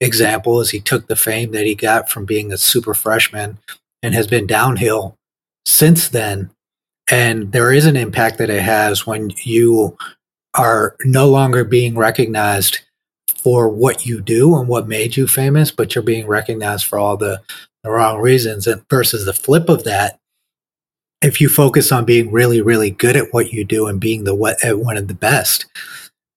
example 0.00 0.60
is 0.60 0.70
he 0.70 0.80
took 0.80 1.06
the 1.06 1.16
fame 1.16 1.52
that 1.52 1.66
he 1.66 1.74
got 1.74 2.10
from 2.10 2.24
being 2.24 2.52
a 2.52 2.58
super 2.58 2.94
freshman 2.94 3.58
and 4.02 4.14
has 4.14 4.26
been 4.26 4.46
downhill 4.46 5.16
since 5.64 6.08
then. 6.08 6.50
And 7.10 7.52
there 7.52 7.72
is 7.72 7.86
an 7.86 7.96
impact 7.96 8.38
that 8.38 8.50
it 8.50 8.62
has 8.62 9.06
when 9.06 9.30
you 9.42 9.96
are 10.54 10.96
no 11.04 11.28
longer 11.28 11.64
being 11.64 11.96
recognized 11.96 12.80
for 13.42 13.68
what 13.68 14.06
you 14.06 14.20
do 14.20 14.56
and 14.56 14.68
what 14.68 14.88
made 14.88 15.16
you 15.16 15.26
famous, 15.26 15.70
but 15.70 15.94
you're 15.94 16.02
being 16.02 16.26
recognized 16.26 16.86
for 16.86 16.98
all 16.98 17.16
the, 17.16 17.40
the 17.82 17.90
wrong 17.90 18.20
reasons. 18.20 18.66
And 18.66 18.84
versus 18.88 19.24
the 19.24 19.32
flip 19.32 19.68
of 19.68 19.84
that, 19.84 20.19
if 21.22 21.40
you 21.40 21.48
focus 21.48 21.92
on 21.92 22.04
being 22.04 22.30
really, 22.30 22.60
really 22.60 22.90
good 22.90 23.16
at 23.16 23.32
what 23.32 23.52
you 23.52 23.64
do 23.64 23.86
and 23.86 24.00
being 24.00 24.24
the 24.24 24.34
one 24.34 24.96
of 24.96 25.08
the 25.08 25.14
best, 25.14 25.66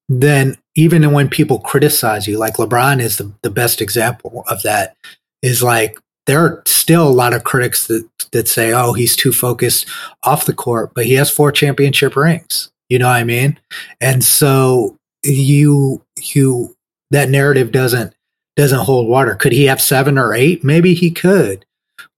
then 0.10 0.58
even 0.76 1.12
when 1.12 1.30
people 1.30 1.60
criticize 1.60 2.28
you, 2.28 2.38
like 2.38 2.56
LeBron 2.56 3.00
is 3.00 3.18
the, 3.18 3.32
the 3.42 3.50
best 3.50 3.82
example 3.82 4.44
of 4.48 4.62
that, 4.64 4.96
is 5.42 5.64
like 5.64 5.98
there 6.26 6.40
are 6.40 6.64
still 6.66 7.08
a 7.08 7.10
lot 7.10 7.34
of 7.34 7.44
critics 7.44 7.88
that, 7.88 8.08
that 8.32 8.48
say, 8.48 8.74
oh, 8.74 8.94
he's 8.94 9.16
too 9.16 9.32
focused 9.32 9.88
off 10.24 10.46
the 10.46 10.54
court, 10.54 10.92
but 10.94 11.06
he 11.06 11.14
has 11.14 11.30
four 11.30 11.52
championship 11.52 12.16
rings. 12.16 12.72
You 12.90 13.00
know 13.00 13.08
what 13.08 13.16
I 13.16 13.24
mean? 13.24 13.60
And 14.02 14.24
so 14.24 14.98
you 15.24 16.02
you 16.20 16.76
that 17.12 17.30
narrative 17.30 17.72
doesn't 17.72 18.14
doesn't 18.56 18.80
hold 18.80 19.08
water. 19.08 19.36
Could 19.36 19.54
he 19.54 19.66
have 19.66 19.82
seven 19.82 20.18
or 20.18 20.34
eight? 20.34 20.64
Maybe 20.64 20.94
he 20.94 21.10
could, 21.10 21.66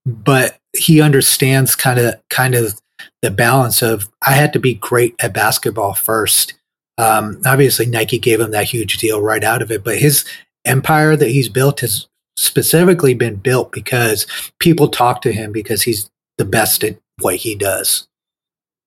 but 0.06 0.58
he 0.72 1.00
understands 1.00 1.74
kind 1.74 1.98
of 1.98 2.14
kind 2.30 2.54
of 2.54 2.80
the 3.22 3.30
balance 3.30 3.82
of 3.82 4.08
I 4.26 4.32
had 4.32 4.52
to 4.52 4.60
be 4.60 4.74
great 4.74 5.16
at 5.20 5.34
basketball 5.34 5.94
first. 5.94 6.54
Um, 6.96 7.42
obviously, 7.44 7.86
Nike 7.86 8.18
gave 8.18 8.40
him 8.40 8.52
that 8.52 8.70
huge 8.70 8.96
deal 8.98 9.20
right 9.20 9.44
out 9.44 9.60
of 9.60 9.70
it, 9.70 9.84
but 9.84 9.98
his 9.98 10.24
empire 10.64 11.16
that 11.16 11.28
he's 11.28 11.48
built 11.48 11.80
has 11.80 12.06
specifically 12.38 13.14
been 13.14 13.36
built 13.36 13.72
because 13.72 14.26
people 14.60 14.88
talk 14.88 15.22
to 15.22 15.32
him 15.32 15.52
because 15.52 15.82
he's 15.82 16.08
the 16.38 16.44
best 16.44 16.84
at 16.84 16.98
what 17.20 17.36
he 17.36 17.54
does. 17.54 18.06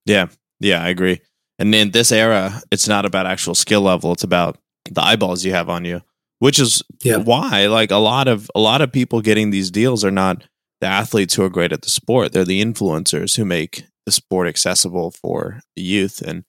Yeah, 0.05 0.27
yeah, 0.59 0.83
I 0.83 0.89
agree. 0.89 1.21
And 1.59 1.75
in 1.75 1.91
this 1.91 2.11
era, 2.11 2.61
it's 2.71 2.87
not 2.87 3.05
about 3.05 3.27
actual 3.27 3.55
skill 3.55 3.81
level; 3.81 4.13
it's 4.13 4.23
about 4.23 4.57
the 4.89 5.03
eyeballs 5.03 5.43
you 5.43 5.51
have 5.51 5.69
on 5.69 5.85
you, 5.85 6.01
which 6.39 6.59
is 6.59 6.81
yeah. 7.03 7.17
why, 7.17 7.67
like 7.67 7.91
a 7.91 7.97
lot 7.97 8.27
of 8.27 8.49
a 8.55 8.59
lot 8.59 8.81
of 8.81 8.91
people 8.91 9.21
getting 9.21 9.51
these 9.51 9.69
deals 9.69 10.05
are 10.05 10.11
not 10.11 10.45
the 10.81 10.87
athletes 10.87 11.33
who 11.33 11.43
are 11.43 11.49
great 11.49 11.71
at 11.71 11.81
the 11.81 11.89
sport; 11.89 12.31
they're 12.31 12.45
the 12.45 12.63
influencers 12.63 13.37
who 13.37 13.45
make 13.45 13.85
the 14.05 14.11
sport 14.11 14.47
accessible 14.47 15.11
for 15.11 15.61
the 15.75 15.81
youth. 15.81 16.21
And 16.21 16.43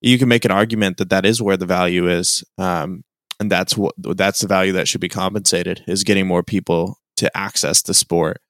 you 0.00 0.18
can 0.18 0.28
make 0.28 0.44
an 0.44 0.50
argument 0.50 0.96
that 0.98 1.10
that 1.10 1.24
is 1.24 1.40
where 1.40 1.56
the 1.56 1.66
value 1.66 2.08
is, 2.08 2.44
um, 2.58 3.04
and 3.40 3.50
that's 3.50 3.76
what 3.76 3.94
that's 3.98 4.40
the 4.40 4.48
value 4.48 4.72
that 4.72 4.88
should 4.88 5.00
be 5.00 5.08
compensated 5.08 5.84
is 5.86 6.04
getting 6.04 6.26
more 6.26 6.42
people 6.42 6.98
to 7.16 7.36
access 7.36 7.82
the 7.82 7.94
sport. 7.94 8.40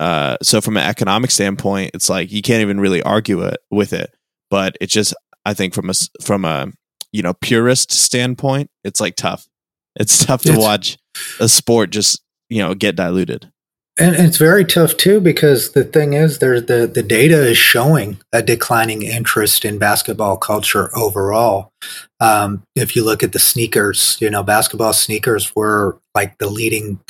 Uh, 0.00 0.36
so 0.42 0.60
from 0.60 0.76
an 0.76 0.82
economic 0.82 1.30
standpoint, 1.30 1.92
it's 1.94 2.08
like 2.08 2.32
you 2.32 2.42
can't 2.42 2.62
even 2.62 2.80
really 2.80 3.02
argue 3.02 3.42
it 3.42 3.58
with 3.70 3.92
it. 3.92 4.12
But 4.50 4.76
it's 4.80 4.92
just 4.92 5.14
I 5.44 5.54
think 5.54 5.74
from 5.74 5.90
a 5.90 5.94
from 6.20 6.44
a 6.44 6.72
you 7.12 7.22
know 7.22 7.34
purist 7.34 7.92
standpoint, 7.92 8.70
it's 8.84 9.00
like 9.00 9.16
tough. 9.16 9.46
It's 9.94 10.24
tough 10.26 10.42
to 10.42 10.56
watch 10.58 10.98
a 11.38 11.48
sport 11.48 11.90
just 11.90 12.22
you 12.48 12.58
know 12.58 12.74
get 12.74 12.96
diluted. 12.96 13.51
And 13.98 14.16
it's 14.16 14.38
very 14.38 14.64
tough 14.64 14.96
too 14.96 15.20
because 15.20 15.72
the 15.72 15.84
thing 15.84 16.14
is, 16.14 16.38
there's 16.38 16.64
the 16.64 16.90
the 16.92 17.02
data 17.02 17.46
is 17.46 17.58
showing 17.58 18.18
a 18.32 18.42
declining 18.42 19.02
interest 19.02 19.66
in 19.66 19.78
basketball 19.78 20.38
culture 20.38 20.90
overall. 20.96 21.72
Um, 22.18 22.62
if 22.74 22.96
you 22.96 23.04
look 23.04 23.22
at 23.22 23.32
the 23.32 23.38
sneakers, 23.38 24.16
you 24.18 24.30
know, 24.30 24.42
basketball 24.42 24.94
sneakers 24.94 25.54
were 25.54 25.98
like 26.14 26.38
the 26.38 26.48
leading 26.48 27.00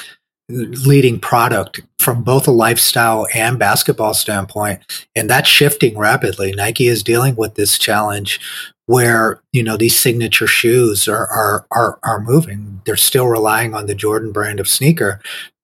leading 0.48 1.20
product 1.20 1.80
from 1.98 2.24
both 2.24 2.48
a 2.48 2.50
lifestyle 2.50 3.26
and 3.32 3.58
basketball 3.58 4.12
standpoint 4.12 4.80
and 5.14 5.30
that's 5.30 5.48
shifting 5.48 5.96
rapidly 5.96 6.52
nike 6.52 6.88
is 6.88 7.02
dealing 7.02 7.36
with 7.36 7.54
this 7.54 7.78
challenge 7.78 8.40
where 8.86 9.40
you 9.52 9.62
know 9.62 9.76
these 9.76 9.98
signature 9.98 10.48
shoes 10.48 11.06
are 11.08 11.26
are 11.28 11.66
are, 11.70 11.98
are 12.02 12.20
moving 12.20 12.82
they're 12.84 12.96
still 12.96 13.28
relying 13.28 13.72
on 13.72 13.86
the 13.86 13.94
jordan 13.94 14.32
brand 14.32 14.60
of 14.60 14.68
sneaker 14.68 15.20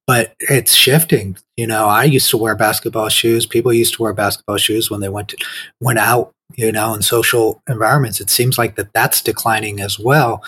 but 0.09 0.35
it's 0.41 0.75
shifting 0.75 1.37
you 1.57 1.67
know 1.67 1.87
i 1.87 2.03
used 2.03 2.29
to 2.29 2.37
wear 2.37 2.57
basketball 2.57 3.09
shoes 3.09 3.47
people 3.47 3.73
used 3.73 3.95
to 3.95 4.03
wear 4.03 4.13
basketball 4.13 4.57
shoes 4.57 4.91
when 4.91 5.01
they 5.01 5.09
went 5.09 5.29
to, 5.29 5.37
went 5.81 6.01
out 6.01 6.33
you 6.57 6.73
know 6.73 6.93
in 6.95 7.03
social 7.03 7.63
environments 7.69 8.21
it 8.21 8.31
seems 8.31 8.59
like 8.59 8.75
that 8.75 8.93
that's 8.93 9.23
declining 9.23 9.81
as 9.81 9.97
well 10.01 10.43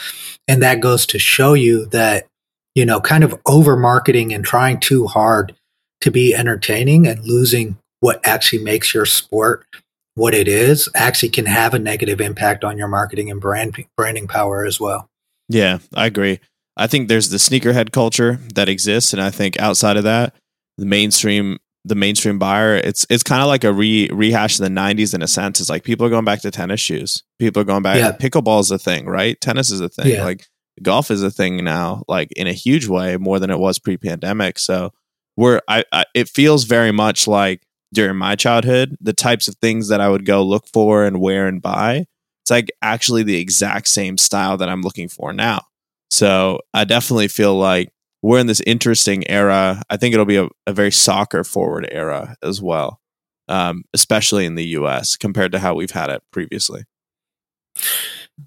and 0.48 0.60
that 0.60 0.80
goes 0.80 1.06
to 1.06 1.20
show 1.20 1.52
you 1.52 1.86
that 1.86 2.26
you 2.74 2.86
know, 2.86 3.00
kind 3.00 3.24
of 3.24 3.38
over 3.46 3.76
marketing 3.76 4.32
and 4.32 4.44
trying 4.44 4.80
too 4.80 5.06
hard 5.06 5.54
to 6.00 6.10
be 6.10 6.34
entertaining 6.34 7.06
and 7.06 7.24
losing 7.26 7.76
what 8.00 8.20
actually 8.26 8.62
makes 8.62 8.94
your 8.94 9.06
sport 9.06 9.66
what 10.14 10.34
it 10.34 10.48
is 10.48 10.88
actually 10.94 11.28
can 11.28 11.46
have 11.46 11.72
a 11.72 11.78
negative 11.78 12.20
impact 12.20 12.64
on 12.64 12.76
your 12.76 12.88
marketing 12.88 13.30
and 13.30 13.40
brand 13.40 13.76
branding 13.96 14.26
power 14.26 14.64
as 14.66 14.80
well. 14.80 15.06
Yeah, 15.48 15.78
I 15.94 16.06
agree. 16.06 16.40
I 16.80 16.86
think 16.86 17.08
there's 17.08 17.28
the 17.28 17.36
sneakerhead 17.36 17.92
culture 17.92 18.40
that 18.54 18.68
exists, 18.68 19.12
and 19.12 19.20
I 19.20 19.30
think 19.30 19.58
outside 19.60 19.96
of 19.96 20.04
that, 20.04 20.34
the 20.78 20.86
mainstream 20.86 21.58
the 21.84 21.94
mainstream 21.94 22.38
buyer, 22.38 22.74
it's 22.74 23.06
it's 23.08 23.22
kind 23.22 23.40
of 23.42 23.48
like 23.48 23.64
a 23.64 23.72
re 23.72 24.08
rehash 24.12 24.58
of 24.58 24.64
the 24.64 24.70
'90s 24.70 25.14
in 25.14 25.22
a 25.22 25.28
sense. 25.28 25.60
It's 25.60 25.70
like 25.70 25.84
people 25.84 26.06
are 26.06 26.10
going 26.10 26.24
back 26.24 26.40
to 26.42 26.50
tennis 26.50 26.80
shoes. 26.80 27.22
People 27.38 27.62
are 27.62 27.64
going 27.64 27.82
back. 27.82 27.98
Yeah. 27.98 28.12
Pickleball 28.12 28.60
is 28.60 28.70
a 28.70 28.78
thing, 28.78 29.06
right? 29.06 29.40
Tennis 29.40 29.70
is 29.70 29.80
a 29.80 29.88
thing. 29.88 30.08
Yeah. 30.08 30.24
Like 30.24 30.46
golf 30.82 31.10
is 31.10 31.22
a 31.22 31.30
thing 31.30 31.64
now, 31.64 32.02
like 32.08 32.32
in 32.32 32.46
a 32.46 32.52
huge 32.52 32.86
way 32.86 33.16
more 33.16 33.38
than 33.38 33.50
it 33.50 33.58
was 33.58 33.78
pre-pandemic. 33.78 34.58
So 34.58 34.92
we're, 35.36 35.60
I, 35.68 35.84
I, 35.92 36.04
it 36.14 36.28
feels 36.28 36.64
very 36.64 36.92
much 36.92 37.26
like 37.26 37.62
during 37.92 38.16
my 38.16 38.36
childhood, 38.36 38.96
the 39.00 39.12
types 39.12 39.48
of 39.48 39.56
things 39.56 39.88
that 39.88 40.00
I 40.00 40.08
would 40.08 40.24
go 40.24 40.42
look 40.42 40.66
for 40.66 41.04
and 41.04 41.20
wear 41.20 41.46
and 41.46 41.60
buy. 41.60 42.06
It's 42.42 42.50
like 42.50 42.70
actually 42.82 43.22
the 43.22 43.36
exact 43.36 43.88
same 43.88 44.16
style 44.16 44.56
that 44.56 44.68
I'm 44.68 44.82
looking 44.82 45.08
for 45.08 45.32
now. 45.32 45.62
So 46.10 46.60
I 46.74 46.84
definitely 46.84 47.28
feel 47.28 47.56
like 47.56 47.90
we're 48.22 48.38
in 48.38 48.46
this 48.46 48.60
interesting 48.66 49.28
era. 49.30 49.82
I 49.88 49.96
think 49.96 50.12
it'll 50.12 50.26
be 50.26 50.36
a, 50.36 50.48
a 50.66 50.72
very 50.72 50.92
soccer 50.92 51.44
forward 51.44 51.88
era 51.90 52.36
as 52.42 52.60
well, 52.60 53.00
um, 53.48 53.84
especially 53.94 54.44
in 54.44 54.56
the 54.56 54.66
US 54.68 55.16
compared 55.16 55.52
to 55.52 55.58
how 55.58 55.74
we've 55.74 55.92
had 55.92 56.10
it 56.10 56.22
previously. 56.32 56.84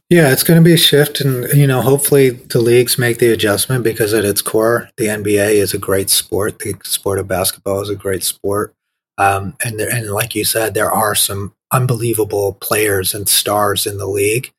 Yeah, 0.09 0.32
it's 0.32 0.43
going 0.43 0.59
to 0.59 0.64
be 0.64 0.74
a 0.74 0.78
shift, 0.78 1.22
and 1.22 1.51
you 1.53 1.68
know, 1.68 1.82
hopefully 1.82 2.32
the 2.32 2.59
leagues 2.59 2.97
make 2.97 3.20
the 3.20 3.32
adjustment 3.32 3.84
because 3.84 4.14
at 4.14 4.26
its 4.26 4.41
core, 4.41 4.89
the 4.97 5.05
NBA 5.05 5.53
is 5.53 5.74
a 5.74 5.78
great 5.78 6.09
sport. 6.09 6.59
The 6.59 6.76
sport 6.84 7.20
of 7.20 7.28
basketball 7.28 7.82
is 7.82 7.89
a 7.89 7.95
great 7.95 8.24
sport, 8.24 8.74
um, 9.18 9.55
and 9.64 9.80
there, 9.80 9.89
and 9.93 10.09
like 10.11 10.34
you 10.34 10.45
said, 10.45 10.74
there 10.74 10.91
are 10.91 11.16
some 11.16 11.53
unbelievable 11.72 12.53
players 12.53 13.14
and 13.14 13.28
stars 13.28 13.86
in 13.86 13.97
the 13.97 14.07
league. 14.07 14.51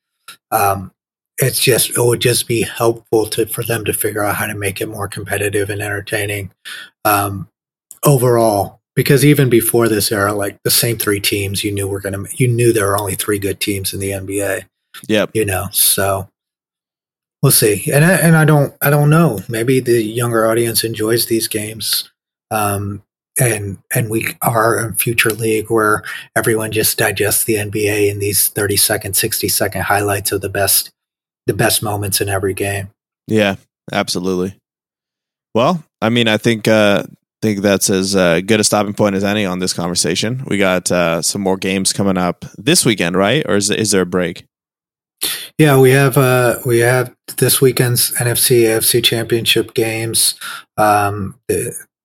Um, 0.51 0.91
it's 1.37 1.59
just 1.59 1.89
it 1.89 1.97
would 1.97 2.21
just 2.21 2.47
be 2.47 2.61
helpful 2.61 3.25
to 3.27 3.45
for 3.45 3.63
them 3.63 3.83
to 3.85 3.93
figure 3.93 4.23
out 4.23 4.35
how 4.35 4.47
to 4.47 4.55
make 4.55 4.81
it 4.81 4.87
more 4.87 5.07
competitive 5.07 5.69
and 5.69 5.81
entertaining 5.81 6.51
um, 7.03 7.47
overall. 8.03 8.79
Because 8.95 9.25
even 9.25 9.49
before 9.49 9.89
this 9.89 10.09
era, 10.09 10.33
like 10.33 10.57
the 10.63 10.71
same 10.71 10.97
three 10.97 11.19
teams, 11.19 11.65
you 11.65 11.71
knew 11.71 11.85
were 11.85 11.99
going 11.99 12.13
to 12.13 12.37
you 12.37 12.47
knew 12.47 12.71
there 12.71 12.87
were 12.87 12.97
only 12.97 13.15
three 13.15 13.39
good 13.39 13.59
teams 13.59 13.93
in 13.93 13.99
the 13.99 14.11
NBA 14.11 14.65
Yep. 15.07 15.31
You 15.33 15.45
know, 15.45 15.67
so 15.71 16.29
we'll 17.41 17.51
see. 17.51 17.89
And 17.91 18.03
I, 18.03 18.13
and 18.13 18.35
I 18.35 18.45
don't 18.45 18.73
I 18.81 18.89
don't 18.89 19.09
know. 19.09 19.39
Maybe 19.49 19.79
the 19.79 20.01
younger 20.01 20.45
audience 20.45 20.83
enjoys 20.83 21.25
these 21.25 21.47
games. 21.47 22.11
Um, 22.51 23.03
and 23.39 23.77
and 23.93 24.09
we 24.09 24.27
are 24.41 24.77
a 24.77 24.93
future 24.93 25.31
league 25.31 25.69
where 25.69 26.03
everyone 26.35 26.71
just 26.71 26.97
digests 26.97 27.43
the 27.43 27.55
NBA 27.55 28.09
in 28.09 28.19
these 28.19 28.47
30 28.47 28.77
second, 28.77 29.15
60 29.15 29.49
second 29.49 29.81
highlights 29.81 30.31
of 30.31 30.41
the 30.41 30.49
best 30.49 30.91
the 31.45 31.53
best 31.53 31.83
moments 31.83 32.21
in 32.21 32.29
every 32.29 32.53
game. 32.53 32.89
Yeah, 33.27 33.55
absolutely. 33.91 34.55
Well, 35.53 35.83
I 36.01 36.09
mean, 36.09 36.27
I 36.27 36.37
think 36.37 36.67
uh 36.67 37.03
think 37.45 37.61
that's 37.61 37.89
as 37.89 38.15
uh, 38.15 38.41
good 38.41 38.59
a 38.59 38.63
stopping 38.63 38.93
point 38.93 39.15
as 39.15 39.23
any 39.23 39.45
on 39.45 39.59
this 39.59 39.73
conversation. 39.73 40.43
We 40.47 40.57
got 40.57 40.91
uh, 40.91 41.21
some 41.21 41.41
more 41.41 41.57
games 41.57 41.93
coming 41.93 42.17
up 42.17 42.45
this 42.57 42.85
weekend, 42.85 43.15
right? 43.15 43.45
Or 43.47 43.55
is 43.55 43.69
is 43.69 43.91
there 43.91 44.01
a 44.01 44.05
break? 44.05 44.45
Yeah, 45.57 45.79
we 45.79 45.91
have 45.91 46.17
uh, 46.17 46.57
we 46.65 46.79
have 46.79 47.15
this 47.37 47.61
weekend's 47.61 48.11
NFC 48.15 48.63
AFC 48.63 49.03
Championship 49.03 49.73
games. 49.73 50.39
Um, 50.77 51.35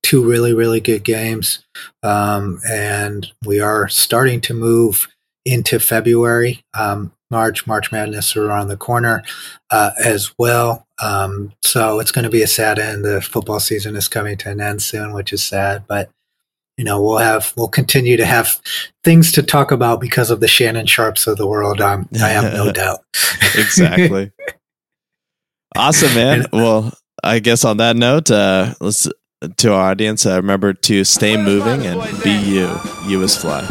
two 0.03 0.29
really 0.29 0.53
really 0.53 0.81
good 0.81 1.05
games, 1.05 1.65
um, 2.03 2.61
and 2.69 3.27
we 3.45 3.61
are 3.61 3.89
starting 3.89 4.41
to 4.43 4.55
move 4.55 5.09
into 5.45 5.81
February. 5.81 6.63
Um, 6.75 7.13
March 7.31 7.67
March 7.67 7.93
Madness 7.93 8.37
are 8.37 8.47
around 8.47 8.69
the 8.69 8.77
corner 8.77 9.23
uh, 9.71 9.91
as 10.03 10.33
well. 10.39 10.87
Um, 11.03 11.53
so 11.63 12.01
it's 12.01 12.13
going 12.13 12.25
to 12.25 12.31
be 12.31 12.43
a 12.43 12.47
sad 12.47 12.79
end. 12.79 13.05
The 13.05 13.21
football 13.21 13.61
season 13.61 13.97
is 13.97 14.09
coming 14.09 14.37
to 14.39 14.51
an 14.51 14.61
end 14.61 14.83
soon, 14.83 15.13
which 15.13 15.33
is 15.33 15.43
sad, 15.43 15.85
but 15.87 16.11
you 16.77 16.85
know, 16.85 17.03
we'll 17.03 17.19
have 17.19 17.53
we'll 17.59 17.69
continue 17.69 18.17
to 18.17 18.25
have 18.25 18.59
things 19.05 19.33
to 19.33 19.43
talk 19.43 19.71
about 19.71 20.01
because 20.01 20.31
of 20.31 20.41
the 20.41 20.49
Shannon 20.49 20.87
Sharpes 20.87 21.27
of 21.27 21.37
the 21.37 21.47
world. 21.47 21.79
Um, 21.81 22.09
I 22.23 22.29
have 22.29 22.55
no 22.55 22.73
doubt. 22.73 23.01
exactly. 23.55 24.33
awesome, 25.77 26.15
man. 26.15 26.47
Well, 26.53 26.93
I 27.23 27.39
guess 27.41 27.67
on 27.67 27.77
that 27.79 27.97
note, 27.97 28.31
uh, 28.31 28.75
let's 28.81 29.07
to 29.59 29.75
our 29.75 29.91
audience. 29.91 30.25
Uh, 30.25 30.37
remember 30.37 30.73
to 30.73 31.05
stay 31.05 31.37
moving 31.37 31.87
and 31.87 32.01
be 32.23 32.33
you. 32.33 32.75
You 33.07 33.23
is 33.23 33.37
fly. 33.37 33.67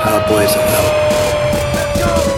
Uh, 0.00 0.28
boys, 0.28 0.54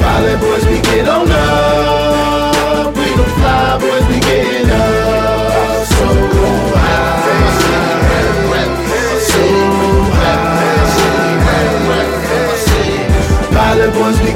Pilot 0.02 0.40
boys, 0.40 0.64
we 0.66 0.80
get 0.82 1.08
on 1.08 1.30
up. 1.30 2.94
We 2.96 3.06
gon' 3.16 3.30
fly, 3.38 3.78
boys, 3.80 4.06
we 4.08 4.20
get 4.20 4.70
up. 4.70 5.86
So 5.86 6.06
high. 6.76 7.60
So 9.30 9.42
high. 10.14 10.60
Boys, 13.94 14.20
we 14.20 14.29